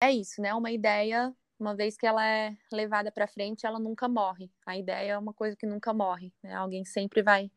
é 0.00 0.12
isso, 0.12 0.40
né? 0.40 0.54
Uma 0.54 0.70
ideia, 0.70 1.34
uma 1.58 1.74
vez 1.74 1.96
que 1.96 2.06
ela 2.06 2.24
é 2.24 2.56
levada 2.72 3.10
para 3.10 3.26
frente, 3.26 3.66
ela 3.66 3.78
nunca 3.78 4.08
morre. 4.08 4.50
A 4.64 4.76
ideia 4.76 5.12
é 5.12 5.18
uma 5.18 5.32
coisa 5.32 5.56
que 5.56 5.66
nunca 5.66 5.92
morre, 5.92 6.32
né? 6.42 6.54
Alguém 6.54 6.84
sempre 6.84 7.22
vai 7.22 7.50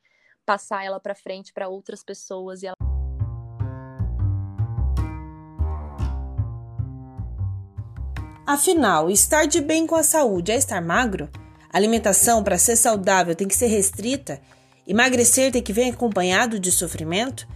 passar 0.45 0.83
ela 0.83 0.99
para 0.99 1.13
frente 1.13 1.53
para 1.53 1.69
outras 1.69 2.03
pessoas 2.03 2.63
e 2.63 2.67
ela 2.67 2.75
Afinal, 8.45 9.09
estar 9.09 9.45
de 9.45 9.61
bem 9.61 9.87
com 9.87 9.95
a 9.95 10.03
saúde 10.03 10.51
é 10.51 10.55
estar 10.55 10.81
magro? 10.81 11.29
A 11.71 11.77
alimentação 11.77 12.43
para 12.43 12.57
ser 12.57 12.75
saudável 12.75 13.33
tem 13.33 13.47
que 13.47 13.55
ser 13.55 13.67
restrita? 13.67 14.41
Emagrecer 14.85 15.53
tem 15.53 15.61
que 15.61 15.71
vir 15.71 15.93
acompanhado 15.93 16.59
de 16.59 16.69
sofrimento? 16.69 17.47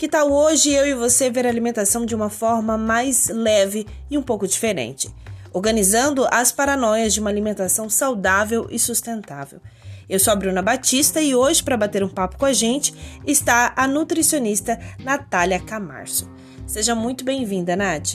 Que 0.00 0.08
tal 0.08 0.32
hoje 0.32 0.72
eu 0.72 0.86
e 0.86 0.94
você 0.94 1.28
ver 1.28 1.44
a 1.44 1.50
alimentação 1.50 2.06
de 2.06 2.14
uma 2.14 2.30
forma 2.30 2.78
mais 2.78 3.28
leve 3.28 3.86
e 4.10 4.16
um 4.16 4.22
pouco 4.22 4.48
diferente? 4.48 5.14
Organizando 5.52 6.26
as 6.32 6.50
paranoias 6.50 7.12
de 7.12 7.20
uma 7.20 7.28
alimentação 7.28 7.90
saudável 7.90 8.66
e 8.70 8.78
sustentável. 8.78 9.60
Eu 10.08 10.18
sou 10.18 10.32
a 10.32 10.36
Bruna 10.36 10.62
Batista 10.62 11.20
e 11.20 11.34
hoje, 11.34 11.62
para 11.62 11.76
bater 11.76 12.02
um 12.02 12.08
papo 12.08 12.38
com 12.38 12.46
a 12.46 12.52
gente, 12.54 12.94
está 13.26 13.74
a 13.76 13.86
nutricionista 13.86 14.80
Natália 15.04 15.60
Camarso. 15.60 16.26
Seja 16.66 16.94
muito 16.94 17.22
bem-vinda, 17.22 17.76
Nath. 17.76 18.14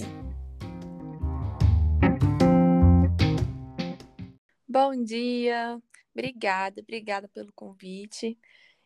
Bom 4.67 5.03
dia, 5.03 5.79
obrigada, 6.15 6.81
obrigada 6.81 7.27
pelo 7.27 7.53
convite. 7.53 8.35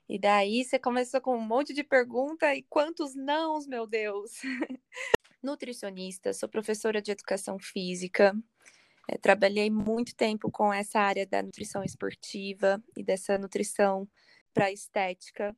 E 0.10 0.18
daí 0.18 0.66
você 0.66 0.80
começou 0.80 1.22
com 1.22 1.38
um 1.38 1.42
monte 1.42 1.72
de 1.72 1.84
pergunta 1.84 2.56
e 2.56 2.64
quantos 2.64 3.14
nãos, 3.14 3.68
meu 3.68 3.86
Deus! 3.86 4.42
Nutricionista, 5.42 6.34
sou 6.34 6.50
professora 6.50 7.00
de 7.00 7.12
educação 7.12 7.60
física, 7.60 8.36
é, 9.08 9.20
trabalhei 9.20 9.70
muito 9.70 10.16
tempo 10.16 10.52
com 10.52 10.74
essa 10.74 11.00
área 11.00 11.28
da 11.28 11.44
nutrição 11.44 11.84
esportiva 11.84 12.84
e 12.98 13.04
dessa 13.04 13.38
nutrição 13.38 14.10
para 14.52 14.72
estética. 14.72 15.56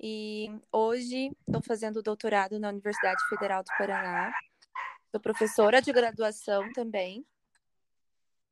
E 0.00 0.48
hoje 0.70 1.32
estou 1.46 1.60
fazendo 1.60 2.00
doutorado 2.00 2.60
na 2.60 2.68
Universidade 2.68 3.22
Federal 3.28 3.64
do 3.64 3.76
Paraná. 3.76 4.32
Sou 5.10 5.20
professora 5.20 5.82
de 5.82 5.92
graduação 5.92 6.72
também. 6.72 7.26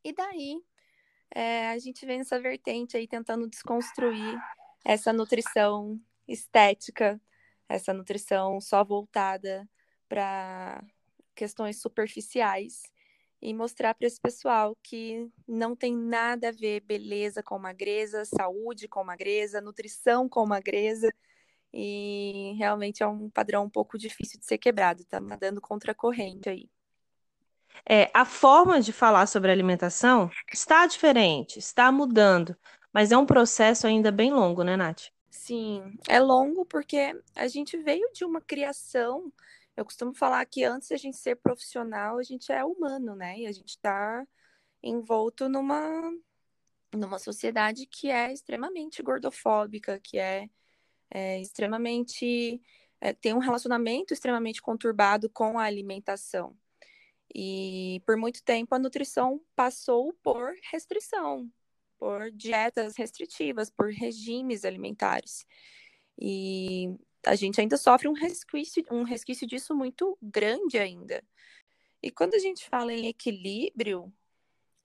E 0.04 0.12
daí 0.12 0.60
é, 1.32 1.68
a 1.70 1.78
gente 1.78 2.04
vem 2.04 2.18
nessa 2.18 2.40
vertente 2.40 2.96
aí 2.96 3.06
tentando 3.06 3.48
desconstruir 3.48 4.36
essa 4.84 5.12
nutrição 5.12 6.00
estética, 6.26 7.20
essa 7.68 7.92
nutrição 7.92 8.60
só 8.60 8.84
voltada 8.84 9.68
para 10.08 10.84
questões 11.34 11.80
superficiais 11.80 12.82
e 13.40 13.52
mostrar 13.52 13.94
para 13.94 14.06
esse 14.06 14.20
pessoal 14.20 14.76
que 14.82 15.28
não 15.48 15.74
tem 15.74 15.96
nada 15.96 16.50
a 16.50 16.52
ver 16.52 16.80
beleza 16.80 17.42
com 17.42 17.58
magreza, 17.58 18.24
saúde 18.24 18.86
com 18.86 19.02
magreza, 19.02 19.60
nutrição 19.60 20.28
com 20.28 20.46
magreza. 20.46 21.12
E 21.72 22.54
realmente 22.58 23.02
é 23.02 23.06
um 23.06 23.30
padrão 23.30 23.64
um 23.64 23.70
pouco 23.70 23.98
difícil 23.98 24.38
de 24.38 24.46
ser 24.46 24.58
quebrado, 24.58 25.04
tá 25.04 25.18
nadando 25.18 25.60
contra 25.60 25.92
a 25.92 25.94
corrente 25.94 26.48
aí. 26.48 26.70
É, 27.88 28.10
a 28.14 28.24
forma 28.24 28.80
de 28.80 28.92
falar 28.92 29.26
sobre 29.26 29.50
alimentação 29.50 30.30
está 30.52 30.86
diferente, 30.86 31.58
está 31.58 31.90
mudando, 31.90 32.54
mas 32.92 33.10
é 33.12 33.16
um 33.16 33.26
processo 33.26 33.86
ainda 33.86 34.12
bem 34.12 34.32
longo, 34.32 34.62
né, 34.62 34.76
Nath? 34.76 35.08
Sim, 35.30 35.98
é 36.08 36.20
longo 36.20 36.64
porque 36.66 37.18
a 37.34 37.48
gente 37.48 37.76
veio 37.78 38.06
de 38.12 38.24
uma 38.24 38.40
criação. 38.40 39.32
Eu 39.76 39.84
costumo 39.84 40.14
falar 40.14 40.44
que 40.44 40.62
antes 40.62 40.88
de 40.88 40.94
a 40.94 40.98
gente 40.98 41.16
ser 41.16 41.36
profissional, 41.36 42.18
a 42.18 42.22
gente 42.22 42.52
é 42.52 42.64
humano, 42.64 43.16
né? 43.16 43.38
E 43.38 43.46
a 43.46 43.52
gente 43.52 43.70
está 43.70 44.26
envolto 44.82 45.48
numa, 45.48 46.12
numa 46.94 47.18
sociedade 47.18 47.86
que 47.86 48.10
é 48.10 48.32
extremamente 48.32 49.02
gordofóbica, 49.02 49.98
que 49.98 50.18
é, 50.18 50.50
é 51.10 51.40
extremamente. 51.40 52.60
É, 53.00 53.12
tem 53.12 53.34
um 53.34 53.38
relacionamento 53.38 54.12
extremamente 54.12 54.60
conturbado 54.62 55.30
com 55.30 55.58
a 55.58 55.64
alimentação. 55.64 56.56
E 57.34 58.02
por 58.06 58.16
muito 58.16 58.44
tempo 58.44 58.74
a 58.74 58.78
nutrição 58.78 59.40
passou 59.56 60.12
por 60.22 60.52
restrição, 60.70 61.50
por 62.02 62.32
dietas 62.32 62.96
restritivas, 62.96 63.70
por 63.70 63.92
regimes 63.92 64.64
alimentares. 64.64 65.46
E 66.20 66.96
a 67.24 67.36
gente 67.36 67.60
ainda 67.60 67.76
sofre 67.76 68.08
um 68.08 68.12
resquício, 68.12 68.84
um 68.90 69.04
resquício 69.04 69.46
disso 69.46 69.72
muito 69.72 70.18
grande 70.20 70.78
ainda. 70.78 71.22
E 72.02 72.10
quando 72.10 72.34
a 72.34 72.40
gente 72.40 72.68
fala 72.68 72.92
em 72.92 73.06
equilíbrio, 73.06 74.12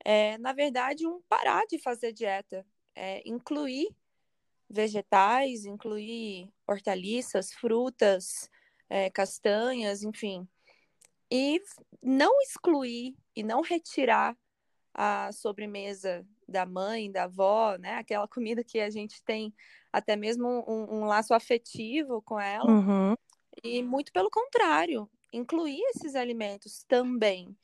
é, 0.05 0.38
na 0.38 0.53
verdade, 0.53 1.07
um 1.07 1.19
parar 1.28 1.66
de 1.66 1.79
fazer 1.79 2.13
dieta, 2.13 2.63
é, 2.94 3.28
incluir 3.28 3.89
vegetais, 4.69 5.66
incluir 5.66 6.53
hortaliças, 6.67 7.51
frutas, 7.51 8.47
é, 8.88 9.09
castanhas, 9.09 10.03
enfim, 10.03 10.47
e 11.31 11.59
não 11.99 12.39
excluir 12.44 13.17
e 13.35 13.41
não 13.41 13.61
retirar 13.61 14.38
a 14.94 15.31
sobremesa 15.31 16.23
da 16.47 16.66
mãe, 16.66 17.12
da 17.12 17.24
avó, 17.24 17.75
né? 17.78 17.96
Aquela 17.96 18.28
comida 18.28 18.63
que 18.63 18.80
a 18.80 18.90
gente 18.90 19.22
tem 19.24 19.53
até 19.91 20.16
mesmo 20.16 20.47
um, 20.68 20.97
um 20.97 21.06
laço 21.06 21.34
afetivo 21.34 22.22
com 22.22 22.40
ela. 22.40 22.69
Uhum. 22.69 23.16
E 23.63 23.81
muito 23.81 24.12
pelo 24.12 24.30
contrário, 24.30 25.09
incluir 25.34 25.81
esses 25.90 26.16
alimentos 26.16 26.84
também. 26.88 27.56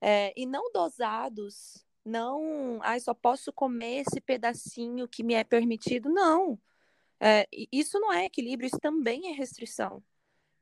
É, 0.00 0.32
e 0.36 0.46
não 0.46 0.72
dosados, 0.72 1.84
não, 2.04 2.80
ai, 2.82 2.98
só 2.98 3.14
posso 3.14 3.52
comer 3.52 4.00
esse 4.00 4.20
pedacinho 4.20 5.06
que 5.06 5.22
me 5.22 5.34
é 5.34 5.44
permitido. 5.44 6.08
Não. 6.08 6.58
É, 7.20 7.46
isso 7.70 8.00
não 8.00 8.12
é 8.12 8.24
equilíbrio, 8.24 8.66
isso 8.66 8.80
também 8.80 9.30
é 9.30 9.32
restrição, 9.32 10.02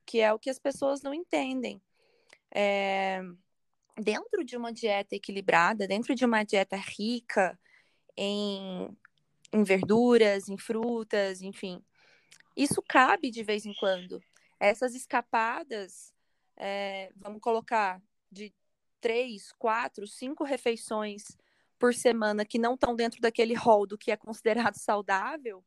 que 0.04 0.20
é 0.20 0.30
o 0.32 0.38
que 0.38 0.50
as 0.50 0.58
pessoas 0.58 1.00
não 1.00 1.14
entendem 1.14 1.80
é, 2.54 3.22
dentro 3.96 4.44
de 4.44 4.56
uma 4.56 4.72
dieta 4.72 5.14
equilibrada, 5.14 5.86
dentro 5.86 6.14
de 6.14 6.24
uma 6.24 6.42
dieta 6.42 6.76
rica 6.76 7.58
em, 8.16 8.96
em 9.52 9.62
verduras, 9.62 10.48
em 10.48 10.56
frutas, 10.56 11.42
enfim, 11.42 11.82
isso 12.56 12.82
cabe 12.82 13.30
de 13.30 13.42
vez 13.42 13.64
em 13.64 13.74
quando. 13.74 14.22
Essas 14.58 14.94
escapadas, 14.94 16.12
é, 16.56 17.10
vamos 17.16 17.40
colocar 17.40 18.02
de 18.30 18.52
três, 19.00 19.52
quatro, 19.52 20.06
cinco 20.06 20.44
refeições 20.44 21.24
por 21.78 21.94
semana 21.94 22.44
que 22.44 22.58
não 22.58 22.74
estão 22.74 22.94
dentro 22.94 23.20
daquele 23.20 23.54
rol 23.54 23.86
do 23.86 23.96
que 23.96 24.10
é 24.10 24.16
considerado 24.16 24.76
saudável, 24.76 25.64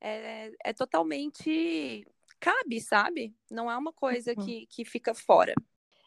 é, 0.00 0.52
é 0.62 0.72
totalmente 0.72 2.06
cabe, 2.38 2.80
sabe? 2.80 3.34
Não 3.50 3.70
é 3.70 3.76
uma 3.76 3.92
coisa 3.92 4.34
uhum. 4.36 4.44
que, 4.44 4.66
que 4.66 4.84
fica 4.84 5.14
fora 5.14 5.54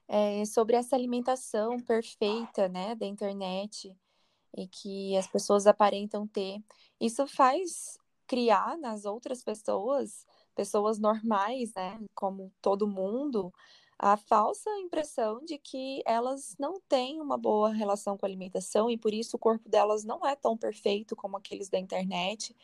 é, 0.10 0.44
sobre 0.44 0.76
essa 0.76 0.96
alimentação 0.96 1.80
perfeita, 1.80 2.68
né, 2.68 2.96
da 2.96 3.06
internet 3.06 3.96
e 4.58 4.68
que 4.68 5.16
as 5.18 5.28
pessoas 5.28 5.68
aparentam 5.68 6.28
ter. 6.28 6.62
Isso 7.00 7.26
faz 7.28 7.98
criar 8.28 8.78
nas 8.78 9.06
outras 9.06 9.44
pessoas, 9.44 10.26
pessoas 10.56 11.00
normais, 11.00 11.74
né, 11.74 12.00
como 12.14 12.52
todo 12.62 12.88
mundo, 12.88 13.52
a 13.98 14.16
falsa 14.16 14.70
impressão 14.78 15.44
de 15.44 15.58
que 15.58 16.02
elas 16.06 16.56
não 16.58 16.80
têm 16.88 17.20
uma 17.20 17.38
boa 17.38 17.70
relação 17.70 18.18
com 18.18 18.26
a 18.26 18.30
alimentação 18.30 18.90
e 18.90 18.98
por 18.98 19.14
isso 19.14 19.36
o 19.36 19.40
corpo 19.40 19.68
delas 19.68 20.06
não 20.06 20.26
é 20.26 20.36
tão 20.36 20.58
perfeito 20.58 21.16
como 21.16 21.36
aqueles 21.36 21.70
da 21.70 21.78
internet. 21.78 22.56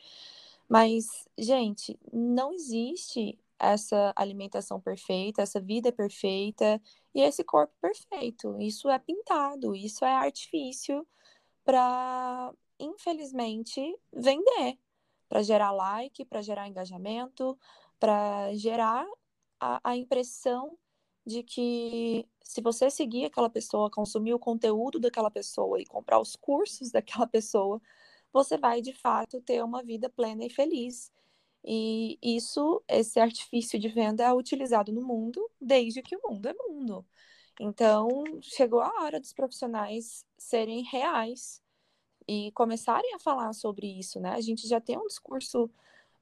Mas, 0.69 1.27
gente, 1.37 1.99
não 2.11 2.53
existe 2.53 3.37
essa 3.59 4.13
alimentação 4.15 4.79
perfeita, 4.79 5.41
essa 5.41 5.59
vida 5.59 5.91
perfeita 5.91 6.81
e 7.13 7.21
esse 7.21 7.43
corpo 7.43 7.73
perfeito. 7.81 8.59
Isso 8.59 8.89
é 8.89 8.97
pintado, 8.99 9.75
isso 9.75 10.05
é 10.05 10.13
artifício 10.13 11.05
para, 11.65 12.53
infelizmente, 12.79 13.81
vender, 14.13 14.79
para 15.27 15.41
gerar 15.43 15.71
like, 15.71 16.23
para 16.25 16.41
gerar 16.41 16.67
engajamento, 16.67 17.57
para 17.99 18.53
gerar 18.53 19.05
a, 19.59 19.81
a 19.83 19.97
impressão 19.97 20.77
de 21.25 21.41
que 21.43 22.27
se 22.43 22.61
você 22.61 22.89
seguir 22.91 23.25
aquela 23.25 23.49
pessoa, 23.49 23.89
consumir 23.89 24.33
o 24.33 24.39
conteúdo 24.39 24.99
daquela 24.99 25.31
pessoa 25.31 25.81
e 25.81 25.85
comprar 25.85 26.19
os 26.19 26.35
cursos 26.35 26.91
daquela 26.91 27.27
pessoa, 27.27 27.81
você 28.31 28.57
vai 28.57 28.81
de 28.81 28.93
fato 28.93 29.41
ter 29.41 29.63
uma 29.63 29.81
vida 29.83 30.09
plena 30.09 30.45
e 30.45 30.49
feliz. 30.49 31.11
E 31.63 32.19
isso, 32.21 32.83
esse 32.87 33.19
artifício 33.19 33.79
de 33.79 33.87
venda 33.89 34.23
é 34.23 34.33
utilizado 34.33 34.91
no 34.93 35.01
mundo 35.01 35.49
desde 35.59 36.03
que 36.03 36.15
o 36.15 36.21
mundo 36.29 36.47
é 36.47 36.53
mundo. 36.53 37.03
Então, 37.59 38.23
chegou 38.41 38.81
a 38.81 39.03
hora 39.03 39.19
dos 39.19 39.33
profissionais 39.33 40.25
serem 40.37 40.83
reais 40.83 41.61
e 42.27 42.51
começarem 42.51 43.13
a 43.15 43.19
falar 43.19 43.53
sobre 43.53 43.87
isso, 43.87 44.19
né? 44.19 44.31
A 44.31 44.41
gente 44.41 44.67
já 44.67 44.81
tem 44.81 44.97
um 44.97 45.07
discurso 45.07 45.69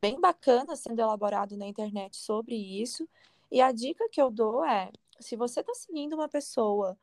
bem 0.01 0.19
bacana 0.19 0.75
sendo 0.75 0.99
elaborado 0.99 1.57
na 1.57 1.65
internet 1.67 2.17
sobre 2.17 2.55
isso. 2.55 3.07
E 3.51 3.61
a 3.61 3.71
dica 3.71 4.07
que 4.09 4.21
eu 4.21 4.29
dou 4.29 4.63
é: 4.65 4.91
se 5.19 5.35
você 5.35 5.61
está 5.61 5.73
seguindo 5.73 6.13
uma 6.13 6.29
pessoa 6.29 6.97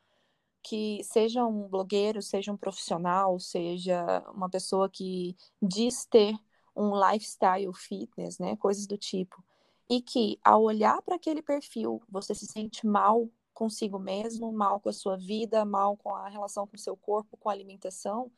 que 0.62 1.02
seja 1.04 1.44
um 1.46 1.68
blogueiro, 1.68 2.22
seja 2.22 2.52
um 2.52 2.56
profissional, 2.56 3.38
seja 3.40 4.22
uma 4.34 4.48
pessoa 4.48 4.88
que 4.88 5.36
diz 5.60 6.04
ter 6.04 6.36
um 6.76 6.92
lifestyle 6.94 7.72
fitness, 7.74 8.38
né, 8.38 8.56
coisas 8.56 8.86
do 8.86 8.96
tipo, 8.96 9.42
e 9.88 10.00
que 10.00 10.38
ao 10.44 10.62
olhar 10.62 11.00
para 11.02 11.16
aquele 11.16 11.42
perfil, 11.42 12.02
você 12.08 12.34
se 12.34 12.46
sente 12.46 12.86
mal 12.86 13.28
consigo 13.52 13.98
mesmo, 13.98 14.52
mal 14.52 14.80
com 14.80 14.88
a 14.88 14.92
sua 14.92 15.16
vida, 15.16 15.64
mal 15.64 15.96
com 15.96 16.14
a 16.14 16.28
relação 16.28 16.66
com 16.66 16.76
o 16.76 16.78
seu 16.78 16.96
corpo, 16.96 17.36
com 17.36 17.48
a 17.48 17.52
alimentação, 17.52 18.30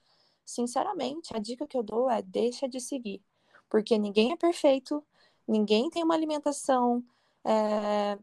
sinceramente, 0.45 1.35
a 1.35 1.39
dica 1.39 1.67
que 1.67 1.77
eu 1.77 1.83
dou 1.83 2.11
é 2.11 2.23
deixa 2.23 2.69
de 2.69 2.81
seguir, 2.81 3.23
porque 3.69 3.99
ninguém 3.99 4.33
é 4.33 4.37
perfeito, 4.37 5.05
ninguém 5.47 5.91
tem 5.91 6.03
uma 6.03 6.15
alimentação 6.15 7.05
é, 7.45 8.19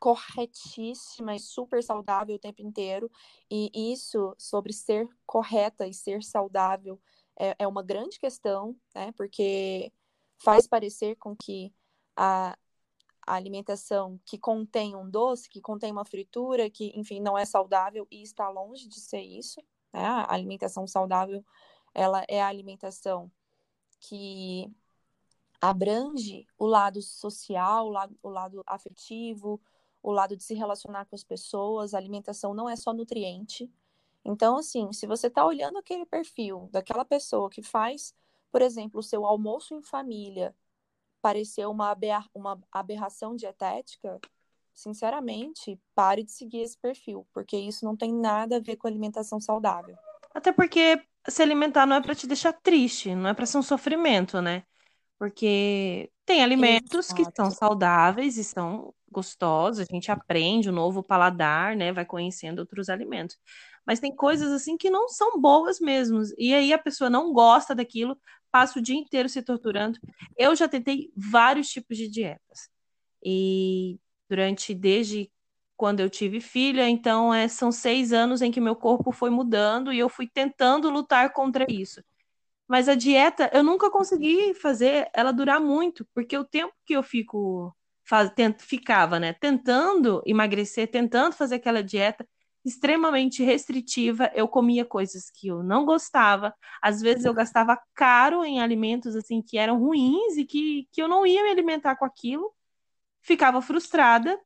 corretíssima 0.00 1.34
e 1.36 1.40
super 1.40 1.82
saudável 1.82 2.36
o 2.36 2.38
tempo 2.38 2.62
inteiro, 2.62 3.10
e 3.50 3.70
isso 3.92 4.34
sobre 4.38 4.72
ser 4.72 5.08
correta 5.26 5.86
e 5.86 5.94
ser 5.94 6.22
saudável 6.22 7.00
é, 7.38 7.54
é 7.58 7.66
uma 7.66 7.82
grande 7.82 8.18
questão, 8.18 8.76
né? 8.94 9.12
Porque 9.12 9.92
faz 10.38 10.66
parecer 10.66 11.16
com 11.16 11.36
que 11.36 11.72
a, 12.16 12.56
a 13.26 13.34
alimentação 13.34 14.20
que 14.24 14.36
contém 14.36 14.96
um 14.96 15.08
doce, 15.08 15.48
que 15.48 15.60
contém 15.60 15.92
uma 15.92 16.04
fritura, 16.04 16.68
que, 16.68 16.92
enfim, 16.96 17.20
não 17.20 17.38
é 17.38 17.44
saudável 17.44 18.06
e 18.10 18.22
está 18.22 18.48
longe 18.48 18.88
de 18.88 19.00
ser 19.00 19.20
isso. 19.20 19.60
Né? 19.92 20.04
A 20.04 20.32
alimentação 20.32 20.86
saudável, 20.86 21.44
ela 21.94 22.24
é 22.28 22.42
a 22.42 22.48
alimentação 22.48 23.30
que 24.00 24.70
abrange 25.60 26.46
o 26.58 26.66
lado 26.66 27.00
social, 27.00 27.86
o 27.86 27.90
lado, 27.90 28.18
o 28.22 28.28
lado 28.28 28.62
afetivo, 28.66 29.60
o 30.02 30.10
lado 30.10 30.36
de 30.36 30.42
se 30.42 30.54
relacionar 30.54 31.04
com 31.06 31.14
as 31.14 31.22
pessoas. 31.22 31.94
A 31.94 31.98
alimentação 31.98 32.52
não 32.52 32.68
é 32.68 32.74
só 32.74 32.92
nutriente. 32.92 33.70
Então, 34.24 34.56
assim, 34.56 34.92
se 34.92 35.06
você 35.06 35.28
está 35.28 35.46
olhando 35.46 35.78
aquele 35.78 36.04
perfil 36.04 36.68
daquela 36.72 37.04
pessoa 37.04 37.48
que 37.48 37.62
faz, 37.62 38.14
por 38.50 38.62
exemplo, 38.62 38.98
o 38.98 39.02
seu 39.02 39.24
almoço 39.24 39.74
em 39.74 39.82
família 39.82 40.54
parecer 41.22 41.66
uma, 41.66 41.96
uma 42.34 42.60
aberração 42.70 43.34
dietética, 43.36 44.20
sinceramente, 44.74 45.80
pare 45.94 46.24
de 46.24 46.32
seguir 46.32 46.62
esse 46.62 46.76
perfil, 46.76 47.26
porque 47.32 47.56
isso 47.56 47.84
não 47.84 47.96
tem 47.96 48.12
nada 48.12 48.56
a 48.56 48.60
ver 48.60 48.76
com 48.76 48.88
alimentação 48.88 49.40
saudável. 49.40 49.96
Até 50.34 50.52
porque 50.52 51.00
se 51.28 51.42
alimentar 51.42 51.86
não 51.86 51.96
é 51.96 52.02
para 52.02 52.14
te 52.14 52.26
deixar 52.26 52.52
triste, 52.52 53.14
não 53.14 53.30
é 53.30 53.34
para 53.34 53.46
ser 53.46 53.58
um 53.58 53.62
sofrimento, 53.62 54.42
né? 54.42 54.64
Porque 55.18 56.10
tem 56.24 56.42
alimentos 56.42 57.06
Exato. 57.10 57.30
que 57.30 57.36
são 57.36 57.50
saudáveis 57.50 58.36
e 58.36 58.44
são 58.44 58.94
gostosos, 59.10 59.80
a 59.80 59.84
gente 59.84 60.10
aprende 60.10 60.68
o 60.68 60.72
um 60.72 60.74
novo 60.74 61.02
paladar, 61.02 61.76
né? 61.76 61.92
Vai 61.92 62.04
conhecendo 62.04 62.60
outros 62.60 62.88
alimentos 62.88 63.36
mas 63.86 64.00
tem 64.00 64.14
coisas 64.14 64.50
assim 64.52 64.76
que 64.76 64.90
não 64.90 65.08
são 65.08 65.40
boas 65.40 65.80
mesmo. 65.80 66.22
E 66.38 66.54
aí 66.54 66.72
a 66.72 66.78
pessoa 66.78 67.10
não 67.10 67.32
gosta 67.32 67.74
daquilo, 67.74 68.18
passa 68.50 68.78
o 68.78 68.82
dia 68.82 68.96
inteiro 68.96 69.28
se 69.28 69.42
torturando. 69.42 69.98
Eu 70.36 70.54
já 70.54 70.68
tentei 70.68 71.10
vários 71.16 71.68
tipos 71.68 71.96
de 71.96 72.08
dietas. 72.08 72.70
E 73.24 73.98
durante, 74.28 74.74
desde 74.74 75.30
quando 75.76 76.00
eu 76.00 76.08
tive 76.08 76.40
filha, 76.40 76.88
então 76.88 77.34
é, 77.34 77.48
são 77.48 77.72
seis 77.72 78.12
anos 78.12 78.40
em 78.40 78.52
que 78.52 78.60
meu 78.60 78.76
corpo 78.76 79.10
foi 79.10 79.30
mudando 79.30 79.92
e 79.92 79.98
eu 79.98 80.08
fui 80.08 80.28
tentando 80.28 80.90
lutar 80.90 81.32
contra 81.32 81.66
isso. 81.68 82.02
Mas 82.72 82.88
a 82.88 82.94
dieta, 82.94 83.50
eu 83.52 83.62
nunca 83.62 83.90
consegui 83.90 84.54
fazer 84.54 85.10
ela 85.12 85.30
durar 85.30 85.60
muito, 85.60 86.06
porque 86.14 86.38
o 86.38 86.42
tempo 86.42 86.72
que 86.86 86.94
eu 86.94 87.02
fico 87.02 87.76
faz, 88.02 88.30
tent, 88.30 88.62
ficava, 88.62 89.20
né, 89.20 89.34
tentando 89.34 90.22
emagrecer, 90.24 90.90
tentando 90.90 91.34
fazer 91.34 91.56
aquela 91.56 91.82
dieta, 91.82 92.26
extremamente 92.64 93.44
restritiva, 93.44 94.30
eu 94.34 94.48
comia 94.48 94.86
coisas 94.86 95.30
que 95.30 95.48
eu 95.48 95.62
não 95.62 95.84
gostava, 95.84 96.54
às 96.80 97.02
vezes 97.02 97.26
eu 97.26 97.34
gastava 97.34 97.78
caro 97.94 98.42
em 98.42 98.58
alimentos 98.62 99.14
assim 99.14 99.42
que 99.42 99.58
eram 99.58 99.78
ruins 99.78 100.38
e 100.38 100.46
que, 100.46 100.88
que 100.90 101.02
eu 101.02 101.08
não 101.08 101.26
ia 101.26 101.42
me 101.42 101.50
alimentar 101.50 101.96
com 101.96 102.06
aquilo, 102.06 102.54
ficava 103.20 103.60
frustrada, 103.60 104.40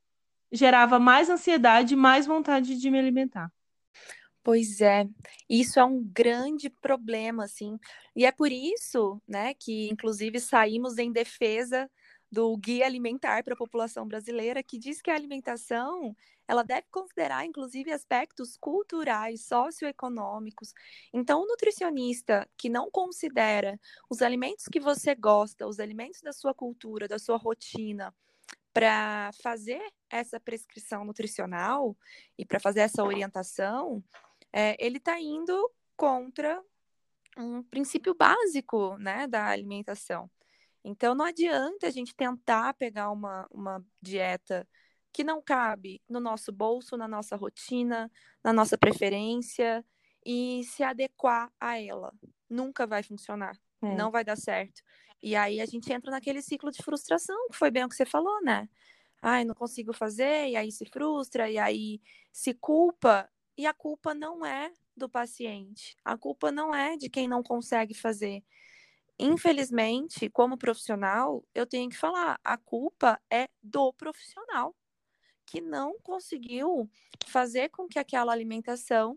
gerava 0.51 0.99
mais 0.99 1.31
ansiedade, 1.31 1.95
mais 1.95 2.27
vontade 2.27 2.77
de 2.77 2.91
me 2.91 2.99
alimentar. 2.99 3.53
Pois 4.47 4.81
é, 4.81 5.09
isso 5.51 5.81
é 5.81 5.85
um 5.85 6.01
grande 6.05 6.71
problema, 6.71 7.43
assim, 7.43 7.77
e 8.15 8.25
é 8.25 8.31
por 8.31 8.53
isso, 8.53 9.21
né, 9.27 9.55
que 9.55 9.89
inclusive 9.89 10.39
saímos 10.39 10.99
em 10.99 11.11
defesa 11.11 11.91
do 12.31 12.57
Guia 12.57 12.87
Alimentar 12.87 13.43
para 13.43 13.55
a 13.55 13.57
População 13.57 14.07
Brasileira, 14.07 14.63
que 14.63 14.79
diz 14.79 15.03
que 15.03 15.11
a 15.11 15.17
alimentação 15.17 16.15
ela 16.47 16.63
deve 16.63 16.87
considerar, 16.93 17.45
inclusive, 17.45 17.91
aspectos 17.91 18.57
culturais, 18.57 19.45
socioeconômicos. 19.47 20.73
Então, 21.13 21.43
o 21.43 21.47
nutricionista 21.49 22.49
que 22.57 22.69
não 22.69 22.89
considera 22.89 23.81
os 24.09 24.23
alimentos 24.23 24.67
que 24.69 24.79
você 24.79 25.17
gosta, 25.17 25.67
os 25.67 25.81
alimentos 25.81 26.21
da 26.21 26.33
sua 26.33 26.55
cultura, 26.55 27.09
da 27.09 27.19
sua 27.19 27.37
rotina, 27.37 28.15
para 28.73 29.31
fazer 29.43 29.83
essa 30.09 30.39
prescrição 30.39 31.05
nutricional 31.05 31.97
e 32.39 32.45
para 32.45 32.61
fazer 32.61 32.81
essa 32.81 33.03
orientação, 33.03 34.05
é, 34.57 34.75
ele 34.79 34.97
está 34.97 35.21
indo 35.21 35.71
contra 35.95 36.65
um 37.37 37.63
princípio 37.63 38.15
básico 38.15 38.97
né, 38.97 39.27
da 39.27 39.49
alimentação. 39.49 40.31
Então, 40.83 41.15
não 41.15 41.27
adianta 41.27 41.87
a 41.87 41.91
gente 41.91 42.17
tentar 42.17 42.73
pegar 42.73 43.11
uma, 43.11 43.47
uma 43.51 43.85
dieta 44.01 44.67
que 45.13 45.23
não 45.23 45.43
cabe 45.43 46.01
no 46.09 46.21
nosso 46.21 46.51
bolso, 46.51 46.97
na 46.97 47.07
nossa 47.07 47.37
rotina, 47.37 48.11
na 48.43 48.51
nossa 48.51 48.79
preferência 48.79 49.85
e 50.25 50.65
se 50.65 50.83
adequar 50.83 51.53
a 51.61 51.79
ela. 51.79 52.11
Nunca 52.49 52.87
vai 52.87 53.03
funcionar, 53.03 53.59
é. 53.83 53.95
não 53.95 54.11
vai 54.11 54.25
dar 54.25 54.37
certo. 54.37 54.81
E 55.23 55.37
aí 55.37 55.61
a 55.61 55.67
gente 55.67 55.93
entra 55.93 56.11
naquele 56.11 56.41
ciclo 56.41 56.71
de 56.71 56.83
frustração, 56.83 57.49
que 57.51 57.59
foi 57.59 57.71
bem 57.71 57.85
o 57.85 57.91
que 57.91 57.95
você 57.95 58.07
falou, 58.07 58.43
né? 58.43 58.71
Ai, 59.21 59.45
não 59.45 59.55
consigo 59.55 59.93
fazer, 59.93 60.49
e 60.49 60.57
aí 60.57 60.73
se 60.73 60.87
frustra, 60.87 61.51
e 61.51 61.59
aí 61.59 62.01
se 62.33 62.55
culpa, 62.55 63.29
e 63.57 63.67
a 63.67 63.75
culpa 63.75 64.15
não 64.15 64.45
é 64.45 64.73
do 64.97 65.09
paciente, 65.09 65.97
a 66.05 66.17
culpa 66.17 66.51
não 66.51 66.75
é 66.75 66.97
de 66.97 67.09
quem 67.09 67.29
não 67.29 67.43
consegue 67.43 67.95
fazer. 67.95 68.43
Infelizmente, 69.19 70.29
como 70.29 70.59
profissional, 70.59 71.43
eu 71.55 71.67
tenho 71.67 71.89
que 71.89 71.97
falar, 71.97 72.39
a 72.45 72.57
culpa 72.59 73.21
é 73.31 73.49
do 73.63 73.93
profissional 73.95 74.75
que 75.47 75.61
não 75.61 75.99
conseguiu 76.03 76.91
fazer 77.27 77.71
com 77.71 77.87
que 77.87 77.99
aquela 77.99 78.33
alimentação 78.33 79.17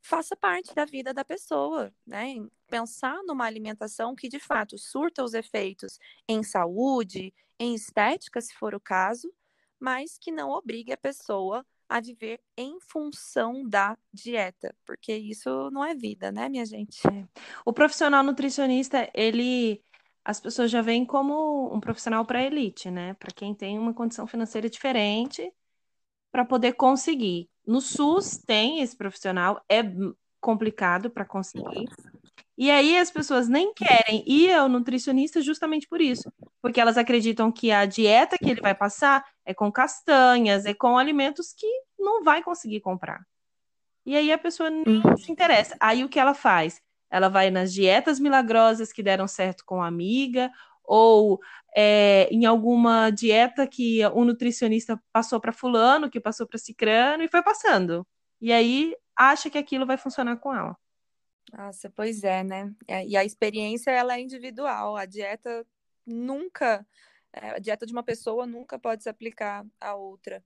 faça 0.00 0.36
parte 0.36 0.72
da 0.72 0.84
vida 0.84 1.12
da 1.12 1.24
pessoa, 1.24 1.92
né? 2.06 2.36
Pensar 2.68 3.22
numa 3.24 3.44
alimentação 3.44 4.14
que 4.14 4.28
de 4.28 4.38
fato 4.38 4.78
surta 4.78 5.24
os 5.24 5.34
efeitos 5.34 5.98
em 6.28 6.42
saúde, 6.42 7.34
em 7.58 7.74
estética, 7.74 8.40
se 8.40 8.54
for 8.54 8.74
o 8.74 8.80
caso, 8.80 9.32
mas 9.78 10.16
que 10.16 10.30
não 10.30 10.50
obrigue 10.50 10.92
a 10.92 10.96
pessoa 10.96 11.66
a 11.88 12.00
viver 12.00 12.40
em 12.56 12.78
função 12.80 13.68
da 13.68 13.96
dieta, 14.12 14.74
porque 14.84 15.14
isso 15.14 15.70
não 15.70 15.84
é 15.84 15.94
vida, 15.94 16.32
né, 16.32 16.48
minha 16.48 16.66
gente? 16.66 17.06
É. 17.06 17.24
O 17.64 17.72
profissional 17.72 18.22
nutricionista, 18.22 19.08
ele 19.14 19.82
as 20.24 20.40
pessoas 20.40 20.72
já 20.72 20.82
veem 20.82 21.06
como 21.06 21.72
um 21.72 21.78
profissional 21.78 22.24
para 22.26 22.42
elite, 22.42 22.90
né? 22.90 23.14
Para 23.14 23.32
quem 23.32 23.54
tem 23.54 23.78
uma 23.78 23.94
condição 23.94 24.26
financeira 24.26 24.68
diferente, 24.68 25.52
para 26.32 26.44
poder 26.44 26.72
conseguir. 26.72 27.48
No 27.64 27.80
SUS 27.80 28.36
tem 28.38 28.80
esse 28.80 28.96
profissional, 28.96 29.64
é 29.68 29.82
complicado 30.40 31.10
para 31.10 31.24
conseguir. 31.24 31.88
E 32.58 32.70
aí 32.70 32.96
as 32.96 33.10
pessoas 33.10 33.48
nem 33.48 33.74
querem 33.74 34.24
ir 34.26 34.52
ao 34.54 34.68
nutricionista 34.68 35.42
justamente 35.42 35.86
por 35.86 36.00
isso, 36.00 36.32
porque 36.62 36.80
elas 36.80 36.96
acreditam 36.96 37.52
que 37.52 37.70
a 37.70 37.84
dieta 37.84 38.38
que 38.38 38.48
ele 38.48 38.62
vai 38.62 38.74
passar 38.74 39.24
é 39.44 39.52
com 39.52 39.70
castanhas, 39.70 40.64
é 40.64 40.72
com 40.72 40.96
alimentos 40.96 41.52
que 41.52 41.66
não 41.98 42.24
vai 42.24 42.42
conseguir 42.42 42.80
comprar. 42.80 43.20
E 44.06 44.16
aí 44.16 44.32
a 44.32 44.38
pessoa 44.38 44.70
não 44.70 44.84
uhum. 44.86 45.16
se 45.18 45.30
interessa. 45.30 45.76
Aí 45.80 46.02
o 46.02 46.08
que 46.08 46.18
ela 46.18 46.32
faz? 46.32 46.80
Ela 47.10 47.28
vai 47.28 47.50
nas 47.50 47.72
dietas 47.72 48.18
milagrosas 48.18 48.92
que 48.92 49.02
deram 49.02 49.28
certo 49.28 49.64
com 49.66 49.82
a 49.82 49.86
amiga, 49.86 50.50
ou 50.82 51.40
é, 51.76 52.28
em 52.30 52.46
alguma 52.46 53.10
dieta 53.10 53.66
que 53.66 54.00
o 54.06 54.24
nutricionista 54.24 55.00
passou 55.12 55.40
para 55.40 55.52
fulano, 55.52 56.08
que 56.08 56.20
passou 56.20 56.46
para 56.46 56.58
cicrano, 56.58 57.22
e 57.22 57.28
foi 57.28 57.42
passando. 57.42 58.06
E 58.40 58.52
aí 58.52 58.94
acha 59.16 59.50
que 59.50 59.58
aquilo 59.58 59.84
vai 59.84 59.96
funcionar 59.96 60.36
com 60.36 60.54
ela. 60.54 60.76
Nossa, 61.52 61.88
pois 61.90 62.24
é, 62.24 62.42
né? 62.42 62.74
E 63.06 63.16
a 63.16 63.24
experiência 63.24 63.90
ela 63.90 64.16
é 64.16 64.20
individual. 64.20 64.96
A 64.96 65.06
dieta 65.06 65.66
nunca, 66.04 66.86
é, 67.32 67.50
a 67.50 67.58
dieta 67.58 67.86
de 67.86 67.92
uma 67.92 68.02
pessoa 68.02 68.46
nunca 68.46 68.78
pode 68.78 69.02
se 69.02 69.08
aplicar 69.08 69.64
à 69.80 69.94
outra. 69.94 70.44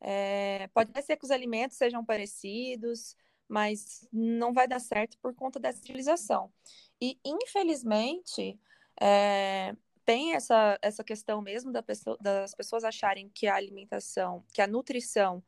É, 0.00 0.68
pode 0.74 0.90
ser 1.02 1.16
que 1.16 1.24
os 1.24 1.30
alimentos 1.30 1.76
sejam 1.78 2.04
parecidos, 2.04 3.16
mas 3.48 4.06
não 4.12 4.52
vai 4.52 4.68
dar 4.68 4.80
certo 4.80 5.18
por 5.18 5.34
conta 5.34 5.58
dessa 5.58 5.80
utilização. 5.80 6.52
E, 7.00 7.18
infelizmente, 7.24 8.58
é, 9.00 9.74
tem 10.04 10.34
essa, 10.34 10.78
essa 10.82 11.02
questão 11.02 11.40
mesmo 11.40 11.72
da 11.72 11.82
pessoa, 11.82 12.18
das 12.20 12.54
pessoas 12.54 12.84
acharem 12.84 13.30
que 13.30 13.46
a 13.46 13.54
alimentação, 13.56 14.44
que 14.52 14.60
a 14.60 14.66
nutrição 14.66 15.42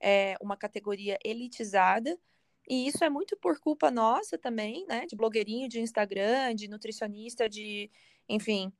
é 0.00 0.36
uma 0.40 0.56
categoria 0.56 1.18
elitizada, 1.24 2.18
e 2.68 2.86
isso 2.86 3.02
é 3.02 3.08
muito 3.08 3.36
por 3.36 3.58
culpa 3.58 3.90
nossa 3.90 4.36
também, 4.36 4.84
né? 4.86 5.06
De 5.06 5.16
blogueirinho 5.16 5.68
de 5.68 5.80
Instagram, 5.80 6.54
de 6.54 6.68
nutricionista, 6.68 7.48
de, 7.48 7.90
enfim, 8.28 8.70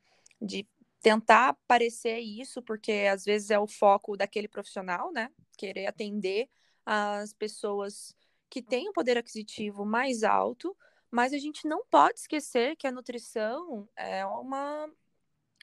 de 0.41 0.69
tentar 1.01 1.57
parecer 1.67 2.19
isso, 2.19 2.63
porque 2.63 3.09
às 3.11 3.25
vezes 3.25 3.51
é 3.51 3.59
o 3.59 3.67
foco 3.67 4.17
daquele 4.17 4.47
profissional, 4.47 5.11
né? 5.11 5.31
Querer 5.57 5.87
atender 5.87 6.51
as 6.85 7.33
pessoas 7.33 8.15
que 8.51 8.61
têm 8.61 8.91
um 8.91 8.93
poder 8.93 9.17
aquisitivo 9.17 9.87
mais 9.87 10.23
alto, 10.23 10.77
mas 11.11 11.33
a 11.33 11.39
gente 11.39 11.67
não 11.67 11.83
pode 11.91 12.19
esquecer 12.19 12.77
que 12.77 12.87
a 12.87 12.93
nutrição 12.93 13.89
é 13.97 14.25
uma, 14.27 14.91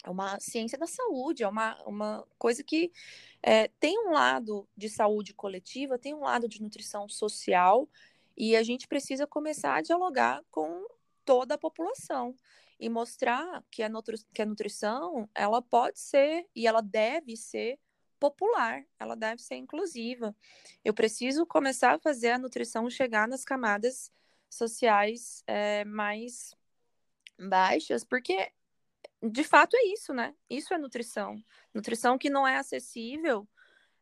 é 0.04 0.10
uma 0.10 0.40
ciência 0.40 0.78
da 0.78 0.88
saúde, 0.88 1.44
é 1.44 1.48
uma, 1.48 1.82
uma 1.84 2.28
coisa 2.40 2.64
que 2.64 2.92
é, 3.42 3.68
tem 3.80 4.00
um 4.00 4.12
lado 4.12 4.68
de 4.76 4.90
saúde 4.90 5.34
coletiva, 5.34 6.00
tem 6.00 6.14
um 6.14 6.22
lado 6.22 6.48
de 6.48 6.62
nutrição 6.62 7.08
social, 7.08 7.88
e 8.38 8.56
a 8.56 8.64
gente 8.64 8.88
precisa 8.88 9.26
começar 9.26 9.76
a 9.76 9.82
dialogar 9.82 10.42
com 10.52 10.86
toda 11.24 11.56
a 11.56 11.58
população 11.58 12.36
e 12.80 12.90
mostrar 12.90 13.64
que 13.72 13.82
a, 13.82 13.90
nutri 13.90 14.18
que 14.34 14.42
a 14.42 14.46
nutrição 14.46 15.30
ela 15.34 15.62
pode 15.62 16.00
ser 16.00 16.46
e 16.56 16.68
ela 16.68 16.82
deve 16.82 17.38
ser 17.38 17.80
popular, 18.20 18.84
ela 19.00 19.16
deve 19.16 19.42
ser 19.42 19.56
inclusiva. 19.56 20.36
Eu 20.84 20.94
preciso 20.94 21.46
começar 21.46 21.96
a 21.96 22.00
fazer 22.00 22.32
a 22.32 22.40
nutrição 22.40 22.90
chegar 22.90 23.28
nas 23.28 23.44
camadas 23.44 24.12
sociais 24.50 25.44
é, 25.48 25.86
mais 25.86 26.56
baixas, 27.38 28.04
porque 28.04 28.52
de 29.22 29.44
fato 29.44 29.76
é 29.76 29.86
isso, 29.88 30.14
né? 30.14 30.36
Isso 30.50 30.74
é 30.74 30.78
nutrição. 30.78 31.42
Nutrição 31.74 32.18
que 32.18 32.30
não 32.30 32.48
é 32.48 32.58
acessível 32.58 33.48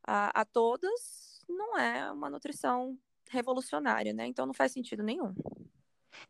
a, 0.03 0.41
a 0.41 0.45
todas 0.45 1.41
não 1.47 1.77
é 1.77 2.11
uma 2.11 2.29
nutrição 2.29 2.97
revolucionária, 3.33 4.13
né? 4.13 4.27
Então 4.27 4.45
não 4.45 4.53
faz 4.53 4.71
sentido 4.71 5.03
nenhum. 5.03 5.33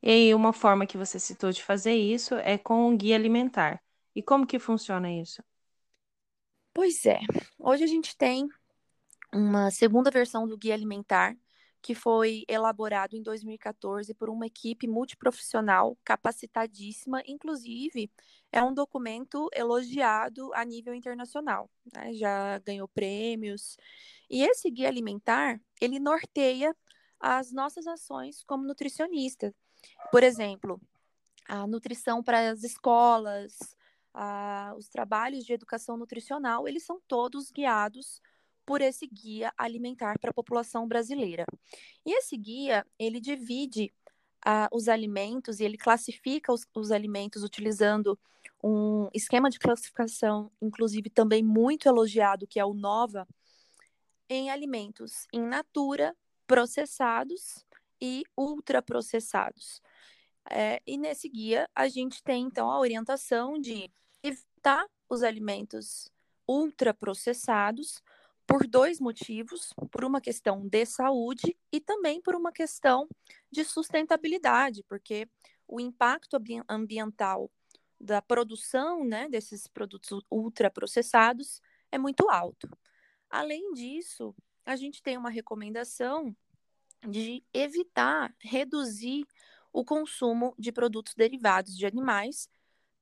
E 0.02 0.10
aí, 0.10 0.34
uma 0.34 0.54
forma 0.54 0.86
que 0.86 0.98
você 0.98 1.20
citou 1.20 1.52
de 1.52 1.64
fazer 1.64 1.94
isso 1.94 2.36
é 2.36 2.58
com 2.58 2.92
o 2.92 2.98
guia 2.98 3.16
alimentar. 3.16 3.82
E 4.16 4.22
como 4.22 4.48
que 4.48 4.58
funciona 4.60 5.12
isso? 5.12 5.44
Pois 6.74 7.06
é. 7.06 7.20
Hoje 7.60 7.84
a 7.84 7.88
gente 7.88 8.18
tem 8.18 8.48
uma 9.34 9.70
segunda 9.70 10.10
versão 10.10 10.48
do 10.48 10.58
guia 10.58 10.74
alimentar 10.74 11.36
que 11.84 11.94
foi 11.94 12.46
elaborado 12.48 13.18
em 13.18 13.22
2014 13.22 14.14
por 14.14 14.30
uma 14.30 14.48
equipe 14.48 14.88
multiprofissional 14.88 15.98
capacitadíssima, 16.04 17.22
inclusive 17.28 18.10
é 18.54 18.64
um 18.64 18.74
documento 18.74 19.50
elogiado 19.54 20.50
a 20.54 20.64
nível 20.64 20.94
internacional, 20.94 21.70
né? 21.94 22.14
já 22.14 22.58
ganhou 22.60 22.88
prêmios. 22.88 23.76
E 24.30 24.44
esse 24.44 24.72
guia 24.72 24.88
alimentar, 24.88 25.60
ele 25.82 26.00
norteia 26.00 26.74
as 27.24 27.54
nossas 27.54 27.88
ações 27.88 28.44
como 28.44 28.66
nutricionista. 28.66 29.56
Por 30.12 30.24
exemplo, 30.24 30.80
a 31.48 31.66
nutrição 31.66 32.22
para 32.22 32.52
as 32.52 32.64
escolas, 32.64 33.58
a, 34.14 34.74
os 34.78 34.90
trabalhos 34.90 35.46
de 35.46 35.54
educação 35.54 35.96
nutricional, 35.96 36.68
eles 36.68 36.84
são 36.84 37.00
todos 37.08 37.50
guiados 37.50 38.22
por 38.66 38.82
esse 38.82 39.08
guia 39.08 39.54
alimentar 39.58 40.20
para 40.20 40.32
a 40.32 40.34
população 40.34 40.86
brasileira. 40.86 41.46
E 42.06 42.12
esse 42.18 42.36
guia, 42.36 42.86
ele 43.00 43.22
divide 43.22 43.94
os 44.74 44.90
alimentos 44.90 45.62
e 45.62 45.64
ele 45.64 45.78
classifica 45.78 46.52
os, 46.52 46.68
os, 46.76 46.92
alimentos 46.92 47.44
utilizando 47.44 48.20
um 48.62 49.08
esquema 49.14 49.50
de 49.50 49.58
classificação, 49.58 50.52
inclusive 50.62 51.10
também 51.10 51.42
muito 51.42 51.88
elogiado, 51.88 52.46
que 52.46 52.60
é 52.60 52.66
o 52.66 52.74
NOVA, 52.74 53.26
em 54.30 54.50
alimentos 54.50 55.26
in 55.32 55.44
natura, 55.44 56.14
processados 56.48 57.66
e 58.02 58.24
ultraprocessados. 58.38 59.82
É, 60.50 60.82
e 60.86 60.98
nesse 60.98 61.30
guia 61.30 61.70
a 61.74 61.88
gente 61.88 62.22
tem 62.22 62.46
então 62.46 62.70
a 62.70 62.80
orientação 62.80 63.60
de 63.60 63.90
evitar 64.22 64.86
os 65.10 65.24
alimentos 65.24 66.10
ultraprocessados 66.48 68.02
por 68.46 68.68
dois 68.68 69.00
motivos: 69.00 69.74
por 69.92 70.04
uma 70.04 70.20
questão 70.20 70.68
de 70.68 70.86
saúde 70.86 71.58
e 71.72 71.80
também 71.80 72.22
por 72.22 72.36
uma 72.36 72.52
questão 72.52 73.08
de 73.52 73.64
sustentabilidade, 73.64 74.84
porque 74.84 75.28
o 75.68 75.80
impacto 75.80 76.38
ambiental 76.68 77.50
da 78.00 78.22
produção 78.22 79.06
né, 79.06 79.30
desses 79.30 79.66
produtos 79.68 80.24
ultraprocessados 80.30 81.62
é 81.90 81.98
muito 81.98 82.30
alto. 82.30 82.70
Além 83.30 83.72
disso, 83.74 84.36
a 84.66 84.76
gente 84.76 85.02
tem 85.02 85.18
uma 85.18 85.30
recomendação 85.30 86.36
de 87.08 87.44
evitar, 87.54 88.34
reduzir 88.40 89.26
o 89.72 89.84
consumo 89.84 90.54
de 90.58 90.72
produtos 90.72 91.14
derivados 91.16 91.76
de 91.76 91.86
animais, 91.86 92.48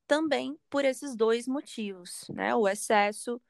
também 0.07 0.57
por 0.69 0.83
esses 0.83 1.15
dois 1.15 1.47
motivos, 1.47 2.25
né? 2.29 2.55
O 2.55 2.67
excesso 2.67 3.41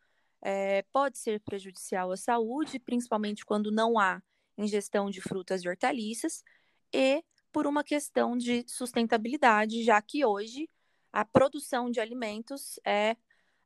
é, 0.42 0.84
pode 0.92 1.18
ser 1.18 1.40
prejudicial 1.42 2.12
à 2.12 2.18
saúde, 2.18 2.80
principalmente 2.80 3.46
quando 3.46 3.72
não 3.72 3.98
há 3.98 4.22
ingestão 4.58 5.10
de 5.10 5.22
frutas 5.22 5.64
e 5.64 5.70
hortaliças, 5.70 6.44
e 6.94 7.24
por 7.52 7.68
uma 7.68 7.84
questão 7.84 8.38
de 8.38 8.66
sustentabilidade, 8.68 9.84
já 9.84 10.02
que 10.02 10.26
hoje 10.26 10.70
a 11.12 11.26
produção 11.26 11.90
de 11.90 12.00
alimentos 12.00 12.80
é 12.86 13.16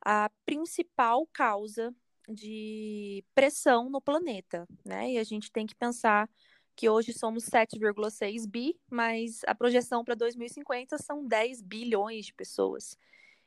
a 0.02 0.30
principal 0.46 1.28
causa 1.28 1.94
de 2.28 3.24
pressão 3.34 3.90
no 3.90 4.02
planeta, 4.02 4.68
né? 4.84 5.14
E 5.14 5.18
a 5.18 5.24
gente 5.24 5.52
tem 5.52 5.66
que 5.66 5.76
pensar 5.76 6.30
que 6.76 6.90
hoje 6.90 7.14
somos 7.14 7.46
7,6 7.46 8.46
bi, 8.46 8.78
mas 8.90 9.42
a 9.48 9.56
projeção 9.56 10.04
para 10.04 10.16
2050 10.16 10.98
são 10.98 11.26
10 11.26 11.62
bilhões 11.62 12.26
de 12.26 12.34
pessoas 12.34 12.98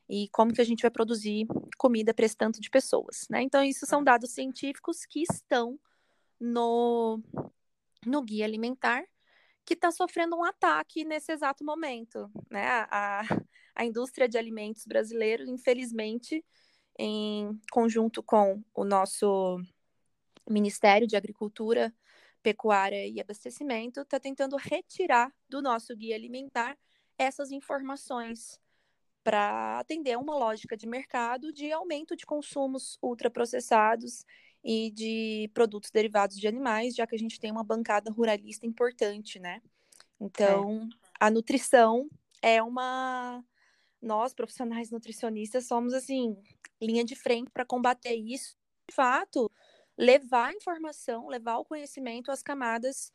e 0.08 0.28
como 0.30 0.52
que 0.52 0.60
a 0.60 0.64
gente 0.64 0.80
vai 0.80 0.90
produzir 0.90 1.46
comida 1.76 2.14
para 2.14 2.24
esse 2.24 2.36
tanto 2.36 2.60
de 2.60 2.70
pessoas, 2.70 3.26
né? 3.28 3.42
Então, 3.42 3.62
isso 3.62 3.84
são 3.84 4.02
dados 4.02 4.30
científicos 4.30 5.04
que 5.04 5.22
estão 5.22 5.78
no, 6.40 7.20
no 8.06 8.22
guia 8.22 8.46
alimentar, 8.46 9.04
que 9.66 9.74
está 9.74 9.90
sofrendo 9.90 10.34
um 10.34 10.44
ataque 10.44 11.04
nesse 11.04 11.30
exato 11.30 11.62
momento, 11.62 12.30
né? 12.50 12.66
A, 12.90 13.22
a 13.74 13.84
indústria 13.84 14.26
de 14.26 14.38
alimentos 14.38 14.86
brasileiro, 14.86 15.44
infelizmente, 15.44 16.42
em 16.98 17.58
conjunto 17.70 18.22
com 18.22 18.62
o 18.74 18.84
nosso 18.84 19.60
Ministério 20.48 21.06
de 21.06 21.16
Agricultura, 21.16 21.94
Pecuária 22.42 23.06
e 23.06 23.20
Abastecimento, 23.20 24.00
está 24.00 24.18
tentando 24.18 24.56
retirar 24.56 25.32
do 25.48 25.62
nosso 25.62 25.94
guia 25.94 26.16
alimentar 26.16 26.76
essas 27.16 27.50
informações 27.50 28.58
para 29.22 29.78
atender 29.78 30.12
a 30.12 30.18
uma 30.18 30.34
lógica 30.36 30.76
de 30.76 30.86
mercado 30.86 31.52
de 31.52 31.70
aumento 31.70 32.16
de 32.16 32.24
consumos 32.24 32.98
ultraprocessados 33.02 34.24
e 34.64 34.90
de 34.90 35.50
produtos 35.52 35.90
derivados 35.90 36.38
de 36.38 36.48
animais, 36.48 36.94
já 36.94 37.06
que 37.06 37.14
a 37.14 37.18
gente 37.18 37.38
tem 37.38 37.50
uma 37.50 37.64
bancada 37.64 38.10
ruralista 38.10 38.66
importante, 38.66 39.38
né? 39.38 39.60
Então, 40.20 40.88
é. 40.90 40.96
a 41.20 41.30
nutrição 41.30 42.08
é 42.42 42.62
uma. 42.62 43.44
Nós, 44.00 44.32
profissionais 44.32 44.90
nutricionistas, 44.90 45.66
somos, 45.66 45.92
assim, 45.92 46.36
linha 46.80 47.04
de 47.04 47.16
frente 47.16 47.50
para 47.50 47.64
combater 47.64 48.14
isso. 48.14 48.56
De 48.88 48.94
fato, 48.94 49.50
levar 49.96 50.48
a 50.48 50.54
informação, 50.54 51.28
levar 51.28 51.58
o 51.58 51.64
conhecimento 51.64 52.30
às 52.30 52.42
camadas 52.42 53.12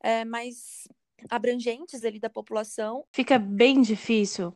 é, 0.00 0.24
mais 0.24 0.86
abrangentes 1.30 2.04
ali 2.04 2.20
da 2.20 2.28
população. 2.28 3.04
Fica 3.12 3.38
bem 3.38 3.80
difícil 3.80 4.54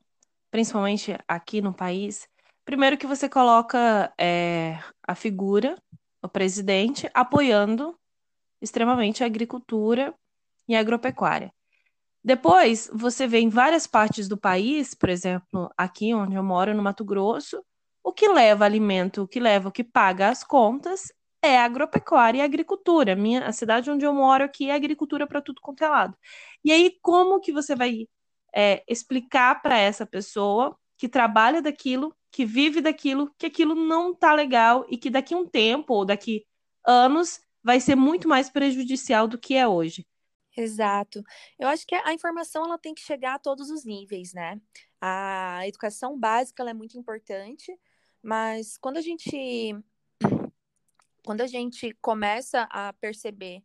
principalmente 0.50 1.16
aqui 1.28 1.62
no 1.62 1.72
país, 1.72 2.28
primeiro 2.64 2.98
que 2.98 3.06
você 3.06 3.28
coloca 3.28 4.12
é, 4.18 4.78
a 5.06 5.14
figura, 5.14 5.76
o 6.22 6.28
presidente, 6.28 7.08
apoiando 7.14 7.96
extremamente 8.60 9.22
a 9.22 9.26
agricultura 9.26 10.12
e 10.68 10.74
a 10.74 10.80
agropecuária. 10.80 11.52
Depois, 12.22 12.90
você 12.92 13.26
vê 13.26 13.38
em 13.40 13.48
várias 13.48 13.86
partes 13.86 14.28
do 14.28 14.36
país, 14.36 14.94
por 14.94 15.08
exemplo, 15.08 15.70
aqui 15.76 16.14
onde 16.14 16.34
eu 16.36 16.42
moro, 16.42 16.74
no 16.74 16.82
Mato 16.82 17.04
Grosso, 17.04 17.64
o 18.04 18.12
que 18.12 18.28
leva 18.28 18.64
alimento, 18.64 19.22
o 19.22 19.28
que 19.28 19.40
leva, 19.40 19.68
o 19.68 19.72
que 19.72 19.84
paga 19.84 20.28
as 20.28 20.44
contas 20.44 21.12
é 21.42 21.58
agropecuária 21.58 22.38
e 22.38 22.42
agricultura. 22.42 23.16
Minha, 23.16 23.46
a 23.46 23.52
cidade 23.52 23.90
onde 23.90 24.04
eu 24.04 24.12
moro 24.12 24.44
aqui 24.44 24.68
é 24.70 24.74
agricultura 24.74 25.26
para 25.26 25.40
tudo 25.40 25.60
quanto 25.62 25.82
é 25.82 25.88
lado. 25.88 26.16
E 26.64 26.72
aí, 26.72 26.98
como 27.02 27.40
que 27.40 27.52
você 27.52 27.74
vai 27.74 28.06
é, 28.54 28.84
explicar 28.88 29.62
para 29.62 29.78
essa 29.78 30.04
pessoa 30.06 30.76
que 30.98 31.08
trabalha 31.08 31.62
daquilo, 31.62 32.14
que 32.30 32.44
vive 32.44 32.80
daquilo, 32.80 33.32
que 33.38 33.46
aquilo 33.46 33.74
não 33.74 34.14
tá 34.14 34.34
legal 34.34 34.84
e 34.88 34.98
que 34.98 35.10
daqui 35.10 35.34
um 35.34 35.46
tempo 35.46 35.94
ou 35.94 36.04
daqui 36.04 36.44
anos 36.86 37.40
vai 37.62 37.80
ser 37.80 37.96
muito 37.96 38.28
mais 38.28 38.50
prejudicial 38.50 39.26
do 39.26 39.38
que 39.38 39.54
é 39.54 39.66
hoje. 39.66 40.06
Exato. 40.56 41.22
Eu 41.58 41.68
acho 41.68 41.86
que 41.86 41.94
a 41.94 42.12
informação 42.12 42.64
ela 42.64 42.78
tem 42.78 42.94
que 42.94 43.00
chegar 43.00 43.34
a 43.34 43.38
todos 43.38 43.70
os 43.70 43.84
níveis, 43.84 44.32
né? 44.34 44.60
A 45.00 45.66
educação 45.66 46.18
básica 46.18 46.68
é 46.68 46.74
muito 46.74 46.98
importante, 46.98 47.78
mas 48.22 48.76
quando 48.76 48.96
a 48.96 49.00
gente 49.00 49.74
quando 51.24 51.42
a 51.42 51.46
gente 51.46 51.94
começa 52.00 52.62
a 52.70 52.92
perceber 52.94 53.62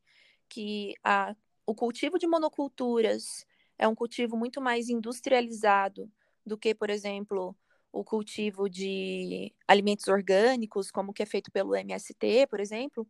que 0.50 0.94
a, 1.04 1.36
o 1.66 1.74
cultivo 1.74 2.20
de 2.20 2.28
monoculturas 2.28 3.46
é 3.78 3.88
um 3.88 3.96
cultivo 3.96 4.38
muito 4.38 4.62
mais 4.62 4.90
industrializado 4.90 6.12
do 6.46 6.58
que, 6.58 6.76
por 6.76 6.90
exemplo, 6.90 7.56
o 7.92 8.04
cultivo 8.04 8.70
de 8.70 9.54
alimentos 9.68 10.08
orgânicos, 10.08 10.92
como 10.92 11.14
que 11.14 11.24
é 11.24 11.26
feito 11.26 11.52
pelo 11.52 11.76
MST, 11.76 12.48
por 12.48 12.60
exemplo, 12.60 13.08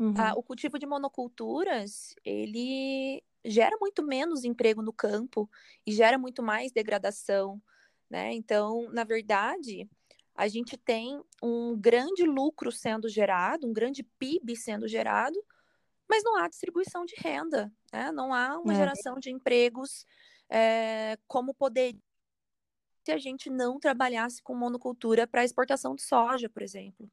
uhum. 0.00 0.14
a, 0.16 0.32
o 0.32 0.42
cultivo 0.42 0.78
de 0.78 0.86
monoculturas, 0.86 2.14
ele 2.24 3.22
gera 3.44 3.76
muito 3.80 4.02
menos 4.02 4.44
emprego 4.44 4.82
no 4.82 4.92
campo 4.92 5.48
e 5.86 5.92
gera 5.92 6.18
muito 6.18 6.42
mais 6.42 6.72
degradação, 6.72 7.60
né? 8.08 8.32
Então, 8.32 8.90
na 8.92 9.04
verdade, 9.04 9.88
a 10.34 10.48
gente 10.48 10.76
tem 10.76 11.22
um 11.42 11.76
grande 11.78 12.24
lucro 12.24 12.72
sendo 12.72 13.08
gerado, 13.08 13.66
um 13.66 13.72
grande 13.72 14.02
PIB 14.02 14.56
sendo 14.56 14.88
gerado, 14.88 15.38
mas 16.08 16.24
não 16.24 16.36
há 16.36 16.48
distribuição 16.48 17.04
de 17.04 17.14
renda, 17.16 17.72
né? 17.92 18.10
não 18.10 18.34
há 18.34 18.58
uma 18.58 18.72
é. 18.72 18.76
geração 18.76 19.18
de 19.20 19.30
empregos 19.30 20.04
é, 20.48 21.16
como 21.28 21.54
poder 21.54 21.94
se 23.04 23.12
a 23.12 23.18
gente 23.18 23.48
não 23.48 23.78
trabalhasse 23.78 24.42
com 24.42 24.54
monocultura 24.54 25.26
para 25.26 25.44
exportação 25.44 25.94
de 25.94 26.02
soja, 26.02 26.48
por 26.48 26.62
exemplo. 26.62 27.10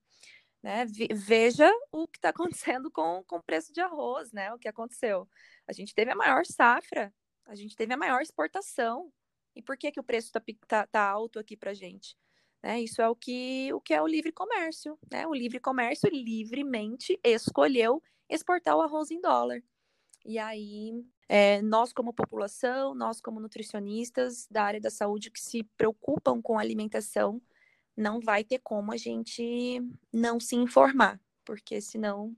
Né? 0.67 0.85
Veja 1.13 1.71
o 1.93 2.05
que 2.05 2.17
está 2.17 2.27
acontecendo 2.27 2.91
com, 2.91 3.23
o 3.31 3.41
preço 3.41 3.71
de 3.71 3.79
arroz, 3.79 4.33
né? 4.33 4.53
O 4.53 4.59
que 4.59 4.67
aconteceu. 4.67 5.25
A 5.65 5.71
gente 5.71 5.95
teve 5.95 6.11
a 6.11 6.15
maior 6.15 6.45
safra, 6.45 7.13
a 7.45 7.55
gente 7.55 7.73
teve 7.73 7.93
a 7.93 7.97
maior 7.97 8.21
exportação. 8.21 9.09
E 9.55 9.61
por 9.61 9.77
que, 9.77 9.93
que 9.93 9.99
o 9.99 10.03
preço 10.03 10.27
está 10.27 10.41
tá, 10.67 10.85
tá 10.85 11.09
alto 11.09 11.39
aqui 11.39 11.55
para 11.55 11.71
a 11.71 11.73
gente? 11.73 12.17
Né? 12.61 12.81
Isso 12.81 13.01
é 13.01 13.07
o 13.07 13.15
que, 13.15 13.71
o 13.73 13.79
que 13.79 13.93
é 13.93 14.01
o 14.01 14.07
livre 14.07 14.33
comércio. 14.33 14.99
Né? 15.09 15.25
O 15.25 15.33
livre 15.33 15.57
comércio 15.57 16.09
livremente 16.09 17.17
escolheu 17.23 18.03
exportar 18.29 18.75
o 18.75 18.81
arroz 18.81 19.09
em 19.09 19.21
dólar. 19.21 19.63
E 20.25 20.37
aí, 20.37 21.01
é, 21.29 21.61
nós 21.61 21.93
como 21.93 22.11
população, 22.11 22.93
nós 22.93 23.21
como 23.21 23.39
nutricionistas 23.39 24.45
da 24.51 24.63
área 24.63 24.81
da 24.81 24.89
saúde 24.89 25.31
que 25.31 25.39
se 25.39 25.63
preocupam 25.77 26.41
com 26.41 26.59
alimentação, 26.59 27.41
não 27.97 28.19
vai 28.19 28.43
ter 28.43 28.59
como 28.59 28.93
a 28.93 28.97
gente 28.97 29.81
não 30.13 30.39
se 30.39 30.55
informar, 30.55 31.19
porque 31.43 31.81
senão 31.81 32.35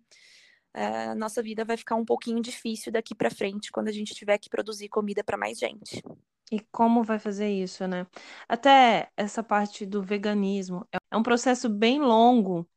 é, 0.74 1.08
a 1.08 1.16
nossa 1.16 1.44
vida 1.44 1.66
vai 1.66 1.75
ficar 1.75 1.96
um 1.96 2.06
pouquinho 2.06 2.42
difícil 2.42 2.92
daqui 2.92 3.13
para 3.13 3.30
frente 3.30 3.72
quando 3.72 3.89
a 3.89 3.92
gente 3.92 4.16
tiver 4.16 4.38
que 4.38 4.50
produzir 4.50 4.88
comida 4.88 5.24
para 5.24 5.38
mais 5.38 5.58
gente. 5.60 6.01
E 6.51 6.60
como 6.72 7.04
vai 7.04 7.20
fazer 7.20 7.50
isso, 7.50 7.88
né? 7.88 8.08
Até 8.48 9.12
essa 9.16 9.44
parte 9.44 9.86
do 9.86 10.01
veganismo 10.01 10.88
é 11.12 11.18
um 11.18 11.22
processo 11.22 11.70
bem 11.70 12.00
longo 12.00 12.68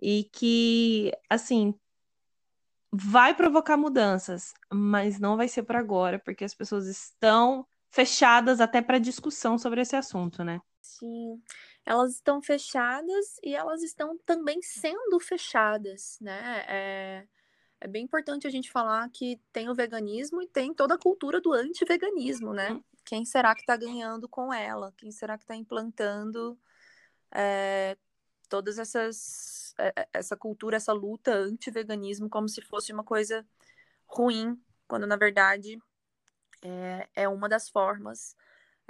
e 0.00 0.24
que, 0.32 1.12
assim, 1.28 1.74
vai 2.92 3.34
provocar 3.34 3.76
mudanças, 3.76 4.54
mas 4.72 5.18
não 5.18 5.36
vai 5.36 5.48
ser 5.48 5.64
para 5.64 5.80
agora, 5.80 6.18
porque 6.18 6.44
as 6.44 6.54
pessoas 6.54 6.86
estão 6.86 7.66
fechadas 7.90 8.60
até 8.60 8.80
para 8.80 8.98
discussão 8.98 9.58
sobre 9.58 9.80
esse 9.80 9.96
assunto, 9.96 10.44
né? 10.44 10.60
Sim, 10.80 11.42
elas 11.88 12.16
estão 12.16 12.42
fechadas 12.42 13.40
e 13.42 13.54
elas 13.54 13.82
estão 13.82 14.18
também 14.18 14.60
sendo 14.60 15.18
fechadas, 15.18 16.18
né? 16.20 16.62
É, 16.68 17.26
é 17.80 17.88
bem 17.88 18.04
importante 18.04 18.46
a 18.46 18.50
gente 18.50 18.70
falar 18.70 19.08
que 19.08 19.40
tem 19.50 19.70
o 19.70 19.74
veganismo 19.74 20.42
e 20.42 20.46
tem 20.46 20.74
toda 20.74 20.96
a 20.96 20.98
cultura 20.98 21.40
do 21.40 21.50
anti-veganismo, 21.50 22.52
né? 22.52 22.72
Uhum. 22.72 22.84
Quem 23.06 23.24
será 23.24 23.54
que 23.54 23.62
está 23.62 23.74
ganhando 23.74 24.28
com 24.28 24.52
ela? 24.52 24.92
Quem 24.98 25.10
será 25.10 25.38
que 25.38 25.44
está 25.44 25.56
implantando 25.56 26.58
é, 27.34 27.96
todas 28.50 28.78
essas 28.78 29.74
é, 29.78 29.94
é, 29.96 30.08
essa 30.12 30.36
cultura, 30.36 30.76
essa 30.76 30.92
luta 30.92 31.32
anti-veganismo 31.32 32.28
como 32.28 32.50
se 32.50 32.60
fosse 32.60 32.92
uma 32.92 33.02
coisa 33.02 33.46
ruim, 34.06 34.62
quando 34.86 35.06
na 35.06 35.16
verdade 35.16 35.78
é, 36.62 37.08
é 37.14 37.28
uma 37.30 37.48
das 37.48 37.70
formas, 37.70 38.36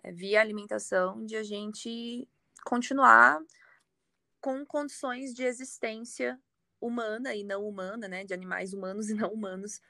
é, 0.03 0.11
via 0.11 0.41
alimentação, 0.41 1.25
de 1.25 1.37
a 1.37 1.45
gente 1.45 2.29
continuar 2.65 3.41
com 4.41 4.65
condições 4.65 5.35
de 5.35 5.43
existência 5.43 6.41
humana 6.81 7.35
e 7.35 7.43
não 7.43 7.67
humana, 7.67 8.07
né, 8.07 8.25
de 8.25 8.33
animais 8.33 8.73
humanos 8.73 9.11
e 9.11 9.15
não 9.15 9.33
humanos 9.33 9.81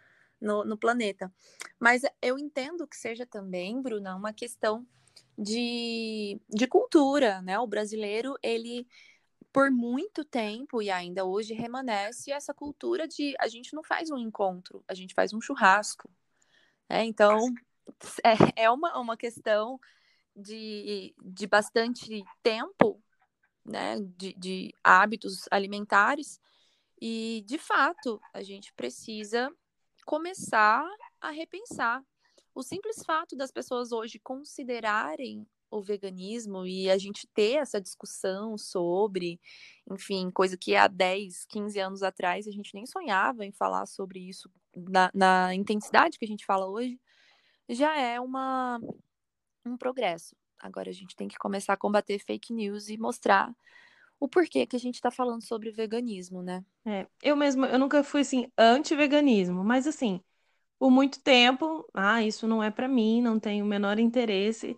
no, 0.41 0.65
no 0.65 0.77
planeta. 0.77 1.33
Mas 1.79 2.03
eu 2.23 2.39
entendo 2.39 2.87
que 2.87 2.97
seja 2.97 3.27
também, 3.27 3.81
Bruna, 3.81 4.17
uma 4.17 4.33
questão 4.33 4.87
de, 5.37 6.41
de 6.49 6.67
cultura, 6.67 7.43
né? 7.43 7.59
O 7.59 7.67
brasileiro, 7.67 8.37
ele 8.43 8.87
por 9.53 9.71
muito 9.71 10.25
tempo 10.25 10.83
e 10.83 10.91
ainda 10.91 11.25
hoje 11.25 11.55
remanesce 11.55 12.31
essa 12.31 12.53
cultura 12.53 13.09
de 13.09 13.35
a 13.39 13.49
gente 13.49 13.75
não 13.75 13.83
faz 13.83 14.11
um 14.11 14.19
encontro, 14.19 14.85
a 14.87 14.95
gente 14.95 15.15
faz 15.15 15.33
um 15.33 15.41
churrasco. 15.41 16.09
Né? 16.89 17.05
Então, 17.05 17.55
é, 18.25 18.65
é 18.65 18.71
uma, 18.71 18.99
uma 18.99 19.17
questão 19.17 19.81
de, 20.39 21.15
de 21.21 21.47
bastante 21.47 22.25
tempo, 22.43 23.03
né? 23.65 23.97
de, 24.17 24.33
de 24.35 24.75
hábitos 24.83 25.47
alimentares, 25.51 26.41
e 27.01 27.45
de 27.47 27.59
fato 27.59 28.21
a 28.33 28.43
gente 28.43 28.73
precisa 28.75 29.51
começar 30.05 30.89
a 31.21 31.31
repensar. 31.31 32.03
O 32.55 32.63
simples 32.63 33.05
fato 33.05 33.37
das 33.37 33.53
pessoas 33.53 33.93
hoje 33.93 34.19
considerarem 34.19 35.47
o 35.71 35.83
veganismo 35.83 36.67
e 36.67 36.91
a 36.91 36.97
gente 36.97 37.27
ter 37.29 37.57
essa 37.57 37.81
discussão 37.81 38.57
sobre, 38.57 39.39
enfim, 39.91 40.31
coisa 40.31 40.57
que 40.57 40.75
há 40.75 40.89
10, 40.89 41.45
15 41.45 41.79
anos 41.79 42.03
atrás 42.03 42.49
a 42.49 42.51
gente 42.51 42.75
nem 42.75 42.87
sonhava 42.87 43.45
em 43.45 43.53
falar 43.53 43.87
sobre 43.87 44.19
isso 44.19 44.51
na, 44.75 45.11
na 45.15 45.55
intensidade 45.55 46.19
que 46.19 46.25
a 46.25 46.29
gente 46.29 46.47
fala 46.47 46.67
hoje, 46.67 46.99
já 47.69 47.99
é 47.99 48.19
uma, 48.19 48.81
um 49.65 49.77
progresso. 49.77 50.37
Agora 50.59 50.91
a 50.91 50.93
gente 50.93 51.15
tem 51.15 51.29
que 51.29 51.39
começar 51.39 51.73
a 51.73 51.77
combater 51.77 52.19
fake 52.19 52.53
news 52.53 52.89
e 52.89 52.97
mostrar 52.97 53.55
o 54.21 54.29
porquê 54.29 54.67
que 54.67 54.77
a 54.77 54.81
gente 54.81 54.97
está 54.97 55.11
falando 55.11 55.43
sobre 55.43 55.71
veganismo, 55.71 56.43
né? 56.43 56.65
É, 56.85 57.07
eu 57.23 57.37
mesmo, 57.37 57.65
eu 57.67 57.79
nunca 57.79 58.03
fui 58.03 58.23
assim 58.23 58.51
anti-veganismo, 58.59 59.63
mas 59.63 59.87
assim, 59.87 60.21
por 60.79 60.91
muito 60.91 61.21
tempo, 61.23 61.89
ah, 61.95 62.23
isso 62.23 62.49
não 62.49 62.63
é 62.63 62.71
para 62.71 62.89
mim, 62.89 63.23
não 63.23 63.39
tenho 63.39 63.65
o 63.65 63.69
menor 63.69 63.99
interesse. 63.99 64.77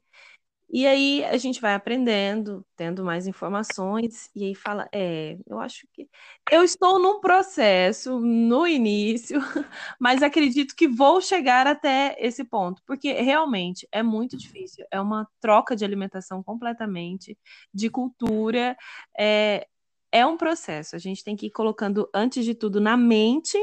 E 0.72 0.86
aí 0.86 1.24
a 1.24 1.36
gente 1.36 1.60
vai 1.60 1.74
aprendendo, 1.74 2.64
tendo 2.76 3.04
mais 3.04 3.26
informações, 3.26 4.30
e 4.36 4.44
aí 4.44 4.54
fala, 4.54 4.88
é, 4.92 5.36
eu 5.46 5.58
acho 5.58 5.86
que 5.92 6.08
eu 6.50 6.62
estou 6.62 7.00
num 7.00 7.20
processo 7.20 8.20
no 8.20 8.66
início, 8.68 9.40
mas 9.98 10.22
acredito 10.22 10.76
que 10.76 10.86
vou 10.86 11.20
chegar 11.20 11.66
até 11.66 12.16
esse 12.20 12.44
ponto, 12.44 12.82
porque 12.86 13.12
realmente 13.14 13.88
é 13.90 14.00
muito 14.02 14.36
difícil, 14.36 14.84
é 14.92 15.00
uma 15.00 15.28
troca 15.40 15.74
de 15.74 15.84
alimentação 15.84 16.40
completamente, 16.40 17.36
de 17.74 17.90
cultura, 17.90 18.76
é, 19.18 19.66
é 20.12 20.24
um 20.26 20.36
processo. 20.36 20.94
A 20.96 20.98
gente 20.98 21.24
tem 21.24 21.34
que 21.36 21.46
ir 21.46 21.50
colocando, 21.50 22.08
antes 22.14 22.44
de 22.44 22.54
tudo, 22.54 22.80
na 22.80 22.96
mente 22.96 23.58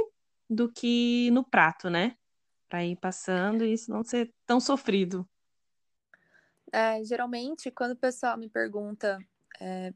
do 0.49 0.71
que 0.71 1.29
no 1.31 1.43
prato, 1.43 1.89
né? 1.89 2.15
Para 2.69 2.85
ir 2.85 2.97
passando 2.97 3.65
e 3.65 3.73
isso 3.73 3.91
não 3.91 4.03
ser 4.03 4.33
tão 4.45 4.59
sofrido. 4.59 5.27
É, 6.71 7.03
geralmente, 7.03 7.71
quando 7.71 7.91
o 7.91 7.95
pessoal 7.95 8.37
me 8.37 8.49
pergunta, 8.49 9.17
é, 9.59 9.93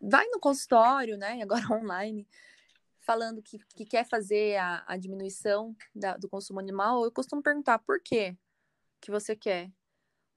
vai 0.00 0.26
no 0.28 0.40
consultório, 0.40 1.16
né, 1.16 1.40
agora 1.42 1.72
online, 1.72 2.26
falando 3.00 3.42
que, 3.42 3.58
que 3.74 3.84
quer 3.84 4.04
fazer 4.04 4.56
a, 4.56 4.84
a 4.86 4.96
diminuição 4.96 5.76
da, 5.94 6.16
do 6.16 6.28
consumo 6.28 6.58
animal, 6.58 7.04
eu 7.04 7.12
costumo 7.12 7.42
perguntar 7.42 7.78
por 7.78 8.00
quê 8.00 8.36
que 9.00 9.10
você 9.10 9.36
quer. 9.36 9.70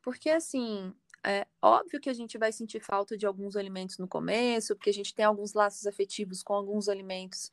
Porque, 0.01 0.29
assim, 0.29 0.93
é 1.23 1.47
óbvio 1.61 1.99
que 1.99 2.09
a 2.09 2.13
gente 2.13 2.37
vai 2.37 2.51
sentir 2.51 2.79
falta 2.79 3.17
de 3.17 3.25
alguns 3.25 3.55
alimentos 3.55 3.97
no 3.97 4.07
começo, 4.07 4.75
porque 4.75 4.89
a 4.89 4.93
gente 4.93 5.13
tem 5.13 5.25
alguns 5.25 5.53
laços 5.53 5.85
afetivos 5.87 6.43
com 6.43 6.53
alguns 6.53 6.87
alimentos, 6.87 7.51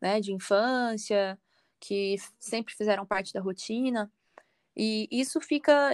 né, 0.00 0.20
de 0.20 0.32
infância, 0.32 1.38
que 1.78 2.16
sempre 2.38 2.74
fizeram 2.74 3.06
parte 3.06 3.32
da 3.32 3.40
rotina. 3.40 4.10
E 4.76 5.08
isso 5.10 5.40
fica 5.40 5.92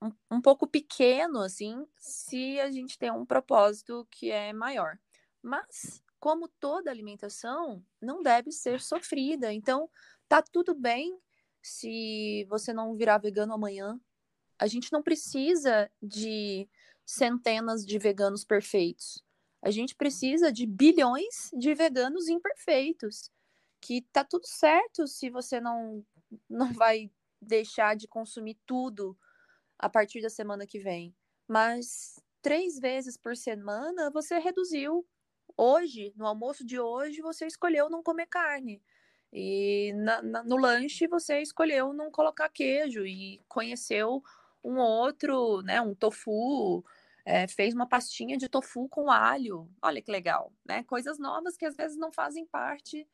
um, 0.00 0.12
um 0.30 0.40
pouco 0.40 0.66
pequeno, 0.66 1.40
assim, 1.40 1.86
se 1.96 2.58
a 2.60 2.70
gente 2.70 2.98
tem 2.98 3.10
um 3.10 3.26
propósito 3.26 4.06
que 4.10 4.30
é 4.30 4.52
maior. 4.52 4.98
Mas, 5.42 6.02
como 6.20 6.48
toda 6.60 6.90
alimentação, 6.90 7.84
não 8.00 8.22
deve 8.22 8.50
ser 8.50 8.80
sofrida. 8.80 9.52
Então, 9.52 9.90
tá 10.28 10.42
tudo 10.42 10.74
bem 10.74 11.18
se 11.62 12.46
você 12.48 12.72
não 12.72 12.94
virar 12.94 13.18
vegano 13.18 13.52
amanhã. 13.52 14.00
A 14.58 14.66
gente 14.66 14.92
não 14.92 15.02
precisa 15.02 15.90
de 16.02 16.68
centenas 17.04 17.84
de 17.84 17.98
veganos 17.98 18.44
perfeitos. 18.44 19.24
A 19.62 19.70
gente 19.70 19.94
precisa 19.94 20.52
de 20.52 20.66
bilhões 20.66 21.50
de 21.56 21.74
veganos 21.74 22.28
imperfeitos. 22.28 23.30
Que 23.80 24.02
tá 24.12 24.24
tudo 24.24 24.46
certo 24.46 25.06
se 25.06 25.30
você 25.30 25.60
não, 25.60 26.04
não 26.48 26.72
vai 26.72 27.10
deixar 27.40 27.94
de 27.94 28.08
consumir 28.08 28.58
tudo 28.66 29.16
a 29.78 29.88
partir 29.88 30.20
da 30.20 30.30
semana 30.30 30.66
que 30.66 30.78
vem. 30.78 31.14
Mas 31.46 32.20
três 32.42 32.78
vezes 32.78 33.16
por 33.16 33.36
semana 33.36 34.10
você 34.10 34.38
reduziu 34.38 35.06
hoje, 35.56 36.12
no 36.16 36.26
almoço 36.26 36.64
de 36.64 36.78
hoje, 36.78 37.20
você 37.20 37.46
escolheu 37.46 37.90
não 37.90 38.02
comer 38.02 38.26
carne. 38.26 38.82
E 39.32 39.92
na, 39.94 40.22
na, 40.22 40.44
no 40.44 40.56
lanche 40.56 41.06
você 41.06 41.40
escolheu 41.40 41.92
não 41.92 42.10
colocar 42.10 42.48
queijo 42.48 43.04
e 43.06 43.42
conheceu 43.48 44.22
um 44.64 44.78
outro, 44.78 45.62
né, 45.62 45.80
um 45.80 45.94
tofu, 45.94 46.84
é, 47.24 47.46
fez 47.46 47.74
uma 47.74 47.86
pastinha 47.86 48.36
de 48.38 48.48
tofu 48.48 48.88
com 48.88 49.10
alho. 49.10 49.68
Olha 49.82 50.00
que 50.00 50.10
legal, 50.10 50.52
né? 50.64 50.82
Coisas 50.84 51.18
novas 51.18 51.56
que 51.56 51.66
às 51.66 51.76
vezes 51.76 51.96
não 51.98 52.10
fazem 52.10 52.46
parte 52.46 53.06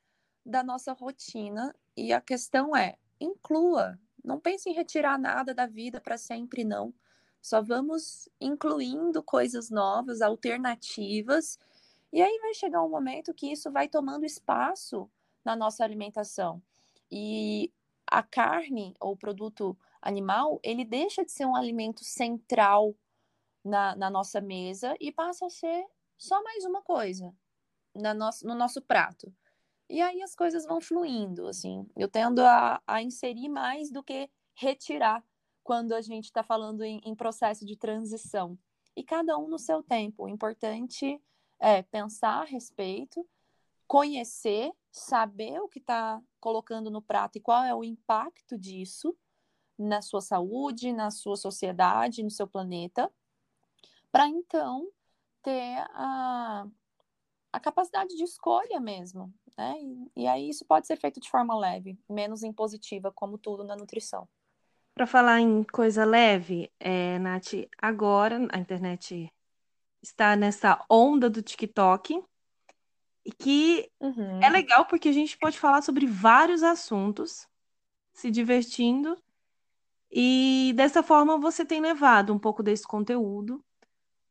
da 0.46 0.62
nossa 0.62 0.92
rotina. 0.92 1.74
E 1.96 2.12
a 2.12 2.20
questão 2.20 2.76
é, 2.76 2.96
inclua. 3.20 3.98
Não 4.24 4.40
pense 4.40 4.68
em 4.68 4.72
retirar 4.72 5.18
nada 5.18 5.54
da 5.54 5.66
vida 5.66 6.00
para 6.00 6.16
sempre, 6.16 6.64
não. 6.64 6.94
Só 7.42 7.60
vamos 7.62 8.28
incluindo 8.40 9.22
coisas 9.22 9.70
novas, 9.70 10.22
alternativas. 10.22 11.58
E 12.12 12.22
aí 12.22 12.38
vai 12.40 12.54
chegar 12.54 12.82
um 12.82 12.88
momento 12.88 13.34
que 13.34 13.52
isso 13.52 13.70
vai 13.70 13.86
tomando 13.88 14.24
espaço 14.24 15.10
na 15.44 15.54
nossa 15.54 15.84
alimentação. 15.84 16.62
E 17.10 17.70
a 18.06 18.22
carne 18.22 18.94
ou 18.98 19.16
produto 19.16 19.76
animal, 20.00 20.58
ele 20.62 20.84
deixa 20.84 21.24
de 21.24 21.32
ser 21.32 21.44
um 21.44 21.54
alimento 21.54 22.04
central 22.04 22.94
na, 23.64 23.94
na 23.96 24.10
nossa 24.10 24.40
mesa 24.40 24.94
e 25.00 25.12
passa 25.12 25.46
a 25.46 25.50
ser 25.50 25.84
só 26.16 26.42
mais 26.42 26.64
uma 26.64 26.82
coisa 26.82 27.34
na 27.94 28.14
no 28.14 28.54
nosso 28.54 28.82
prato. 28.82 29.32
E 29.88 30.00
aí 30.00 30.22
as 30.22 30.34
coisas 30.34 30.64
vão 30.64 30.80
fluindo, 30.80 31.46
assim. 31.46 31.86
Eu 31.96 32.08
tendo 32.08 32.40
a, 32.40 32.82
a 32.86 33.02
inserir 33.02 33.48
mais 33.48 33.90
do 33.90 34.02
que 34.02 34.30
retirar 34.54 35.22
quando 35.62 35.92
a 35.92 36.00
gente 36.00 36.24
está 36.24 36.42
falando 36.42 36.82
em, 36.82 37.00
em 37.04 37.14
processo 37.14 37.64
de 37.64 37.76
transição. 37.76 38.58
E 38.96 39.02
cada 39.02 39.36
um 39.38 39.48
no 39.48 39.58
seu 39.58 39.82
tempo. 39.82 40.24
O 40.24 40.28
importante 40.28 41.20
é 41.58 41.82
pensar 41.82 42.42
a 42.42 42.44
respeito, 42.44 43.26
conhecer, 43.86 44.72
saber 44.90 45.60
o 45.60 45.68
que 45.68 45.78
está 45.78 46.22
colocando 46.40 46.90
no 46.90 47.02
prato 47.02 47.36
e 47.36 47.40
qual 47.40 47.64
é 47.64 47.74
o 47.74 47.84
impacto 47.84 48.58
disso 48.58 49.16
na 49.78 50.00
sua 50.00 50.20
saúde, 50.20 50.92
na 50.92 51.10
sua 51.10 51.36
sociedade, 51.36 52.22
no 52.22 52.30
seu 52.30 52.46
planeta, 52.46 53.10
para 54.12 54.28
então 54.28 54.88
ter 55.42 55.78
a, 55.90 56.66
a 57.52 57.60
capacidade 57.60 58.14
de 58.14 58.22
escolha 58.22 58.80
mesmo. 58.80 59.32
Né? 59.56 59.74
E, 59.80 60.22
e 60.22 60.26
aí 60.26 60.48
isso 60.48 60.64
pode 60.64 60.86
ser 60.86 60.96
feito 60.96 61.20
de 61.20 61.30
forma 61.30 61.56
leve, 61.56 61.98
menos 62.08 62.42
impositiva, 62.42 63.12
como 63.12 63.38
tudo 63.38 63.64
na 63.64 63.76
nutrição. 63.76 64.28
Para 64.94 65.06
falar 65.06 65.40
em 65.40 65.64
coisa 65.64 66.04
leve, 66.04 66.70
é, 66.78 67.18
Nath, 67.18 67.54
agora 67.78 68.46
a 68.52 68.58
internet 68.58 69.32
está 70.00 70.36
nessa 70.36 70.84
onda 70.88 71.28
do 71.28 71.42
TikTok 71.42 72.22
e 73.24 73.32
que 73.32 73.90
uhum. 73.98 74.40
é 74.40 74.48
legal 74.48 74.84
porque 74.84 75.08
a 75.08 75.12
gente 75.12 75.36
pode 75.38 75.58
falar 75.58 75.82
sobre 75.82 76.06
vários 76.06 76.62
assuntos, 76.62 77.48
se 78.12 78.30
divertindo, 78.30 79.16
e 80.10 80.72
dessa 80.76 81.02
forma 81.02 81.38
você 81.38 81.64
tem 81.64 81.80
levado 81.80 82.32
um 82.32 82.38
pouco 82.38 82.62
desse 82.62 82.86
conteúdo 82.86 83.64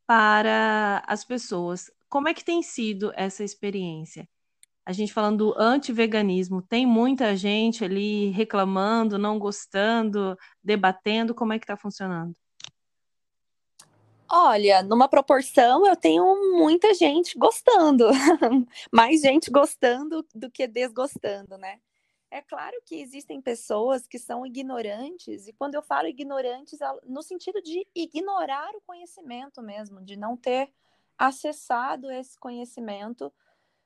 para 0.05 1.03
as 1.05 1.25
pessoas. 1.25 1.91
Como 2.07 2.29
é 2.29 2.33
que 2.33 2.45
tem 2.45 2.61
sido 2.61 3.11
essa 3.15 3.43
experiência? 3.43 4.29
A 4.85 4.91
gente 4.91 5.13
falando 5.13 5.37
do 5.37 5.59
anti-veganismo, 5.59 6.61
tem 6.61 6.85
muita 6.85 7.35
gente 7.37 7.85
ali 7.85 8.29
reclamando, 8.31 9.17
não 9.17 9.39
gostando, 9.39 10.37
debatendo, 10.61 11.33
como 11.33 11.53
é 11.53 11.59
que 11.59 11.63
está 11.63 11.77
funcionando? 11.77 12.35
Olha, 14.29 14.81
numa 14.81 15.07
proporção 15.07 15.85
eu 15.85 15.95
tenho 15.95 16.57
muita 16.57 16.93
gente 16.93 17.37
gostando, 17.37 18.07
mais 18.91 19.21
gente 19.21 19.51
gostando 19.51 20.25
do 20.33 20.49
que 20.49 20.67
desgostando, 20.67 21.57
né? 21.57 21.79
É 22.31 22.41
claro 22.41 22.75
que 22.83 22.99
existem 22.99 23.39
pessoas 23.39 24.07
que 24.07 24.17
são 24.17 24.43
ignorantes, 24.43 25.47
e 25.47 25.53
quando 25.53 25.75
eu 25.75 25.83
falo 25.83 26.07
ignorantes, 26.07 26.79
no 27.05 27.21
sentido 27.21 27.61
de 27.61 27.87
ignorar 27.95 28.71
o 28.75 28.81
conhecimento 28.81 29.61
mesmo, 29.61 30.01
de 30.01 30.17
não 30.17 30.35
ter 30.35 30.73
acessado 31.15 32.11
esse 32.11 32.37
conhecimento 32.39 33.31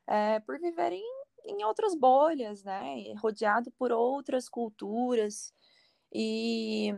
é, 0.07 0.39
por 0.39 0.59
viverem 0.59 1.03
em, 1.45 1.63
outras 1.63 1.95
bolhas, 1.95 2.63
né? 2.63 3.13
Rodeado 3.21 3.71
por 3.71 3.91
outras 3.91 4.49
culturas. 4.49 5.53
E 6.13 6.93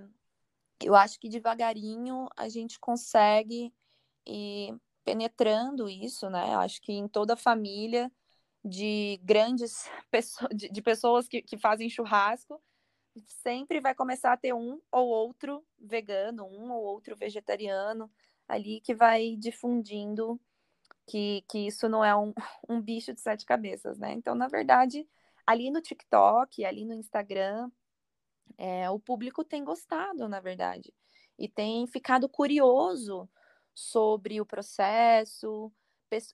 eu 0.81 0.95
acho 0.95 1.19
que 1.19 1.29
devagarinho 1.29 2.27
a 2.37 2.47
gente 2.47 2.79
consegue 2.79 3.73
ir 4.25 4.75
penetrando 5.03 5.89
isso, 5.89 6.29
né? 6.29 6.55
Acho 6.55 6.81
que 6.81 6.93
em 6.93 7.07
toda 7.07 7.33
a 7.33 7.37
família 7.37 8.11
de 8.63 9.19
grandes 9.23 9.89
pessoas, 10.11 10.49
de, 10.55 10.69
de 10.69 10.81
pessoas 10.81 11.27
que, 11.27 11.41
que 11.41 11.57
fazem 11.57 11.89
churrasco, 11.89 12.61
sempre 13.43 13.81
vai 13.81 13.95
começar 13.95 14.33
a 14.33 14.37
ter 14.37 14.53
um 14.53 14.79
ou 14.91 15.07
outro 15.07 15.65
vegano, 15.77 16.45
um 16.45 16.71
ou 16.71 16.83
outro 16.83 17.15
vegetariano 17.15 18.09
ali 18.47 18.81
que 18.81 18.93
vai 18.93 19.35
difundindo 19.35 20.39
que, 21.09 21.43
que 21.49 21.65
isso 21.65 21.89
não 21.89 22.05
é 22.05 22.15
um, 22.15 22.31
um 22.69 22.79
bicho 22.79 23.11
de 23.13 23.19
sete 23.19 23.45
cabeças, 23.45 23.97
né? 23.97 24.13
Então, 24.13 24.35
na 24.35 24.47
verdade, 24.47 25.07
ali 25.45 25.71
no 25.71 25.81
TikTok, 25.81 26.63
ali 26.63 26.85
no 26.85 26.93
Instagram, 26.93 27.71
é, 28.57 28.89
o 28.91 28.99
público 28.99 29.43
tem 29.43 29.63
gostado, 29.63 30.29
na 30.29 30.39
verdade, 30.39 30.93
e 31.37 31.49
tem 31.49 31.87
ficado 31.87 32.29
curioso 32.29 33.27
sobre 33.73 34.39
o 34.39 34.45
processo. 34.45 35.71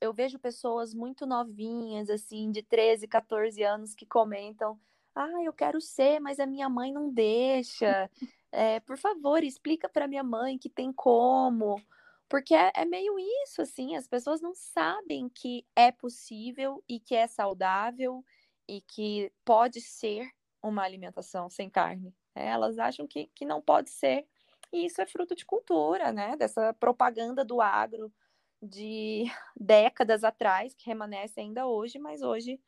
Eu 0.02 0.14
vejo 0.14 0.40
pessoas 0.40 0.94
muito 0.94 1.26
novinhas, 1.26 2.10
assim, 2.10 2.52
de 2.52 2.62
13, 2.62 3.08
14 3.08 3.64
anos, 3.64 3.96
que 3.96 4.06
comentam: 4.06 4.78
Ah, 5.14 5.44
eu 5.44 5.54
quero 5.54 5.80
ser, 5.80 6.20
mas 6.20 6.40
a 6.40 6.46
minha 6.46 6.68
mãe 6.70 6.92
não 6.92 7.10
deixa. 7.10 8.10
É, 8.52 8.80
por 8.82 8.98
favor, 8.98 9.42
explica 9.44 9.88
para 9.88 10.08
minha 10.08 10.24
mãe 10.24 10.58
que 10.58 10.70
tem 10.70 10.92
como. 10.92 11.82
Porque 12.28 12.56
é, 12.56 12.72
é 12.76 12.86
meio 12.86 13.18
isso, 13.44 13.62
assim, 13.62 13.96
as 13.96 14.08
pessoas 14.08 14.42
não 14.42 14.54
sabem 14.56 15.30
que 15.30 15.66
é 15.76 15.92
possível 15.92 16.84
e 16.90 17.00
que 17.00 17.16
é 17.16 17.28
saudável 17.28 18.24
e 18.68 18.82
que 18.82 19.32
pode 19.44 19.80
ser 19.80 20.28
uma 20.62 20.84
alimentação 20.84 21.50
sem 21.50 21.70
carne. 21.70 22.14
Né? 22.36 22.48
Elas 22.48 22.80
acham 22.80 23.08
que, 23.08 23.28
que 23.36 23.46
não 23.46 23.62
pode 23.62 23.90
ser. 23.92 24.28
E 24.74 24.86
isso 24.86 25.02
é 25.02 25.06
fruto 25.06 25.36
de 25.36 25.46
cultura, 25.46 26.12
né? 26.12 26.36
Dessa 26.36 26.74
propaganda 26.74 27.46
do 27.46 27.62
agro 27.62 28.12
de 28.62 29.26
décadas 29.56 30.24
atrás, 30.24 30.74
que 30.74 30.88
remanesce 30.88 31.40
ainda 31.40 31.68
hoje, 31.68 32.00
mas 32.00 32.22
hoje 32.22 32.60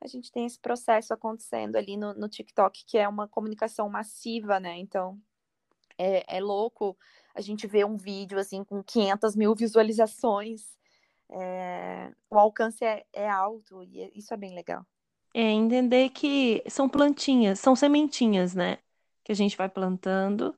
a 0.00 0.06
gente 0.06 0.30
tem 0.30 0.46
esse 0.46 0.58
processo 0.58 1.12
acontecendo 1.14 1.76
ali 1.76 1.96
no, 1.96 2.14
no 2.14 2.28
TikTok, 2.28 2.84
que 2.86 2.98
é 2.98 3.08
uma 3.08 3.28
comunicação 3.28 3.88
massiva, 3.88 4.60
né? 4.60 4.76
Então, 4.78 5.20
é, 5.98 6.36
é 6.36 6.40
louco 6.40 6.96
a 7.34 7.40
gente 7.40 7.66
ver 7.66 7.84
um 7.84 7.96
vídeo, 7.96 8.38
assim, 8.38 8.64
com 8.64 8.82
500 8.82 9.36
mil 9.36 9.54
visualizações. 9.54 10.62
É, 11.28 12.10
o 12.30 12.38
alcance 12.38 12.84
é, 12.84 13.04
é 13.12 13.28
alto 13.28 13.82
e 13.82 14.02
é, 14.02 14.10
isso 14.14 14.32
é 14.32 14.36
bem 14.36 14.54
legal. 14.54 14.84
É 15.34 15.42
entender 15.42 16.08
que 16.10 16.62
são 16.68 16.88
plantinhas, 16.88 17.60
são 17.60 17.76
sementinhas, 17.76 18.54
né? 18.54 18.78
Que 19.22 19.32
a 19.32 19.34
gente 19.34 19.56
vai 19.56 19.68
plantando 19.68 20.56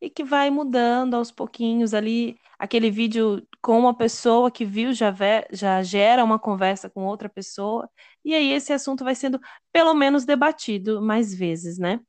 e 0.00 0.10
que 0.10 0.24
vai 0.24 0.50
mudando 0.50 1.14
aos 1.14 1.30
pouquinhos 1.30 1.94
ali. 1.94 2.36
Aquele 2.58 2.90
vídeo 2.90 3.46
com 3.62 3.78
uma 3.78 3.96
pessoa 3.96 4.50
que 4.50 4.64
viu 4.64 4.92
já, 4.92 5.14
já 5.52 5.82
gera 5.82 6.24
uma 6.24 6.38
conversa 6.38 6.88
com 6.90 7.04
outra 7.04 7.28
pessoa, 7.28 7.88
e 8.24 8.34
aí 8.34 8.50
esse 8.52 8.72
assunto 8.72 9.04
vai 9.04 9.14
sendo 9.14 9.38
pelo 9.72 9.94
menos 9.94 10.24
debatido 10.24 11.02
mais 11.02 11.34
vezes, 11.34 11.78
né? 11.78 12.00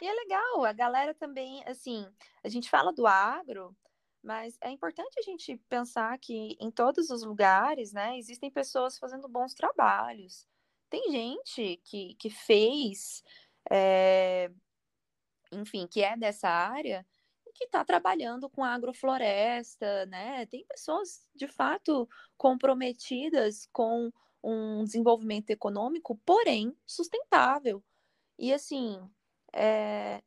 E 0.00 0.06
é 0.06 0.12
legal, 0.12 0.64
a 0.64 0.72
galera 0.72 1.14
também, 1.14 1.62
assim, 1.66 2.06
a 2.42 2.48
gente 2.48 2.68
fala 2.70 2.92
do 2.92 3.06
agro, 3.06 3.76
mas 4.22 4.56
é 4.60 4.70
importante 4.70 5.18
a 5.18 5.22
gente 5.22 5.56
pensar 5.68 6.18
que 6.18 6.56
em 6.60 6.70
todos 6.70 7.10
os 7.10 7.22
lugares, 7.22 7.92
né, 7.92 8.16
existem 8.18 8.50
pessoas 8.50 8.98
fazendo 8.98 9.28
bons 9.28 9.54
trabalhos. 9.54 10.46
Tem 10.88 11.10
gente 11.10 11.80
que, 11.84 12.14
que 12.14 12.30
fez, 12.30 13.22
é, 13.70 14.50
enfim, 15.52 15.86
que 15.86 16.02
é 16.02 16.16
dessa 16.16 16.48
área, 16.48 17.06
que 17.54 17.64
está 17.64 17.84
trabalhando 17.84 18.50
com 18.50 18.64
agrofloresta, 18.64 20.06
né? 20.06 20.44
Tem 20.46 20.66
pessoas 20.66 21.26
de 21.34 21.46
fato 21.46 22.08
comprometidas 22.36 23.68
com 23.72 24.10
um 24.42 24.84
desenvolvimento 24.84 25.50
econômico, 25.50 26.20
porém 26.26 26.76
sustentável. 26.84 27.82
E 28.38 28.52
assim, 28.52 29.00
é, 29.54 30.22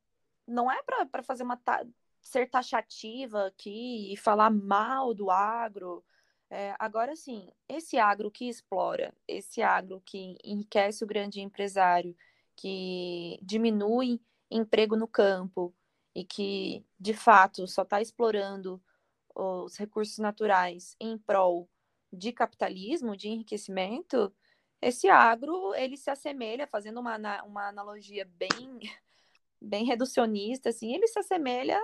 não 0.47 0.71
é 0.71 0.81
para 0.83 1.21
fazer 1.23 1.43
uma 1.43 1.57
ta 1.57 1.85
ser 2.21 2.49
taxativa 2.49 3.47
aqui 3.47 4.11
e 4.11 4.17
falar 4.17 4.49
mal 4.49 5.13
do 5.13 5.31
agro, 5.31 6.03
é, 6.49 6.75
agora 6.77 7.15
sim, 7.15 7.49
esse 7.69 7.97
agro 7.97 8.29
que 8.29 8.49
explora, 8.49 9.13
esse 9.27 9.61
agro 9.61 10.01
que 10.05 10.37
enriquece 10.43 11.03
o 11.03 11.07
grande 11.07 11.39
empresário, 11.39 12.15
que 12.55 13.39
diminui 13.41 14.19
emprego 14.51 14.95
no 14.95 15.07
campo 15.07 15.73
e 16.13 16.25
que, 16.25 16.85
de 16.99 17.13
fato, 17.13 17.67
só 17.67 17.83
está 17.83 18.01
explorando 18.01 18.81
os 19.35 19.77
recursos 19.77 20.17
naturais 20.17 20.95
em 20.99 21.17
prol 21.17 21.69
de 22.11 22.31
capitalismo, 22.33 23.15
de 23.15 23.29
enriquecimento, 23.29 24.33
esse 24.81 25.09
agro, 25.09 25.73
ele 25.75 25.97
se 25.97 26.09
assemelha, 26.09 26.67
fazendo 26.67 26.99
uma, 26.99 27.17
uma 27.43 27.67
analogia 27.67 28.25
bem, 28.25 28.79
bem 29.61 29.85
reducionista, 29.85 30.69
assim, 30.69 30.93
ele 30.93 31.07
se 31.07 31.19
assemelha 31.19 31.79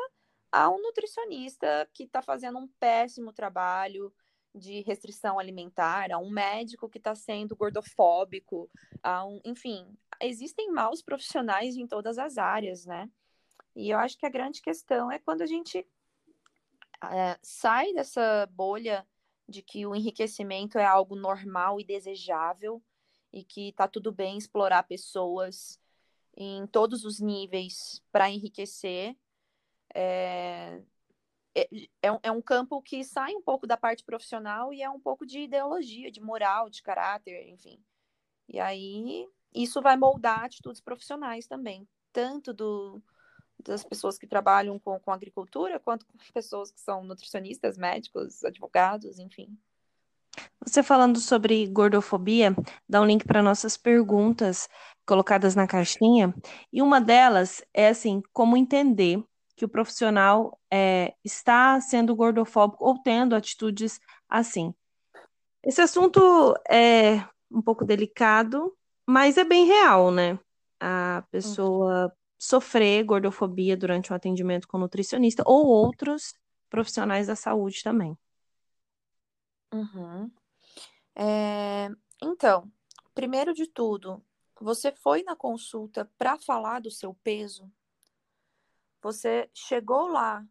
a 0.52 0.70
um 0.70 0.82
nutricionista 0.82 1.90
que 1.94 2.04
está 2.04 2.22
fazendo 2.22 2.60
um 2.60 2.68
péssimo 2.80 3.34
trabalho 3.34 4.14
de 4.54 4.82
restrição 4.82 5.40
alimentar, 5.40 6.12
a 6.12 6.20
um 6.20 6.30
médico 6.30 6.88
que 6.88 7.00
está 7.00 7.16
sendo 7.16 7.56
gordofóbico, 7.56 8.70
a 9.02 9.26
um, 9.26 9.42
enfim, 9.44 9.98
existem 10.22 10.72
maus 10.72 11.02
profissionais 11.02 11.76
em 11.76 11.88
todas 11.88 12.20
as 12.20 12.38
áreas, 12.38 12.86
né? 12.86 13.10
E 13.76 13.90
eu 13.90 13.98
acho 13.98 14.18
que 14.18 14.26
a 14.26 14.30
grande 14.30 14.62
questão 14.62 15.12
é 15.12 15.18
quando 15.18 15.42
a 15.42 15.48
gente 15.48 15.80
é, 15.80 17.40
sai 17.42 17.92
dessa 17.94 18.48
bolha 18.52 19.06
de 19.50 19.62
que 19.62 19.86
o 19.86 19.96
enriquecimento 19.96 20.78
é 20.78 20.86
algo 20.86 21.16
normal 21.16 21.80
e 21.80 21.84
desejável 21.84 22.82
e 23.32 23.44
que 23.44 23.74
tá 23.74 23.88
tudo 23.88 24.12
bem 24.12 24.38
explorar 24.38 24.84
pessoas 24.84 25.80
em 26.36 26.66
todos 26.68 27.06
os 27.06 27.20
níveis 27.20 28.02
para 28.12 28.30
enriquecer. 28.30 29.16
É, 29.94 30.82
é, 31.56 31.68
é, 32.02 32.20
é, 32.24 32.32
um 32.32 32.42
campo 32.42 32.82
que 32.82 33.04
sai 33.04 33.36
um 33.36 33.42
pouco 33.42 33.68
da 33.68 33.78
parte 33.78 34.04
profissional 34.04 34.74
e 34.74 34.82
é 34.82 34.90
um 34.90 35.00
pouco 35.00 35.26
de 35.26 35.42
ideologia, 35.42 36.12
de 36.12 36.20
moral, 36.20 36.70
de 36.70 36.82
caráter, 36.82 37.48
enfim. 37.48 37.80
E 38.48 38.60
aí 38.60 39.28
isso 39.54 39.82
vai 39.82 39.96
moldar 39.96 40.44
atitudes 40.44 40.82
profissionais 40.82 41.46
também, 41.46 41.88
tanto 42.12 42.52
do, 42.54 43.02
das 43.64 43.84
pessoas 43.84 44.18
que 44.18 44.26
trabalham 44.26 44.80
com, 44.80 45.00
com 45.00 45.12
agricultura, 45.12 45.80
quanto 45.80 46.06
com 46.08 46.18
pessoas 46.34 46.72
que 46.72 46.82
são 46.82 47.04
nutricionistas, 47.04 47.78
médicos, 47.78 48.44
advogados, 48.44 49.20
enfim. 49.20 49.56
Você 50.66 50.82
falando 50.82 51.20
sobre 51.20 51.68
gordofobia, 51.68 52.56
dá 52.88 53.02
um 53.02 53.06
link 53.06 53.26
para 53.26 53.44
nossas 53.44 53.78
perguntas 53.78 54.68
colocadas 55.06 55.56
na 55.56 55.68
caixinha, 55.68 56.34
e 56.72 56.82
uma 56.82 57.02
delas 57.02 57.64
é 57.74 57.90
assim, 57.90 58.22
como 58.32 58.56
entender 58.56 59.22
que 59.56 59.66
o 59.66 59.70
profissional 59.70 60.60
é, 60.72 61.14
está 61.24 61.80
sendo 61.82 62.16
gordofóbico 62.16 62.84
ou 62.84 62.98
tendo 63.02 63.36
atitudes 63.36 64.00
assim. 64.30 64.74
Esse 65.64 65.82
assunto 65.82 66.56
é 66.70 67.24
um 67.52 67.62
pouco 67.62 67.86
delicado, 67.86 68.74
mas 69.08 69.38
é 69.38 69.44
bem 69.44 69.66
real, 69.66 70.12
né? 70.12 70.40
A 70.80 71.24
pessoa 71.32 72.12
sofrer 72.38 73.04
gordofobia 73.04 73.78
durante 73.78 74.12
um 74.12 74.16
atendimento 74.16 74.68
com 74.68 74.78
nutricionista 74.78 75.44
ou 75.46 75.66
outros 75.66 76.34
profissionais 76.70 77.28
da 77.28 77.36
saúde 77.36 77.84
também. 77.84 78.18
Uhum. 79.74 80.32
É, 81.16 81.90
então, 82.22 82.72
primeiro 83.14 83.54
de 83.54 83.66
tudo, 83.66 84.24
você 84.62 84.92
foi 84.92 85.24
na 85.24 85.36
consulta 85.36 86.10
para 86.18 86.38
falar 86.38 86.80
do 86.80 86.92
seu 86.92 87.14
peso? 87.24 87.72
Você 89.02 89.50
chegou 89.54 90.08
lá 90.08 90.46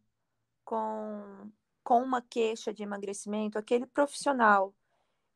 com, 0.65 1.51
com 1.85 2.03
uma 2.03 2.21
queixa 2.21 2.75
de 2.75 2.83
emagrecimento? 2.83 3.59
Aquele 3.59 3.87
profissional, 3.87 4.75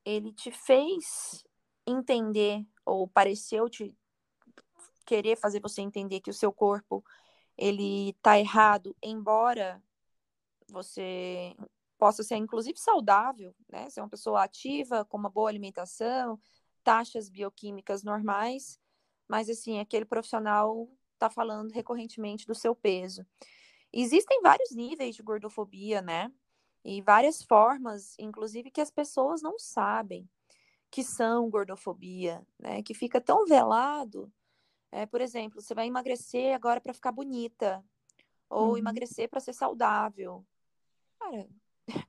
ele 0.04 0.32
te 0.32 0.50
fez 0.50 1.44
entender 1.86 2.66
ou 2.84 3.06
pareceu 3.06 3.70
te 3.70 3.96
querer 5.06 5.36
fazer 5.36 5.60
você 5.60 5.80
entender 5.80 6.20
que 6.20 6.30
o 6.30 6.34
seu 6.34 6.52
corpo 6.52 7.04
ele 7.56 8.12
tá 8.20 8.38
errado, 8.38 8.94
embora 9.00 9.80
você 10.68 11.56
possa 11.98 12.22
ser 12.22 12.36
inclusive 12.36 12.78
saudável, 12.78 13.54
né? 13.68 13.88
Ser 13.90 14.00
uma 14.00 14.08
pessoa 14.08 14.44
ativa, 14.44 15.04
com 15.04 15.16
uma 15.16 15.30
boa 15.30 15.48
alimentação, 15.48 16.38
taxas 16.84 17.28
bioquímicas 17.28 18.02
normais, 18.02 18.80
mas 19.28 19.48
assim, 19.48 19.80
aquele 19.80 20.04
profissional 20.04 20.88
tá 21.18 21.30
falando 21.30 21.72
recorrentemente 21.72 22.46
do 22.46 22.54
seu 22.54 22.74
peso. 22.74 23.26
Existem 23.92 24.40
vários 24.42 24.70
níveis 24.72 25.16
de 25.16 25.22
gordofobia, 25.22 26.02
né? 26.02 26.30
E 26.84 27.02
várias 27.02 27.42
formas, 27.42 28.14
inclusive 28.18 28.70
que 28.70 28.80
as 28.80 28.90
pessoas 28.90 29.42
não 29.42 29.58
sabem 29.58 30.28
que 30.90 31.02
são 31.02 31.50
gordofobia, 31.50 32.46
né? 32.58 32.82
Que 32.82 32.94
fica 32.94 33.20
tão 33.20 33.44
velado 33.46 34.32
é, 34.96 35.04
por 35.04 35.20
exemplo, 35.20 35.60
você 35.60 35.74
vai 35.74 35.86
emagrecer 35.86 36.54
agora 36.54 36.80
para 36.80 36.94
ficar 36.94 37.12
bonita, 37.12 37.84
ou 38.48 38.70
uhum. 38.70 38.78
emagrecer 38.78 39.28
para 39.28 39.40
ser 39.40 39.52
saudável. 39.52 40.42
Cara, 41.18 41.46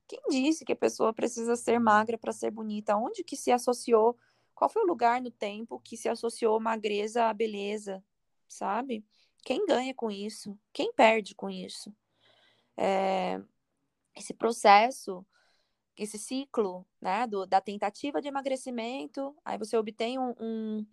quem 0.08 0.20
disse 0.30 0.66
que 0.66 0.74
a 0.74 0.76
pessoa 0.76 1.14
precisa 1.14 1.56
ser 1.56 1.80
magra 1.80 2.18
para 2.18 2.32
ser 2.32 2.52
bonita? 2.52 2.96
Onde 2.96 3.24
que 3.24 3.36
se 3.36 3.52
associou? 3.52 4.18
Qual 4.56 4.70
foi 4.70 4.84
o 4.84 4.88
lugar 4.88 5.22
no 5.22 5.30
tempo 5.30 5.80
que 5.80 5.96
se 5.96 6.10
associou 6.10 6.60
magreza 6.60 7.26
à 7.26 7.34
beleza? 7.34 8.04
Sabe? 8.48 9.06
Quem 9.44 9.66
ganha 9.66 9.94
com 9.94 10.10
isso? 10.10 10.58
Quem 10.74 10.92
perde 10.92 11.36
com 11.36 11.50
isso? 11.50 11.94
É, 12.76 13.42
esse 14.16 14.34
processo, 14.34 15.26
esse 15.96 16.18
ciclo, 16.18 16.86
né, 17.02 17.28
do, 17.28 17.46
da 17.46 17.62
tentativa 17.62 18.22
de 18.22 18.28
emagrecimento, 18.28 19.36
aí 19.46 19.58
você 19.58 19.78
obtém 19.78 20.20
um, 20.20 20.34
um 20.40 20.86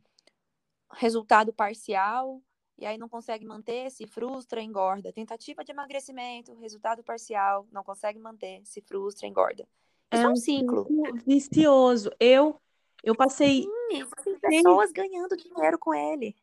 resultado 0.92 1.52
parcial, 1.52 2.42
e 2.78 2.87
aí 2.87 2.98
não 2.98 3.08
consegue 3.08 3.44
manter, 3.44 3.90
se 3.90 4.06
frustra, 4.06 4.62
engorda. 4.62 5.12
Tentativa 5.12 5.64
de 5.64 5.72
emagrecimento, 5.72 6.54
resultado 6.54 7.02
parcial, 7.02 7.66
não 7.70 7.82
consegue 7.82 8.18
manter, 8.18 8.60
se 8.64 8.80
frustra, 8.80 9.26
engorda. 9.26 9.66
Isso 10.12 10.22
é, 10.22 10.26
é 10.26 10.28
um 10.28 10.37
ciclo. 10.37 10.87
Vicioso. 11.26 12.10
Eu 12.18 12.60
eu 13.04 13.14
passei. 13.14 13.62
Sim, 13.92 14.38
pessoas 14.40 14.90
ganhando 14.90 15.37
dinheiro 15.37 15.78
com 15.78 15.94
ele. 15.94 16.34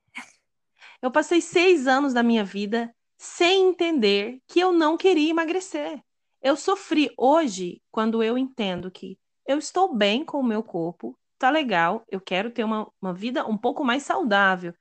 Eu 1.01 1.11
passei 1.11 1.41
seis 1.41 1.87
anos 1.87 2.13
da 2.13 2.21
minha 2.21 2.43
vida 2.43 2.93
sem 3.17 3.69
entender 3.69 4.39
que 4.47 4.59
eu 4.59 4.71
não 4.71 4.95
queria 4.95 5.31
emagrecer. 5.31 6.01
Eu 6.41 6.55
sofri 6.55 7.11
hoje 7.17 7.81
quando 7.91 8.21
eu 8.21 8.37
entendo 8.37 8.91
que 8.91 9.17
eu 9.45 9.57
estou 9.57 9.93
bem 9.93 10.23
com 10.23 10.39
o 10.39 10.43
meu 10.43 10.61
corpo, 10.63 11.17
tá 11.37 11.49
legal, 11.49 12.03
eu 12.07 12.21
quero 12.21 12.51
ter 12.51 12.63
uma, 12.63 12.91
uma 13.01 13.13
vida 13.13 13.45
um 13.45 13.57
pouco 13.57 13.83
mais 13.83 14.03
saudável. 14.03 14.73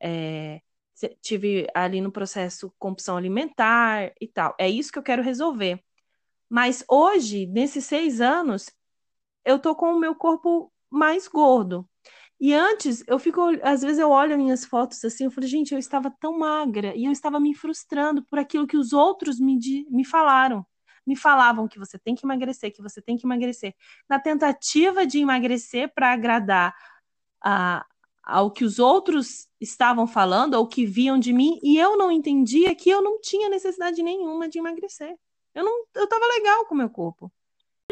É, 0.00 0.60
tive 1.20 1.66
ali 1.74 2.00
no 2.00 2.12
processo 2.12 2.72
compulsão 2.78 3.16
alimentar 3.16 4.12
e 4.20 4.26
tal. 4.28 4.54
É 4.58 4.68
isso 4.68 4.92
que 4.92 4.98
eu 4.98 5.02
quero 5.02 5.22
resolver. 5.22 5.82
Mas 6.48 6.84
hoje, 6.88 7.46
nesses 7.46 7.84
seis 7.84 8.20
anos, 8.20 8.70
eu 9.44 9.58
tô 9.58 9.74
com 9.74 9.94
o 9.94 10.00
meu 10.00 10.14
corpo 10.14 10.72
mais 10.90 11.28
gordo. 11.28 11.88
E 12.40 12.54
antes, 12.54 13.04
eu 13.06 13.18
fico, 13.18 13.40
às 13.62 13.82
vezes 13.82 13.98
eu 13.98 14.10
olho 14.10 14.38
minhas 14.38 14.64
fotos 14.64 15.04
assim, 15.04 15.24
eu 15.24 15.30
falo, 15.30 15.46
gente, 15.46 15.72
eu 15.72 15.78
estava 15.78 16.10
tão 16.10 16.38
magra 16.38 16.94
e 16.96 17.04
eu 17.04 17.12
estava 17.12 17.38
me 17.40 17.54
frustrando 17.54 18.24
por 18.24 18.38
aquilo 18.38 18.66
que 18.66 18.76
os 18.76 18.92
outros 18.92 19.38
me, 19.38 19.58
me 19.90 20.04
falaram 20.04 20.66
me 21.06 21.16
falavam 21.16 21.66
que 21.66 21.78
você 21.78 21.98
tem 21.98 22.14
que 22.14 22.24
emagrecer, 22.24 22.72
que 22.72 22.82
você 22.82 23.02
tem 23.02 23.16
que 23.16 23.26
emagrecer. 23.26 23.74
Na 24.08 24.18
tentativa 24.18 25.06
de 25.06 25.18
emagrecer 25.18 25.92
para 25.92 26.12
agradar 26.12 26.74
a, 27.42 27.84
ao 28.22 28.50
que 28.50 28.64
os 28.64 28.78
outros 28.78 29.48
estavam 29.60 30.06
falando, 30.06 30.54
ou 30.54 30.66
que 30.66 30.86
viam 30.86 31.18
de 31.18 31.32
mim, 31.32 31.58
e 31.62 31.78
eu 31.78 31.96
não 31.96 32.10
entendia 32.10 32.74
que 32.74 32.90
eu 32.90 33.02
não 33.02 33.20
tinha 33.20 33.48
necessidade 33.48 34.02
nenhuma 34.02 34.48
de 34.48 34.58
emagrecer. 34.58 35.18
Eu 35.54 35.64
não, 35.64 35.84
eu 35.94 36.04
estava 36.04 36.26
legal 36.26 36.64
com 36.66 36.74
o 36.74 36.78
meu 36.78 36.90
corpo. 36.90 37.30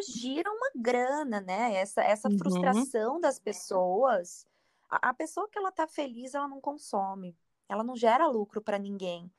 Gira 0.01 0.51
uma 0.51 0.71
grana, 0.77 1.41
né? 1.41 1.75
Essa, 1.75 2.03
essa 2.03 2.29
uhum. 2.29 2.38
frustração 2.38 3.21
das 3.21 3.38
pessoas. 3.38 4.47
A, 4.88 5.11
a 5.11 5.14
pessoa 5.14 5.49
que 5.49 5.59
ela 5.59 5.73
tá 5.73 5.88
feliz, 5.88 6.35
ela 6.35 6.47
não 6.47 6.61
consome. 6.61 7.37
Ela 7.69 7.83
não 7.83 7.97
gera 7.97 8.29
lucro 8.29 8.62
para 8.62 8.79
ninguém. 8.79 9.31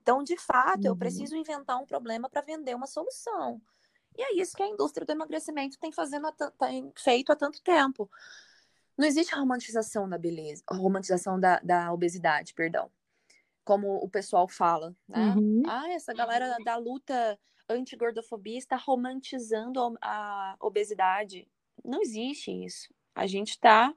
Então, 0.00 0.22
de 0.22 0.36
fato, 0.36 0.82
uhum. 0.82 0.88
eu 0.88 0.96
preciso 0.96 1.34
inventar 1.34 1.80
um 1.80 1.86
problema 1.86 2.28
para 2.28 2.42
vender 2.42 2.74
uma 2.74 2.86
solução. 2.86 3.60
E 4.16 4.22
é 4.22 4.34
isso 4.40 4.56
que 4.56 4.62
a 4.62 4.68
indústria 4.68 5.04
do 5.04 5.10
emagrecimento 5.10 5.78
tem, 5.78 5.90
fazendo, 5.90 6.30
tem 6.58 6.92
feito 6.96 7.32
há 7.32 7.36
tanto 7.36 7.60
tempo. 7.62 8.08
Não 8.96 9.06
existe 9.06 9.34
romantização 9.34 10.08
da 10.08 10.16
beleza, 10.16 10.62
romantização 10.70 11.38
da, 11.38 11.58
da 11.60 11.92
obesidade, 11.92 12.54
perdão. 12.54 12.90
Como 13.64 13.96
o 13.96 14.08
pessoal 14.08 14.46
fala, 14.46 14.94
né? 15.08 15.34
Uhum. 15.34 15.62
Ah, 15.66 15.90
essa 15.90 16.12
galera 16.12 16.56
da 16.64 16.76
luta 16.76 17.38
anti-gordofobia 17.68 18.58
está 18.58 18.76
romantizando 18.76 19.96
a 20.00 20.56
obesidade. 20.60 21.48
Não 21.84 22.00
existe 22.02 22.50
isso. 22.50 22.94
A 23.14 23.26
gente 23.26 23.50
está 23.50 23.94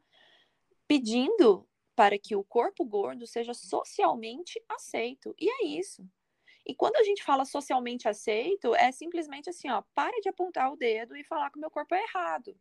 pedindo 0.88 1.68
para 1.96 2.18
que 2.18 2.36
o 2.36 2.44
corpo 2.44 2.86
gordo 2.86 3.28
seja 3.28 3.54
socialmente 3.54 4.64
aceito. 4.70 5.36
E 5.38 5.50
é 5.50 5.66
isso. 5.66 6.08
E 6.66 6.76
quando 6.76 6.98
a 6.98 7.04
gente 7.04 7.24
fala 7.24 7.46
socialmente 7.46 8.08
aceito, 8.08 8.76
é 8.76 8.92
simplesmente 8.92 9.50
assim, 9.50 9.70
ó, 9.70 9.82
para 9.96 10.20
de 10.22 10.30
apontar 10.30 10.72
o 10.72 10.76
dedo 10.76 11.16
e 11.16 11.24
falar 11.24 11.50
que 11.50 11.58
o 11.58 11.62
meu 11.62 11.72
corpo 11.72 11.96
é 11.96 12.04
errado. 12.04 12.56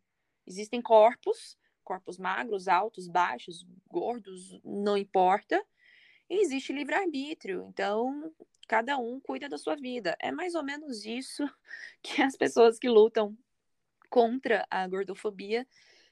Existem 0.46 0.80
corpos, 0.80 1.58
corpos 1.86 2.18
magros, 2.18 2.66
altos, 2.66 3.06
baixos, 3.06 3.64
gordos, 3.88 4.60
não 4.64 4.96
importa. 4.96 5.64
E 6.28 6.42
existe 6.42 6.72
livre-arbítrio. 6.72 7.64
Então, 7.68 8.34
cada 8.66 8.98
um 8.98 9.20
cuida 9.20 9.48
da 9.48 9.56
sua 9.56 9.76
vida. 9.76 10.16
É 10.18 10.32
mais 10.32 10.56
ou 10.56 10.64
menos 10.64 11.06
isso 11.06 11.48
que 12.02 12.20
as 12.20 12.36
pessoas 12.36 12.78
que 12.78 12.88
lutam 12.88 13.38
contra 14.10 14.66
a 14.68 14.86
gordofobia 14.88 15.66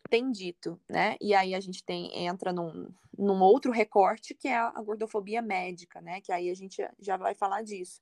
tem 0.08 0.30
dito, 0.30 0.80
né? 0.88 1.16
E 1.20 1.34
aí 1.34 1.54
a 1.54 1.60
gente 1.60 1.82
tem 1.82 2.26
entra 2.26 2.52
num, 2.52 2.88
num 3.16 3.40
outro 3.42 3.72
recorte 3.72 4.34
que 4.34 4.46
é 4.46 4.56
a, 4.56 4.68
a 4.68 4.82
gordofobia 4.82 5.42
médica, 5.42 6.00
né? 6.00 6.20
Que 6.20 6.30
aí 6.30 6.50
a 6.50 6.54
gente 6.54 6.86
já 7.00 7.16
vai 7.16 7.34
falar 7.34 7.62
disso. 7.62 8.00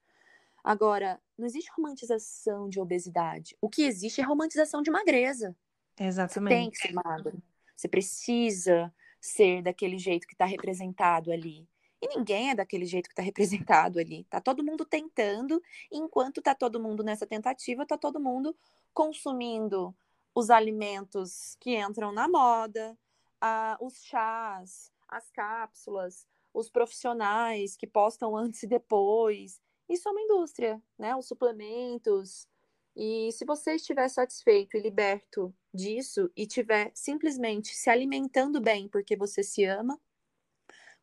Agora, 0.62 1.20
não 1.38 1.46
existe 1.46 1.70
romantização 1.76 2.68
de 2.68 2.78
obesidade. 2.78 3.56
O 3.60 3.68
que 3.68 3.82
existe 3.82 4.20
é 4.20 4.24
romantização 4.24 4.82
de 4.82 4.90
magreza. 4.90 5.56
Exatamente. 5.98 6.54
Você 6.54 6.60
tem 6.60 6.70
que 6.70 6.78
ser 6.78 6.92
magro. 6.92 7.42
Você 7.76 7.88
precisa 7.88 8.92
ser 9.20 9.62
daquele 9.62 9.98
jeito 9.98 10.26
que 10.26 10.34
está 10.34 10.44
representado 10.44 11.30
ali. 11.32 11.68
E 12.00 12.08
ninguém 12.16 12.50
é 12.50 12.54
daquele 12.54 12.84
jeito 12.84 13.08
que 13.08 13.12
está 13.12 13.22
representado 13.22 13.98
ali. 13.98 14.24
Tá 14.24 14.40
todo 14.40 14.64
mundo 14.64 14.84
tentando, 14.84 15.62
enquanto 15.90 16.42
tá 16.42 16.54
todo 16.54 16.80
mundo 16.80 17.04
nessa 17.04 17.26
tentativa, 17.26 17.86
tá 17.86 17.96
todo 17.96 18.18
mundo 18.18 18.56
consumindo 18.92 19.94
os 20.34 20.50
alimentos 20.50 21.56
que 21.60 21.76
entram 21.76 22.10
na 22.10 22.26
moda, 22.28 22.98
os 23.80 24.02
chás, 24.04 24.90
as 25.08 25.30
cápsulas, 25.30 26.26
os 26.52 26.70
profissionais 26.70 27.76
que 27.76 27.86
postam 27.86 28.36
antes 28.36 28.62
e 28.62 28.66
depois. 28.66 29.60
Isso 29.88 30.08
é 30.08 30.12
uma 30.12 30.20
indústria, 30.20 30.82
né? 30.98 31.14
Os 31.14 31.26
suplementos. 31.26 32.48
E 32.94 33.32
se 33.32 33.44
você 33.44 33.74
estiver 33.74 34.08
satisfeito 34.08 34.76
e 34.76 34.80
liberto 34.80 35.54
disso 35.72 36.30
e 36.36 36.42
estiver 36.42 36.92
simplesmente 36.94 37.74
se 37.74 37.88
alimentando 37.88 38.60
bem 38.60 38.88
porque 38.88 39.16
você 39.16 39.42
se 39.42 39.64
ama, 39.64 40.00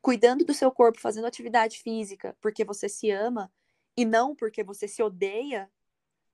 cuidando 0.02 0.46
do 0.46 0.54
seu 0.54 0.72
corpo, 0.72 1.00
fazendo 1.00 1.26
atividade 1.26 1.80
física 1.80 2.38
porque 2.42 2.64
você 2.64 2.88
se 2.88 3.10
ama 3.10 3.52
e 3.98 4.06
não 4.06 4.36
porque 4.36 4.64
você 4.64 4.88
se 4.88 5.02
odeia, 5.02 5.70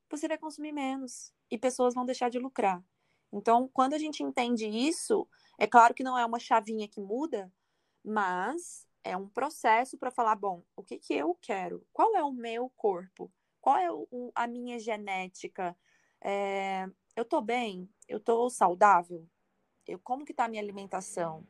você 0.10 0.28
vai 0.28 0.38
consumir 0.38 0.72
menos 0.72 1.34
e 1.50 1.58
pessoas 1.58 1.94
vão 1.94 2.06
deixar 2.06 2.30
de 2.30 2.38
lucrar. 2.38 2.84
Então, 3.32 3.70
quando 3.74 3.94
a 3.94 3.98
gente 3.98 4.24
entende 4.24 4.68
isso, 4.68 5.28
é 5.58 5.66
claro 5.66 5.94
que 5.94 6.04
não 6.04 6.18
é 6.18 6.26
uma 6.26 6.40
chavinha 6.40 6.88
que 6.88 7.02
muda, 7.02 7.52
mas 8.04 8.88
é 9.04 9.16
um 9.16 9.28
processo 9.28 9.98
para 9.98 10.12
falar, 10.12 10.36
bom, 10.36 10.64
o 10.76 10.84
que, 10.84 10.98
que 10.98 11.14
eu 11.14 11.36
quero? 11.42 11.86
Qual 11.92 12.16
é 12.16 12.24
o 12.24 12.32
meu 12.32 12.72
corpo? 12.76 13.32
Qual 13.66 13.78
é 13.78 13.92
o, 13.92 14.32
a 14.36 14.46
minha 14.46 14.78
genética? 14.78 15.76
É, 16.22 16.88
eu 17.16 17.24
estou 17.24 17.42
bem? 17.42 17.90
Eu 18.08 18.20
estou 18.20 18.48
saudável? 18.48 19.28
Eu, 19.88 19.98
como 19.98 20.24
que 20.24 20.34
está 20.34 20.46
a 20.46 20.48
minha 20.48 20.62
alimentação? 20.62 21.44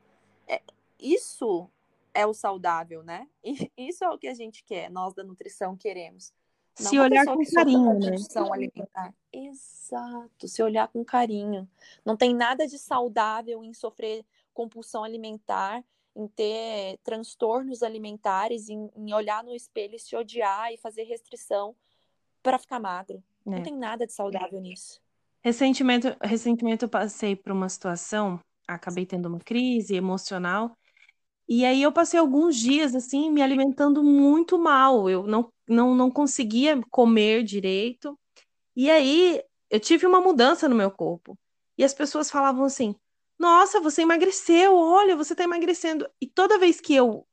É, 0.48 0.62
isso 0.98 1.70
é 2.14 2.26
o 2.26 2.34
saudável, 2.34 3.04
né? 3.04 3.28
E 3.44 3.52
isso 3.78 4.06
é 4.06 4.10
o 4.10 4.18
que 4.18 4.30
a 4.30 4.34
gente 4.34 4.64
quer, 4.64 4.90
nós 4.90 5.14
da 5.14 5.26
nutrição 5.26 5.76
queremos. 5.76 6.34
Não 6.80 6.90
se 6.90 6.98
olhar 6.98 7.26
com 7.26 7.44
carinho, 7.54 8.00
né? 8.00 8.16
Alimentar. 8.54 9.14
Exato, 9.34 10.48
se 10.48 10.64
olhar 10.64 10.88
com 10.88 11.04
carinho. 11.04 11.70
Não 12.06 12.16
tem 12.16 12.34
nada 12.34 12.66
de 12.66 12.80
saudável 12.80 13.62
em 13.62 13.74
sofrer 13.74 14.26
compulsão 14.54 15.04
alimentar, 15.04 15.84
em 16.16 16.30
ter 16.30 16.98
transtornos 17.04 17.84
alimentares, 17.84 18.70
em, 18.70 18.90
em 18.96 19.14
olhar 19.14 19.44
no 19.44 19.54
espelho 19.54 19.98
e 19.98 20.00
se 20.00 20.16
odiar 20.16 20.72
e 20.72 20.78
fazer 20.78 21.04
restrição 21.04 21.76
para 22.46 22.60
ficar 22.60 22.80
magro. 22.80 23.24
É. 23.48 23.50
Não 23.50 23.64
tem 23.64 23.76
nada 23.76 24.06
de 24.06 24.14
saudável 24.14 24.62
nisso. 24.62 25.02
Recentemente, 25.44 26.16
recentemente 26.22 26.84
eu 26.84 26.90
passei 26.90 27.36
por 27.36 27.52
uma 27.52 27.68
situação, 27.68 28.40
acabei 28.68 29.06
tendo 29.06 29.28
uma 29.28 29.40
crise 29.40 29.96
emocional 29.96 30.78
e 31.48 31.64
aí 31.64 31.82
eu 31.82 31.92
passei 31.92 32.20
alguns 32.20 32.56
dias 32.56 32.96
assim 32.96 33.32
me 33.32 33.42
alimentando 33.42 34.04
muito 34.04 34.58
mal. 34.58 35.10
Eu 35.10 35.24
não, 35.28 35.52
não, 35.68 35.96
não 35.96 36.10
conseguia 36.12 36.80
comer 36.90 37.44
direito. 37.44 38.18
E 38.76 38.90
aí 38.90 39.42
eu 39.70 39.80
tive 39.80 40.06
uma 40.08 40.20
mudança 40.20 40.68
no 40.68 40.76
meu 40.76 40.92
corpo. 40.92 41.38
E 41.78 41.84
as 41.84 41.94
pessoas 41.94 42.32
falavam 42.32 42.66
assim: 42.66 42.96
Nossa, 43.38 43.80
você 43.80 44.02
emagreceu, 44.02 44.76
olha, 44.76 45.16
você 45.16 45.34
está 45.34 45.44
emagrecendo. 45.44 46.08
E 46.20 46.28
toda 46.28 46.60
vez 46.60 46.82
que 46.82 46.96
eu 46.96 47.28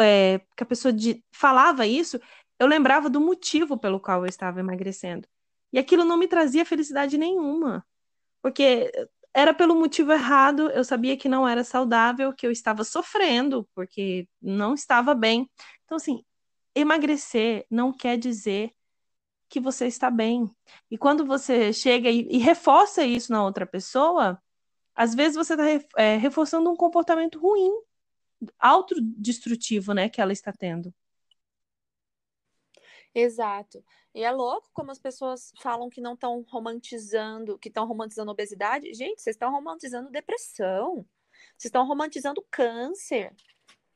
é, 0.00 0.40
que 0.56 0.62
a 0.62 0.66
pessoa 0.66 0.92
de, 0.92 1.22
falava 1.32 1.86
isso, 1.86 2.20
eu 2.60 2.66
lembrava 2.66 3.08
do 3.08 3.20
motivo 3.20 3.78
pelo 3.78 3.98
qual 3.98 4.24
eu 4.24 4.28
estava 4.28 4.60
emagrecendo. 4.60 5.26
E 5.72 5.78
aquilo 5.78 6.04
não 6.04 6.18
me 6.18 6.28
trazia 6.28 6.66
felicidade 6.66 7.16
nenhuma. 7.16 7.84
Porque 8.42 8.92
era 9.32 9.54
pelo 9.54 9.74
motivo 9.74 10.12
errado, 10.12 10.70
eu 10.70 10.84
sabia 10.84 11.16
que 11.16 11.28
não 11.28 11.48
era 11.48 11.64
saudável, 11.64 12.34
que 12.34 12.46
eu 12.46 12.50
estava 12.50 12.84
sofrendo, 12.84 13.66
porque 13.74 14.28
não 14.42 14.74
estava 14.74 15.14
bem. 15.14 15.48
Então, 15.84 15.96
assim, 15.96 16.22
emagrecer 16.74 17.66
não 17.70 17.92
quer 17.92 18.18
dizer 18.18 18.72
que 19.48 19.58
você 19.58 19.86
está 19.86 20.10
bem. 20.10 20.50
E 20.90 20.98
quando 20.98 21.24
você 21.24 21.72
chega 21.72 22.10
e, 22.10 22.28
e 22.30 22.38
reforça 22.38 23.02
isso 23.04 23.32
na 23.32 23.42
outra 23.44 23.66
pessoa, 23.66 24.40
às 24.94 25.14
vezes 25.14 25.36
você 25.36 25.54
está 25.54 25.86
é, 25.96 26.16
reforçando 26.16 26.70
um 26.70 26.76
comportamento 26.76 27.38
ruim, 27.38 27.72
autodestrutivo, 28.58 29.94
né, 29.94 30.08
que 30.08 30.20
ela 30.20 30.32
está 30.32 30.52
tendo. 30.52 30.92
Exato. 33.14 33.84
E 34.14 34.22
é 34.22 34.30
louco 34.30 34.70
como 34.72 34.90
as 34.90 34.98
pessoas 34.98 35.52
falam 35.60 35.90
que 35.90 36.00
não 36.00 36.14
estão 36.14 36.44
romantizando, 36.48 37.58
que 37.58 37.68
estão 37.68 37.86
romantizando 37.86 38.30
obesidade. 38.30 38.92
Gente, 38.94 39.20
vocês 39.20 39.34
estão 39.34 39.50
romantizando 39.50 40.10
depressão. 40.10 41.06
Vocês 41.56 41.68
estão 41.68 41.86
romantizando 41.86 42.44
câncer. 42.50 43.34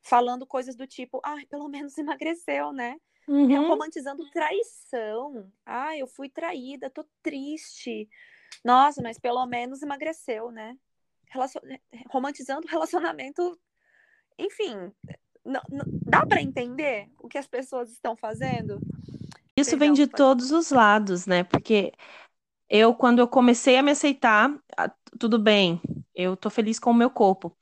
Falando 0.03 0.46
coisas 0.46 0.77
do 0.77 0.87
tipo, 0.87 1.20
ai, 1.24 1.44
ah, 1.44 1.46
pelo 1.48 1.68
menos 1.68 1.96
emagreceu, 1.98 2.72
né? 2.72 3.00
Uhum. 3.27 3.68
Romantizando 3.68 4.29
traição. 4.31 5.50
Ah, 5.64 5.96
eu 5.96 6.07
fui 6.07 6.29
traída, 6.29 6.90
tô 6.90 7.05
triste. 7.22 8.09
Nossa, 8.62 9.00
mas 9.03 9.18
pelo 9.18 9.44
menos 9.46 9.83
emagreceu, 9.83 10.50
né? 10.50 10.77
Relacion... 11.31 11.61
Romantizando 12.11 12.66
relacionamento. 12.68 13.59
Enfim, 14.38 14.92
não, 15.44 15.61
não... 15.70 15.85
dá 15.87 16.24
para 16.24 16.42
entender 16.42 17.09
o 17.18 17.28
que 17.28 17.38
as 17.38 17.46
pessoas 17.46 17.90
estão 17.90 18.16
fazendo? 18.16 18.80
Isso 19.57 19.76
vem 19.76 19.92
de 19.92 20.07
todos 20.07 20.50
os 20.50 20.70
lados, 20.70 21.26
né? 21.26 21.44
Porque 21.44 21.92
eu, 22.68 22.94
quando 22.94 23.20
eu 23.20 23.28
comecei 23.28 23.76
a 23.76 23.83
me 23.83 23.92
aceitar, 23.92 24.52
tudo 25.18 25.38
bem, 25.38 25.80
eu 26.14 26.37
tô 26.37 26.50
feliz 26.50 26.78
com 26.78 26.90
o 26.90 26.94
meu 26.94 27.11
corpo. 27.11 27.57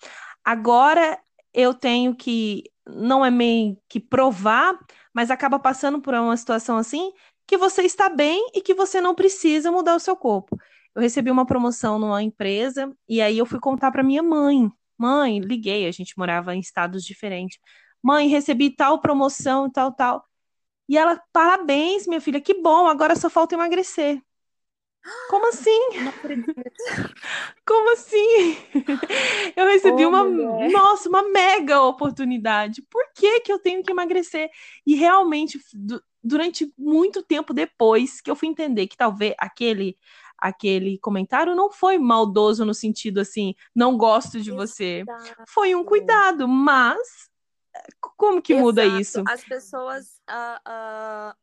Agora 0.44 1.18
eu 1.52 1.74
tenho 1.74 2.14
que, 2.14 2.64
não 2.86 3.24
é 3.24 3.30
meio 3.30 3.76
que 3.88 4.00
provar, 4.00 4.78
mas 5.12 5.30
acaba 5.30 5.58
passando 5.58 6.00
por 6.00 6.14
uma 6.14 6.36
situação 6.36 6.78
assim, 6.78 7.12
que 7.46 7.58
você 7.58 7.82
está 7.82 8.08
bem 8.08 8.50
e 8.54 8.62
que 8.62 8.74
você 8.74 9.00
não 9.00 9.14
precisa 9.14 9.70
mudar 9.70 9.94
o 9.94 10.00
seu 10.00 10.16
corpo. 10.16 10.56
Eu 10.94 11.02
recebi 11.02 11.30
uma 11.30 11.46
promoção 11.46 11.98
numa 11.98 12.22
empresa 12.22 12.94
e 13.08 13.20
aí 13.20 13.36
eu 13.38 13.46
fui 13.46 13.60
contar 13.60 13.90
para 13.90 14.02
minha 14.02 14.22
mãe. 14.22 14.70
Mãe, 15.02 15.40
liguei, 15.40 15.88
a 15.88 15.90
gente 15.90 16.16
morava 16.16 16.54
em 16.54 16.60
estados 16.60 17.02
diferentes. 17.02 17.58
Mãe, 18.00 18.28
recebi 18.28 18.70
tal 18.70 19.00
promoção, 19.00 19.68
tal, 19.68 19.92
tal. 19.92 20.24
E 20.88 20.96
ela, 20.96 21.20
parabéns, 21.32 22.06
minha 22.06 22.20
filha, 22.20 22.40
que 22.40 22.54
bom, 22.54 22.86
agora 22.86 23.16
só 23.16 23.28
falta 23.28 23.56
emagrecer. 23.56 24.22
Como 25.28 25.48
assim? 25.48 25.80
Como 27.66 27.92
assim? 27.94 28.56
Eu 29.56 29.66
recebi 29.66 30.06
oh, 30.06 30.08
uma, 30.08 30.22
mulher. 30.22 30.70
nossa, 30.70 31.08
uma 31.08 31.28
mega 31.30 31.82
oportunidade. 31.82 32.80
Por 32.82 33.04
que 33.12 33.40
que 33.40 33.52
eu 33.52 33.58
tenho 33.58 33.82
que 33.82 33.90
emagrecer? 33.90 34.50
E 34.86 34.94
realmente, 34.94 35.58
durante 36.22 36.72
muito 36.78 37.24
tempo 37.24 37.52
depois 37.52 38.20
que 38.20 38.30
eu 38.30 38.36
fui 38.36 38.46
entender 38.46 38.86
que 38.86 38.96
talvez 38.96 39.34
aquele 39.36 39.98
aquele 40.42 40.98
comentário 40.98 41.54
não 41.54 41.70
foi 41.70 41.98
maldoso 41.98 42.64
no 42.64 42.74
sentido 42.74 43.20
assim, 43.20 43.54
não 43.72 43.96
gosto 43.96 44.40
de 44.40 44.50
você. 44.50 45.04
Foi 45.46 45.72
um 45.72 45.84
cuidado, 45.84 46.48
mas 46.48 47.30
como 48.00 48.42
que 48.42 48.52
Exato. 48.52 48.66
muda 48.66 48.84
isso? 48.84 49.22
As 49.28 49.44
pessoas. 49.44 50.20
Uh, 50.28 50.68
uh, 50.68 51.36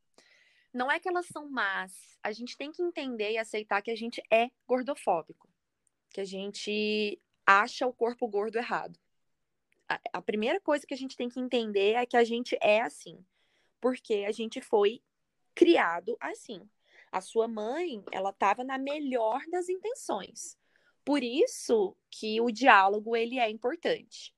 não 0.73 0.91
é 0.91 0.99
que 0.99 1.07
elas 1.07 1.27
são 1.27 1.49
más. 1.49 1.93
A 2.21 2.33
gente 2.33 2.57
tem 2.57 2.73
que 2.73 2.83
entender 2.83 3.31
e 3.31 3.38
aceitar 3.38 3.81
que 3.81 3.89
a 3.89 3.95
gente 3.95 4.21
é 4.29 4.51
gordofóbico. 4.67 5.47
Que 6.09 6.19
a 6.19 6.25
gente 6.25 7.19
acha 7.45 7.88
o 7.88 7.93
corpo 7.93 8.28
gordo 8.28 8.57
errado. 8.57 8.99
A, 9.88 9.99
a 10.13 10.21
primeira 10.21 10.59
coisa 10.59 10.86
que 10.86 10.93
a 10.93 10.97
gente 10.97 11.15
tem 11.15 11.30
que 11.30 11.39
entender 11.39 11.93
é 11.93 12.05
que 12.05 12.17
a 12.17 12.24
gente 12.26 12.57
é 12.61 12.82
assim. 12.82 13.17
Porque 13.80 14.26
a 14.28 14.32
gente 14.34 14.61
foi 14.61 15.01
criado 15.55 16.17
assim. 16.19 16.69
A 17.12 17.22
sua 17.22 17.47
mãe, 17.47 18.03
ela 18.12 18.30
estava 18.30 18.64
na 18.64 18.78
melhor 18.78 19.41
das 19.51 19.70
intenções. 19.70 20.57
Por 21.03 21.24
isso 21.24 21.95
que 22.10 22.39
o 22.41 22.51
diálogo 22.51 23.16
ele 23.16 23.39
é 23.39 23.49
importante. 23.49 24.36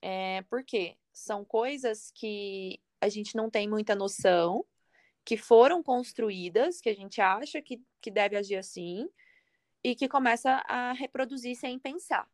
É, 0.00 0.42
por 0.42 0.64
quê? 0.64 0.96
são 1.12 1.44
coisas 1.44 2.10
que 2.14 2.80
a 3.00 3.08
gente 3.08 3.36
não 3.36 3.50
tem 3.50 3.68
muita 3.68 3.94
noção, 3.94 4.64
que 5.24 5.36
foram 5.36 5.82
construídas, 5.82 6.80
que 6.80 6.88
a 6.88 6.94
gente 6.94 7.20
acha 7.20 7.60
que, 7.60 7.80
que 8.00 8.10
deve 8.10 8.36
agir 8.36 8.56
assim, 8.56 9.08
e 9.84 9.94
que 9.94 10.08
começa 10.08 10.50
a 10.66 10.92
reproduzir 10.92 11.56
sem 11.56 11.78
pensar. 11.78 12.28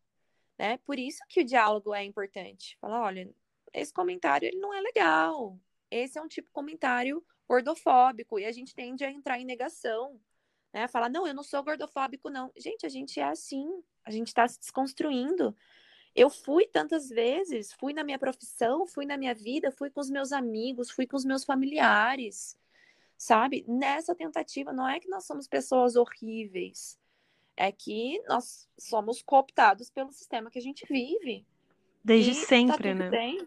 Né? 0.59 0.79
Por 0.79 0.99
isso 0.99 1.23
que 1.29 1.41
o 1.41 1.45
diálogo 1.45 1.95
é 1.95 2.05
importante. 2.05 2.77
Falar, 2.81 3.03
olha, 3.03 3.31
esse 3.73 3.93
comentário 3.93 4.47
ele 4.47 4.59
não 4.59 4.73
é 4.73 4.81
legal. 4.81 5.59
Esse 5.91 6.19
é 6.19 6.23
um 6.23 6.29
tipo 6.29 6.49
de 6.49 6.53
comentário 6.53 7.25
gordofóbico 7.49 8.38
e 8.38 8.44
a 8.44 8.53
gente 8.53 8.74
tende 8.74 9.05
a 9.05 9.11
entrar 9.11 9.38
em 9.40 9.44
negação, 9.44 10.20
né? 10.72 10.86
Falar, 10.86 11.09
não, 11.09 11.26
eu 11.26 11.34
não 11.34 11.42
sou 11.42 11.62
gordofóbico, 11.62 12.28
não. 12.28 12.53
Gente, 12.57 12.84
a 12.84 12.88
gente 12.88 13.18
é 13.18 13.24
assim, 13.24 13.82
a 14.05 14.11
gente 14.11 14.28
está 14.28 14.46
se 14.46 14.61
desconstruindo. 14.61 15.57
Eu 16.14 16.28
fui 16.28 16.66
tantas 16.66 17.09
vezes, 17.09 17.72
fui 17.72 17.92
na 17.92 18.05
minha 18.05 18.18
profissão, 18.18 18.86
fui 18.86 19.07
na 19.07 19.16
minha 19.16 19.34
vida, 19.34 19.70
fui 19.70 19.88
com 19.88 20.01
os 20.01 20.11
meus 20.11 20.32
amigos, 20.32 20.90
fui 20.90 21.07
com 21.07 21.16
os 21.16 21.24
meus 21.24 21.44
familiares, 21.44 22.59
sabe? 23.16 23.64
Nessa 23.66 24.14
tentativa, 24.14 24.72
não 24.72 24.86
é 24.88 25.01
que 25.01 25.09
nós 25.09 25.24
somos 25.24 25.46
pessoas 25.46 25.96
horríveis, 25.96 26.99
é 27.57 27.70
que 27.72 28.20
nós 28.28 28.68
somos 28.78 29.22
cooptados 29.22 29.90
pelo 29.90 30.12
sistema 30.12 30.51
que 30.51 30.59
a 30.59 30.62
gente 30.62 30.84
vive. 30.86 31.46
Desde 32.05 32.34
tá 32.34 32.46
sempre, 32.46 32.88
tá 32.88 32.94
né? 32.94 33.11
Bem. 33.11 33.46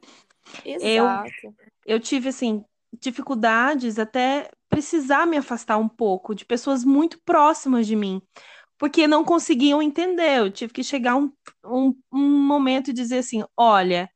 Exato. 0.65 1.31
Eu, 1.43 1.55
eu 1.85 1.99
tive, 1.99 2.29
assim, 2.29 2.63
dificuldades 2.99 3.99
até 3.99 4.49
precisar 4.69 5.25
me 5.25 5.37
afastar 5.37 5.77
um 5.77 5.89
pouco 5.89 6.33
de 6.33 6.45
pessoas 6.45 6.83
muito 6.83 7.21
próximas 7.23 7.85
de 7.87 7.95
mim, 7.95 8.21
porque 8.77 9.07
não 9.07 9.23
conseguiam 9.23 9.81
entender. 9.81 10.39
Eu 10.39 10.51
tive 10.51 10.73
que 10.73 10.83
chegar 10.83 11.15
um, 11.15 11.31
um, 11.65 11.95
um 12.11 12.47
momento 12.47 12.89
e 12.89 12.93
dizer 12.93 13.19
assim: 13.19 13.43
olha, 13.55 14.09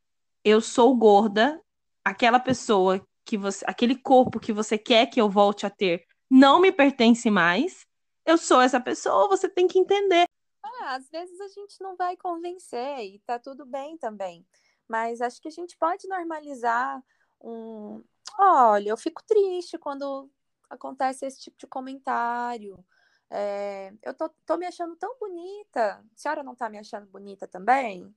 eu 0.43 0.61
sou 0.61 0.95
gorda, 0.95 1.61
aquela 2.03 2.39
pessoa 2.39 3.05
que 3.25 3.37
você, 3.37 3.65
aquele 3.67 3.95
corpo 3.95 4.39
que 4.39 4.53
você 4.53 4.77
quer 4.77 5.07
que 5.07 5.19
eu 5.19 5.29
volte 5.29 5.65
a 5.65 5.69
ter, 5.69 6.05
não 6.29 6.61
me 6.61 6.71
pertence 6.71 7.29
mais. 7.29 7.85
Eu 8.25 8.37
sou 8.37 8.61
essa 8.61 8.79
pessoa, 8.79 9.27
você 9.27 9.47
tem 9.47 9.67
que 9.67 9.77
entender. 9.77 10.25
Ah, 10.63 10.95
às 10.95 11.09
vezes 11.09 11.39
a 11.39 11.47
gente 11.47 11.75
não 11.81 11.95
vai 11.95 12.17
convencer 12.17 12.99
e 12.99 13.19
tá 13.25 13.37
tudo 13.37 13.65
bem 13.65 13.97
também. 13.97 14.45
Mas 14.87 15.21
acho 15.21 15.41
que 15.41 15.47
a 15.47 15.51
gente 15.51 15.77
pode 15.77 16.07
normalizar 16.07 17.03
um. 17.41 18.03
Olha, 18.39 18.89
eu 18.89 18.97
fico 18.97 19.23
triste 19.23 19.77
quando 19.77 20.29
acontece 20.69 21.25
esse 21.25 21.39
tipo 21.39 21.57
de 21.57 21.67
comentário. 21.67 22.83
É, 23.29 23.93
eu 24.03 24.13
tô, 24.13 24.29
tô, 24.45 24.57
me 24.57 24.65
achando 24.65 24.95
tão 24.95 25.17
bonita. 25.19 25.99
A 25.99 26.17
senhora 26.17 26.43
não 26.43 26.55
tá 26.55 26.69
me 26.69 26.77
achando 26.77 27.07
bonita 27.07 27.47
também? 27.47 28.13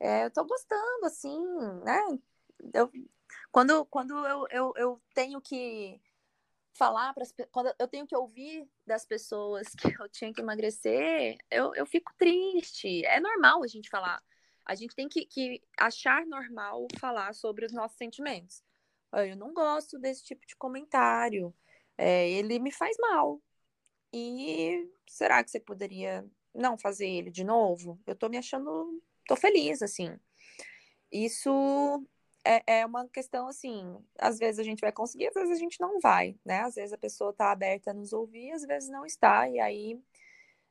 É, 0.00 0.24
eu 0.26 0.30
tô 0.30 0.44
gostando, 0.44 1.06
assim, 1.06 1.40
né? 1.84 2.00
Eu, 2.74 2.90
quando 3.52 3.84
quando 3.86 4.14
eu, 4.26 4.46
eu, 4.50 4.72
eu 4.76 5.02
tenho 5.14 5.40
que 5.40 6.00
falar 6.74 7.14
para 7.14 7.24
quando 7.50 7.74
eu 7.78 7.88
tenho 7.88 8.06
que 8.06 8.16
ouvir 8.16 8.68
das 8.86 9.06
pessoas 9.06 9.68
que 9.74 9.88
eu 10.00 10.08
tinha 10.08 10.32
que 10.32 10.40
emagrecer, 10.40 11.38
eu, 11.50 11.74
eu 11.74 11.86
fico 11.86 12.12
triste. 12.18 13.04
É 13.06 13.20
normal 13.20 13.62
a 13.62 13.66
gente 13.66 13.90
falar. 13.90 14.22
A 14.64 14.74
gente 14.74 14.94
tem 14.94 15.08
que, 15.08 15.24
que 15.26 15.62
achar 15.78 16.26
normal 16.26 16.86
falar 16.98 17.34
sobre 17.34 17.66
os 17.66 17.72
nossos 17.72 17.96
sentimentos. 17.96 18.65
Eu 19.12 19.36
não 19.36 19.52
gosto 19.52 19.98
desse 19.98 20.24
tipo 20.24 20.46
de 20.46 20.56
comentário. 20.56 21.54
É, 21.96 22.28
ele 22.30 22.58
me 22.58 22.70
faz 22.70 22.96
mal. 22.98 23.40
E 24.12 24.88
será 25.08 25.42
que 25.42 25.50
você 25.50 25.60
poderia 25.60 26.24
não 26.54 26.78
fazer 26.78 27.08
ele 27.08 27.30
de 27.30 27.44
novo? 27.44 27.98
Eu 28.06 28.14
tô 28.14 28.28
me 28.28 28.38
achando. 28.38 29.02
tô 29.26 29.36
feliz, 29.36 29.82
assim. 29.82 30.18
Isso 31.10 31.50
é, 32.46 32.78
é 32.80 32.86
uma 32.86 33.08
questão 33.08 33.48
assim, 33.48 33.96
às 34.18 34.38
vezes 34.38 34.58
a 34.58 34.62
gente 34.62 34.80
vai 34.80 34.92
conseguir, 34.92 35.28
às 35.28 35.34
vezes 35.34 35.50
a 35.50 35.58
gente 35.58 35.80
não 35.80 36.00
vai, 36.00 36.38
né? 36.44 36.60
Às 36.60 36.76
vezes 36.76 36.92
a 36.92 36.98
pessoa 36.98 37.32
tá 37.32 37.50
aberta 37.50 37.90
a 37.90 37.94
nos 37.94 38.12
ouvir, 38.12 38.52
às 38.52 38.62
vezes 38.62 38.88
não 38.88 39.04
está, 39.04 39.48
e 39.48 39.58
aí 39.58 40.00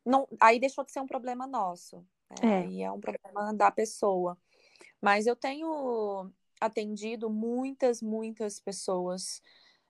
não, 0.06 0.28
aí 0.40 0.60
deixou 0.60 0.86
de 0.86 0.92
ser 0.92 1.02
um 1.02 1.08
problema 1.08 1.46
nosso. 1.46 2.06
Né? 2.42 2.66
É. 2.80 2.82
é 2.84 2.92
um 2.92 3.00
problema 3.00 3.54
da 3.54 3.72
pessoa. 3.72 4.38
Mas 5.02 5.28
eu 5.28 5.36
tenho 5.36 6.32
atendido 6.60 7.30
muitas, 7.30 8.02
muitas 8.02 8.60
pessoas 8.60 9.42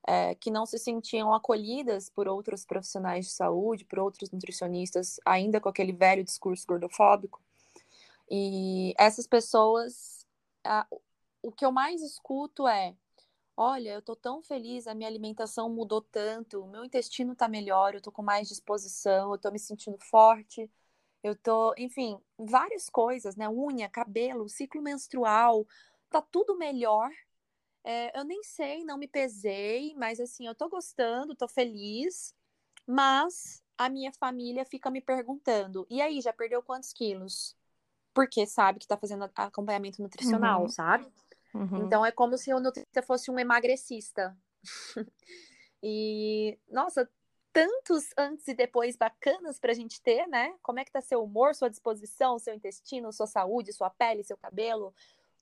é, 0.08 0.36
que 0.36 0.52
não 0.52 0.66
se 0.66 0.78
sentiam 0.78 1.34
acolhidas 1.34 2.10
por 2.10 2.28
outros 2.28 2.66
profissionais 2.66 3.26
de 3.26 3.32
saúde, 3.32 3.86
por 3.86 4.00
outros 4.00 4.30
nutricionistas, 4.32 5.20
ainda 5.26 5.60
com 5.60 5.70
aquele 5.70 5.92
velho 5.92 6.24
discurso 6.24 6.66
gordofóbico. 6.68 7.42
E 8.30 8.94
essas 8.98 9.28
pessoas, 9.28 10.26
a, 10.64 10.88
o 11.42 11.52
que 11.52 11.66
eu 11.66 11.72
mais 11.72 12.02
escuto 12.02 12.68
é: 12.68 12.96
olha, 13.58 13.92
eu 13.94 14.02
tô 14.02 14.16
tão 14.16 14.42
feliz, 14.42 14.88
a 14.88 14.94
minha 14.94 15.10
alimentação 15.10 15.70
mudou 15.70 16.02
tanto, 16.02 16.64
o 16.64 16.68
meu 16.68 16.86
intestino 16.86 17.36
tá 17.36 17.48
melhor, 17.48 17.96
eu 17.96 18.02
tô 18.02 18.12
com 18.12 18.22
mais 18.22 18.48
disposição, 18.48 19.32
eu 19.32 19.38
tô 19.38 19.52
me 19.52 19.60
sentindo 19.60 19.98
forte, 20.00 20.70
eu 21.24 21.36
tô, 21.36 21.74
enfim, 21.78 22.20
várias 22.38 22.90
coisas, 22.90 23.36
né? 23.36 23.50
Unha, 23.50 23.90
cabelo, 23.90 24.48
ciclo 24.50 24.82
menstrual, 24.82 25.66
tá 26.10 26.22
tudo 26.22 26.58
melhor. 26.58 27.10
É, 27.84 28.18
eu 28.20 28.24
nem 28.24 28.44
sei, 28.44 28.84
não 28.84 28.98
me 28.98 29.08
pesei, 29.08 29.94
mas 29.96 30.20
assim, 30.20 30.48
eu 30.48 30.56
tô 30.56 30.68
gostando, 30.68 31.36
tô 31.36 31.48
feliz, 31.48 32.34
mas 32.88 33.64
a 33.78 33.90
minha 33.90 34.12
família 34.14 34.66
fica 34.66 34.90
me 34.90 35.02
perguntando: 35.02 35.86
e 35.90 36.02
aí, 36.02 36.22
já 36.22 36.34
perdeu 36.34 36.64
quantos 36.64 36.92
quilos? 36.94 37.56
Porque 38.14 38.46
sabe 38.48 38.80
que 38.80 38.88
tá 38.88 38.98
fazendo 38.98 39.30
acompanhamento 39.36 40.02
nutricional, 40.02 40.64
uhum. 40.64 40.70
sabe? 40.70 41.12
Uhum. 41.54 41.86
Então 41.86 42.06
é 42.06 42.12
como 42.12 42.38
se 42.38 42.54
o 42.54 42.60
nutricionista 42.60 43.02
fosse 43.02 43.30
um 43.30 43.38
emagrecista. 43.38 44.36
e, 45.84 46.58
nossa, 46.70 47.10
tantos 47.52 48.10
antes 48.18 48.48
e 48.48 48.54
depois 48.54 48.98
bacanas 48.98 49.60
para 49.60 49.72
a 49.72 49.76
gente 49.76 50.02
ter, 50.02 50.28
né? 50.28 50.54
Como 50.62 50.80
é 50.80 50.86
que 50.86 50.92
tá 50.92 51.02
seu 51.02 51.24
humor, 51.24 51.56
sua 51.56 51.70
disposição, 51.70 52.40
seu 52.40 52.54
intestino, 52.54 53.14
sua 53.14 53.28
saúde, 53.28 53.74
sua 53.74 53.90
pele, 53.90 54.24
seu 54.24 54.38
cabelo, 54.38 54.94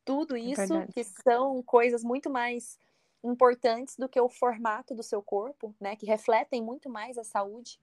tudo 0.06 0.36
é 0.36 0.40
isso 0.40 0.74
é 0.74 0.88
que 0.88 1.04
são 1.04 1.62
coisas 1.64 2.04
muito 2.04 2.30
mais 2.30 2.78
importantes 3.24 3.96
do 3.98 4.10
que 4.10 4.20
o 4.20 4.30
formato 4.30 4.94
do 4.94 5.04
seu 5.04 5.22
corpo, 5.22 5.74
né? 5.80 5.96
Que 5.96 6.06
refletem 6.06 6.62
muito 6.62 6.90
mais 6.90 7.18
a 7.18 7.24
saúde. 7.24 7.80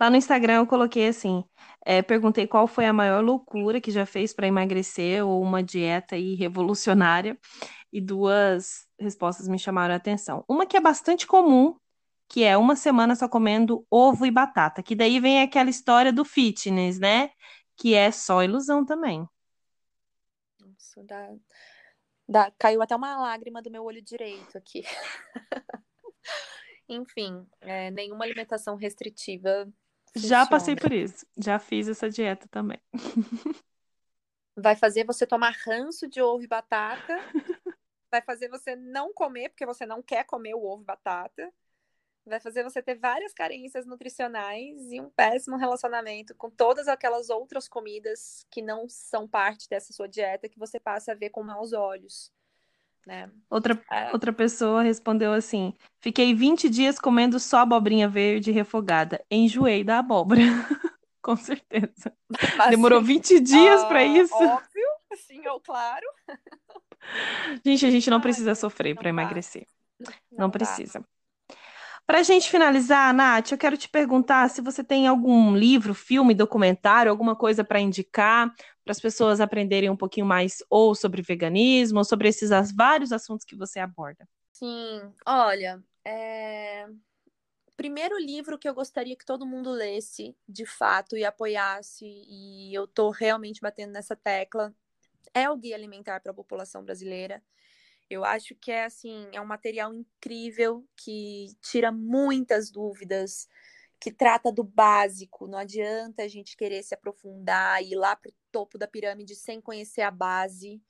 Lá 0.00 0.08
no 0.08 0.16
Instagram 0.16 0.58
eu 0.58 0.66
coloquei 0.66 1.08
assim, 1.08 1.44
é, 1.84 2.00
perguntei 2.00 2.46
qual 2.46 2.66
foi 2.66 2.86
a 2.86 2.92
maior 2.92 3.22
loucura 3.22 3.80
que 3.80 3.90
já 3.90 4.06
fez 4.06 4.32
para 4.32 4.46
emagrecer 4.46 5.26
ou 5.26 5.42
uma 5.42 5.62
dieta 5.62 6.14
aí 6.14 6.34
revolucionária 6.34 7.36
e 7.92 8.00
duas 8.00 8.86
respostas 8.98 9.48
me 9.48 9.58
chamaram 9.58 9.94
a 9.94 9.96
atenção. 9.96 10.44
Uma 10.48 10.64
que 10.64 10.76
é 10.76 10.80
bastante 10.80 11.26
comum 11.26 11.76
que 12.28 12.42
é 12.42 12.56
uma 12.56 12.74
semana 12.74 13.14
só 13.14 13.28
comendo 13.28 13.86
ovo 13.90 14.26
e 14.26 14.30
batata, 14.30 14.82
que 14.82 14.94
daí 14.94 15.20
vem 15.20 15.42
aquela 15.42 15.70
história 15.70 16.12
do 16.12 16.24
fitness, 16.24 16.98
né? 16.98 17.30
Que 17.76 17.94
é 17.94 18.10
só 18.10 18.42
ilusão 18.42 18.84
também. 18.84 19.26
Nossa, 20.94 21.02
dá, 21.04 21.34
dá, 22.28 22.52
caiu 22.58 22.82
até 22.82 22.94
uma 22.94 23.18
lágrima 23.20 23.60
do 23.60 23.70
meu 23.70 23.84
olho 23.84 24.02
direito 24.02 24.56
aqui. 24.56 24.82
Enfim, 26.88 27.46
é, 27.60 27.90
nenhuma 27.90 28.24
alimentação 28.24 28.76
restritiva. 28.76 29.68
Funciona. 30.12 30.28
Já 30.28 30.46
passei 30.46 30.76
por 30.76 30.92
isso, 30.92 31.26
já 31.36 31.58
fiz 31.58 31.88
essa 31.88 32.08
dieta 32.08 32.46
também. 32.48 32.80
Vai 34.56 34.76
fazer 34.76 35.04
você 35.04 35.26
tomar 35.26 35.52
ranço 35.66 36.08
de 36.08 36.22
ovo 36.22 36.44
e 36.44 36.46
batata. 36.46 37.12
vai 38.08 38.22
fazer 38.22 38.48
você 38.48 38.76
não 38.76 39.12
comer, 39.12 39.48
porque 39.48 39.66
você 39.66 39.84
não 39.84 40.00
quer 40.00 40.22
comer 40.22 40.54
o 40.54 40.64
ovo 40.64 40.82
e 40.82 40.86
batata 40.86 41.52
vai 42.28 42.40
fazer 42.40 42.62
você 42.62 42.82
ter 42.82 42.94
várias 42.94 43.32
carências 43.32 43.86
nutricionais 43.86 44.90
e 44.90 45.00
um 45.00 45.10
péssimo 45.10 45.56
relacionamento 45.56 46.34
com 46.34 46.50
todas 46.50 46.88
aquelas 46.88 47.30
outras 47.30 47.68
comidas 47.68 48.46
que 48.50 48.62
não 48.62 48.88
são 48.88 49.28
parte 49.28 49.68
dessa 49.68 49.92
sua 49.92 50.08
dieta 50.08 50.48
que 50.48 50.58
você 50.58 50.80
passa 50.80 51.12
a 51.12 51.14
ver 51.14 51.30
com 51.30 51.42
maus 51.42 51.72
olhos. 51.72 52.32
Né? 53.06 53.30
Outra, 53.50 53.78
é... 53.90 54.10
outra 54.12 54.32
pessoa 54.32 54.82
respondeu 54.82 55.32
assim: 55.32 55.74
Fiquei 56.00 56.34
20 56.34 56.70
dias 56.70 56.98
comendo 56.98 57.38
só 57.38 57.58
abobrinha 57.58 58.08
verde 58.08 58.50
refogada. 58.50 59.22
Enjoei 59.30 59.84
da 59.84 59.98
abóbora. 59.98 60.40
com 61.20 61.36
certeza. 61.36 62.14
Assim, 62.58 62.70
Demorou 62.70 63.02
20 63.02 63.40
dias 63.40 63.84
para 63.84 63.98
ah, 63.98 64.04
isso. 64.04 64.34
Óbvio, 64.34 64.88
sim, 65.16 65.46
ou 65.48 65.60
claro. 65.60 66.06
Gente, 67.64 67.84
a 67.84 67.90
gente 67.90 68.08
não 68.08 68.20
precisa 68.20 68.54
sofrer 68.54 68.94
para 68.94 69.10
emagrecer. 69.10 69.66
Não, 70.00 70.12
não 70.38 70.50
precisa. 70.50 71.04
Para 72.06 72.20
a 72.20 72.22
gente 72.22 72.50
finalizar, 72.50 73.14
Nath, 73.14 73.52
eu 73.52 73.58
quero 73.58 73.78
te 73.78 73.88
perguntar 73.88 74.50
se 74.50 74.60
você 74.60 74.84
tem 74.84 75.06
algum 75.06 75.56
livro, 75.56 75.94
filme, 75.94 76.34
documentário, 76.34 77.10
alguma 77.10 77.34
coisa 77.34 77.64
para 77.64 77.80
indicar 77.80 78.52
para 78.84 78.92
as 78.92 79.00
pessoas 79.00 79.40
aprenderem 79.40 79.88
um 79.88 79.96
pouquinho 79.96 80.26
mais 80.26 80.58
ou 80.68 80.94
sobre 80.94 81.22
veganismo, 81.22 81.98
ou 81.98 82.04
sobre 82.04 82.28
esses 82.28 82.50
vários 82.76 83.10
assuntos 83.10 83.46
que 83.46 83.56
você 83.56 83.80
aborda. 83.80 84.28
Sim, 84.52 85.00
olha, 85.26 85.82
é... 86.04 86.86
primeiro 87.76 88.18
livro 88.18 88.58
que 88.58 88.68
eu 88.68 88.74
gostaria 88.74 89.16
que 89.16 89.24
todo 89.24 89.46
mundo 89.46 89.70
lesse, 89.70 90.36
de 90.46 90.66
fato, 90.66 91.16
e 91.16 91.24
apoiasse, 91.24 92.04
e 92.04 92.74
eu 92.74 92.84
estou 92.84 93.10
realmente 93.10 93.62
batendo 93.62 93.92
nessa 93.92 94.14
tecla, 94.14 94.74
é 95.32 95.48
o 95.48 95.56
Guia 95.56 95.74
Alimentar 95.74 96.20
para 96.20 96.32
a 96.32 96.34
População 96.34 96.84
Brasileira. 96.84 97.42
Eu 98.14 98.24
acho 98.24 98.54
que 98.54 98.70
é 98.70 98.84
assim, 98.84 99.28
é 99.32 99.40
um 99.40 99.46
material 99.46 99.92
incrível 99.92 100.86
que 100.96 101.48
tira 101.60 101.90
muitas 101.90 102.70
dúvidas, 102.70 103.48
que 103.98 104.12
trata 104.12 104.52
do 104.52 104.62
básico. 104.62 105.48
Não 105.48 105.58
adianta 105.58 106.22
a 106.22 106.28
gente 106.28 106.56
querer 106.56 106.84
se 106.84 106.94
aprofundar 106.94 107.82
e 107.82 107.90
ir 107.90 107.96
lá 107.96 108.14
para 108.14 108.30
o 108.30 108.34
topo 108.52 108.78
da 108.78 108.86
pirâmide 108.86 109.34
sem 109.34 109.60
conhecer 109.60 110.02
a 110.02 110.12
base. 110.12 110.80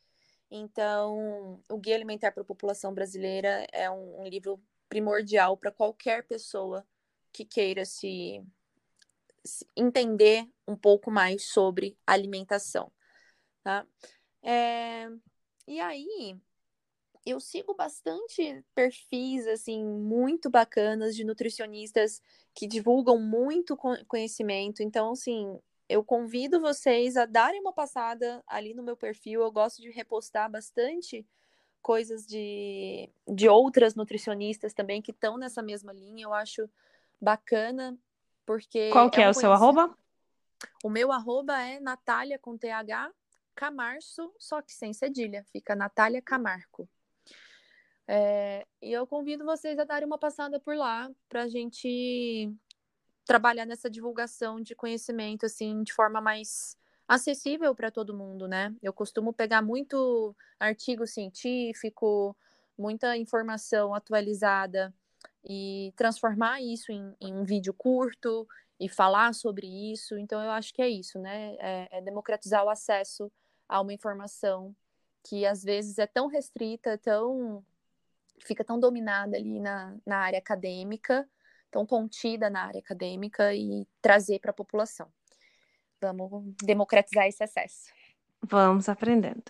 Então, 0.50 1.62
o 1.70 1.78
Guia 1.78 1.94
Alimentar 1.94 2.30
para 2.30 2.42
a 2.42 2.46
População 2.46 2.92
Brasileira 2.92 3.66
é 3.72 3.90
um, 3.90 4.20
um 4.20 4.26
livro 4.26 4.62
primordial 4.86 5.56
para 5.56 5.72
qualquer 5.72 6.26
pessoa 6.26 6.86
que 7.32 7.46
queira 7.46 7.86
se 7.86 8.44
entender 9.74 10.46
um 10.68 10.76
pouco 10.76 11.10
mais 11.10 11.46
sobre 11.46 11.96
alimentação, 12.06 12.92
tá? 13.62 13.86
É, 14.42 15.08
e 15.66 15.80
aí, 15.80 16.38
eu 17.30 17.40
sigo 17.40 17.74
bastante 17.74 18.64
perfis 18.74 19.46
assim 19.46 19.84
muito 19.84 20.50
bacanas 20.50 21.16
de 21.16 21.24
nutricionistas 21.24 22.20
que 22.54 22.66
divulgam 22.66 23.18
muito 23.18 23.76
conhecimento. 24.06 24.82
Então, 24.82 25.12
assim, 25.12 25.58
eu 25.88 26.04
convido 26.04 26.60
vocês 26.60 27.16
a 27.16 27.26
darem 27.26 27.60
uma 27.60 27.72
passada 27.72 28.42
ali 28.46 28.74
no 28.74 28.82
meu 28.82 28.96
perfil. 28.96 29.42
Eu 29.42 29.50
gosto 29.50 29.80
de 29.80 29.90
repostar 29.90 30.50
bastante 30.50 31.26
coisas 31.82 32.26
de, 32.26 33.10
de 33.28 33.48
outras 33.48 33.94
nutricionistas 33.94 34.72
também 34.72 35.02
que 35.02 35.10
estão 35.10 35.36
nessa 35.36 35.62
mesma 35.62 35.92
linha. 35.92 36.24
Eu 36.24 36.34
acho 36.34 36.68
bacana, 37.20 37.98
porque. 38.46 38.90
Qual 38.90 39.10
que 39.10 39.20
é, 39.20 39.24
é 39.24 39.30
o 39.30 39.34
seu 39.34 39.52
arroba? 39.52 39.96
O 40.82 40.88
meu 40.88 41.12
arroba 41.12 41.60
é 41.60 41.80
Natália 41.80 42.38
com 42.38 42.56
TH 42.56 43.10
Camarço, 43.54 44.32
só 44.38 44.62
que 44.62 44.72
sem 44.72 44.92
cedilha. 44.92 45.44
Fica 45.52 45.74
Natália 45.74 46.22
Camarco. 46.22 46.88
É, 48.06 48.66
e 48.82 48.92
eu 48.92 49.06
convido 49.06 49.44
vocês 49.44 49.78
a 49.78 49.84
darem 49.84 50.06
uma 50.06 50.18
passada 50.18 50.60
por 50.60 50.76
lá 50.76 51.10
para 51.28 51.42
a 51.42 51.48
gente 51.48 52.52
trabalhar 53.24 53.64
nessa 53.64 53.88
divulgação 53.88 54.60
de 54.60 54.74
conhecimento 54.74 55.46
assim 55.46 55.82
de 55.82 55.92
forma 55.92 56.20
mais 56.20 56.76
acessível 57.08 57.74
para 57.74 57.90
todo 57.90 58.16
mundo, 58.16 58.46
né? 58.46 58.74
Eu 58.82 58.92
costumo 58.92 59.32
pegar 59.32 59.62
muito 59.62 60.34
artigo 60.58 61.06
científico, 61.06 62.36
muita 62.76 63.16
informação 63.16 63.94
atualizada 63.94 64.92
e 65.44 65.92
transformar 65.96 66.60
isso 66.62 66.90
em, 66.92 67.14
em 67.20 67.34
um 67.34 67.44
vídeo 67.44 67.72
curto 67.74 68.46
e 68.80 68.88
falar 68.88 69.34
sobre 69.34 69.66
isso. 69.66 70.18
Então 70.18 70.42
eu 70.42 70.50
acho 70.50 70.72
que 70.72 70.82
é 70.82 70.88
isso, 70.88 71.18
né? 71.18 71.56
É, 71.58 71.98
é 71.98 72.00
democratizar 72.00 72.64
o 72.64 72.70
acesso 72.70 73.30
a 73.68 73.80
uma 73.80 73.92
informação 73.92 74.74
que 75.22 75.46
às 75.46 75.62
vezes 75.62 75.98
é 75.98 76.06
tão 76.06 76.26
restrita, 76.26 76.98
tão 76.98 77.64
fica 78.40 78.64
tão 78.64 78.78
dominada 78.78 79.36
ali 79.36 79.60
na, 79.60 79.96
na 80.06 80.18
área 80.18 80.38
acadêmica, 80.38 81.28
tão 81.70 81.84
contida 81.84 82.48
na 82.48 82.64
área 82.64 82.78
acadêmica 82.78 83.54
e 83.54 83.86
trazer 84.00 84.38
para 84.38 84.50
a 84.50 84.54
população. 84.54 85.08
Vamos 86.00 86.54
democratizar 86.62 87.26
esse 87.26 87.42
acesso. 87.42 87.92
Vamos 88.42 88.88
aprendendo. 88.88 89.44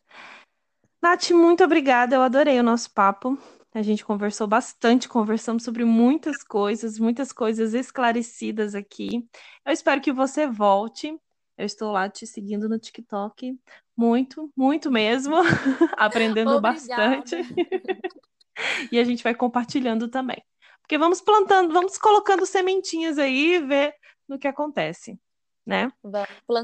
Nath, 1.02 1.30
muito 1.32 1.64
obrigada. 1.64 2.16
Eu 2.16 2.22
adorei 2.22 2.58
o 2.58 2.62
nosso 2.62 2.90
papo. 2.92 3.36
A 3.74 3.82
gente 3.82 4.04
conversou 4.04 4.46
bastante, 4.46 5.08
conversamos 5.08 5.64
sobre 5.64 5.84
muitas 5.84 6.44
coisas, 6.44 6.98
muitas 6.98 7.32
coisas 7.32 7.74
esclarecidas 7.74 8.74
aqui. 8.74 9.28
Eu 9.66 9.72
espero 9.72 10.00
que 10.00 10.12
você 10.12 10.46
volte. 10.46 11.18
Eu 11.58 11.66
estou 11.66 11.90
lá 11.90 12.08
te 12.08 12.26
seguindo 12.26 12.68
no 12.68 12.78
TikTok. 12.78 13.58
Muito, 13.96 14.50
muito 14.56 14.90
mesmo. 14.90 15.34
Aprendendo 15.98 16.60
bastante. 16.60 17.36
e 18.92 18.98
a 18.98 19.04
gente 19.04 19.22
vai 19.22 19.34
compartilhando 19.34 20.08
também. 20.08 20.42
Porque 20.80 20.98
vamos 20.98 21.20
plantando, 21.20 21.72
vamos 21.72 21.96
colocando 21.96 22.44
sementinhas 22.44 23.18
aí 23.18 23.54
e 23.54 23.60
ver 23.60 23.94
no 24.28 24.38
que 24.38 24.46
acontece, 24.46 25.18
né? 25.64 25.90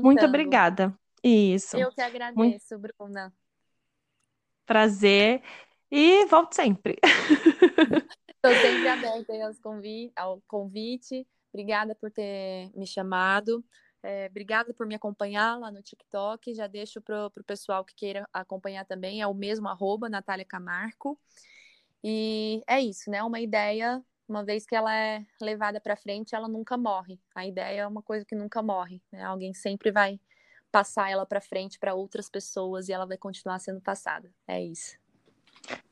Muito 0.03 0.25
obrigada. 0.27 0.95
Isso. 1.23 1.77
Eu 1.77 1.91
que 1.91 2.01
agradeço, 2.01 2.79
Muito... 2.79 2.95
Bruna. 2.99 3.33
Prazer 4.67 5.43
e 5.91 6.25
volte 6.27 6.55
sempre. 6.55 6.99
Estou 8.43 8.55
sempre 8.55 8.89
aberta 8.89 9.33
ao 10.17 10.41
convite. 10.47 11.27
Obrigada 11.53 11.95
por 11.95 12.11
ter 12.11 12.71
me 12.75 12.87
chamado. 12.87 13.65
É, 14.03 14.29
obrigada 14.31 14.73
por 14.73 14.87
me 14.87 14.95
acompanhar 14.95 15.59
lá 15.59 15.71
no 15.71 15.83
TikTok. 15.83 16.55
Já 16.55 16.67
deixo 16.67 17.03
para 17.03 17.27
o 17.27 17.45
pessoal 17.45 17.85
que 17.85 17.95
queira 17.95 18.27
acompanhar 18.33 18.87
também. 18.87 19.21
É 19.21 19.27
o 19.27 19.35
mesmo 19.35 19.69
arroba, 19.69 20.09
Natália 20.09 20.45
Camarco. 20.45 21.19
E 22.03 22.63
é 22.67 22.81
isso, 22.81 23.11
né? 23.11 23.23
Uma 23.23 23.41
ideia, 23.41 24.03
uma 24.29 24.45
vez 24.45 24.67
que 24.67 24.75
ela 24.75 24.95
é 24.95 25.25
levada 25.41 25.81
para 25.81 25.97
frente, 25.97 26.35
ela 26.35 26.49
nunca 26.49 26.77
morre. 26.77 27.21
A 27.35 27.47
ideia 27.47 27.83
é 27.83 27.87
uma 27.87 28.03
coisa 28.03 28.25
que 28.25 28.35
nunca 28.35 28.63
morre, 28.63 29.03
né? 29.13 29.23
Alguém 29.23 29.53
sempre 29.53 29.91
vai 29.91 30.19
passar 30.71 31.11
ela 31.11 31.27
para 31.27 31.41
frente 31.41 31.79
para 31.79 31.95
outras 31.95 32.29
pessoas 32.29 32.89
e 32.89 32.93
ela 32.93 33.07
vai 33.07 33.17
continuar 33.17 33.59
sendo 33.59 33.81
passada. 33.81 34.33
É 34.47 34.63
isso. 34.63 34.97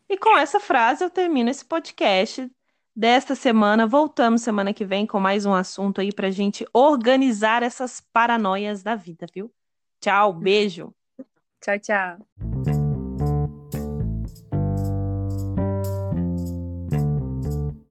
E 0.08 0.16
com 0.16 0.38
essa 0.38 0.58
frase 0.58 1.04
eu 1.04 1.10
termino 1.10 1.50
esse 1.50 1.64
podcast 1.64 2.50
desta 2.96 3.34
semana. 3.34 3.86
Voltamos 3.86 4.42
semana 4.42 4.72
que 4.72 4.84
vem 4.84 5.06
com 5.06 5.20
mais 5.20 5.44
um 5.44 5.54
assunto 5.54 6.00
aí 6.00 6.12
pra 6.12 6.30
gente 6.30 6.66
organizar 6.72 7.62
essas 7.62 8.00
paranoias 8.00 8.82
da 8.82 8.94
vida, 8.94 9.26
viu? 9.32 9.52
Tchau, 10.00 10.32
beijo. 10.32 10.94
tchau, 11.60 11.78
tchau. 11.78 12.77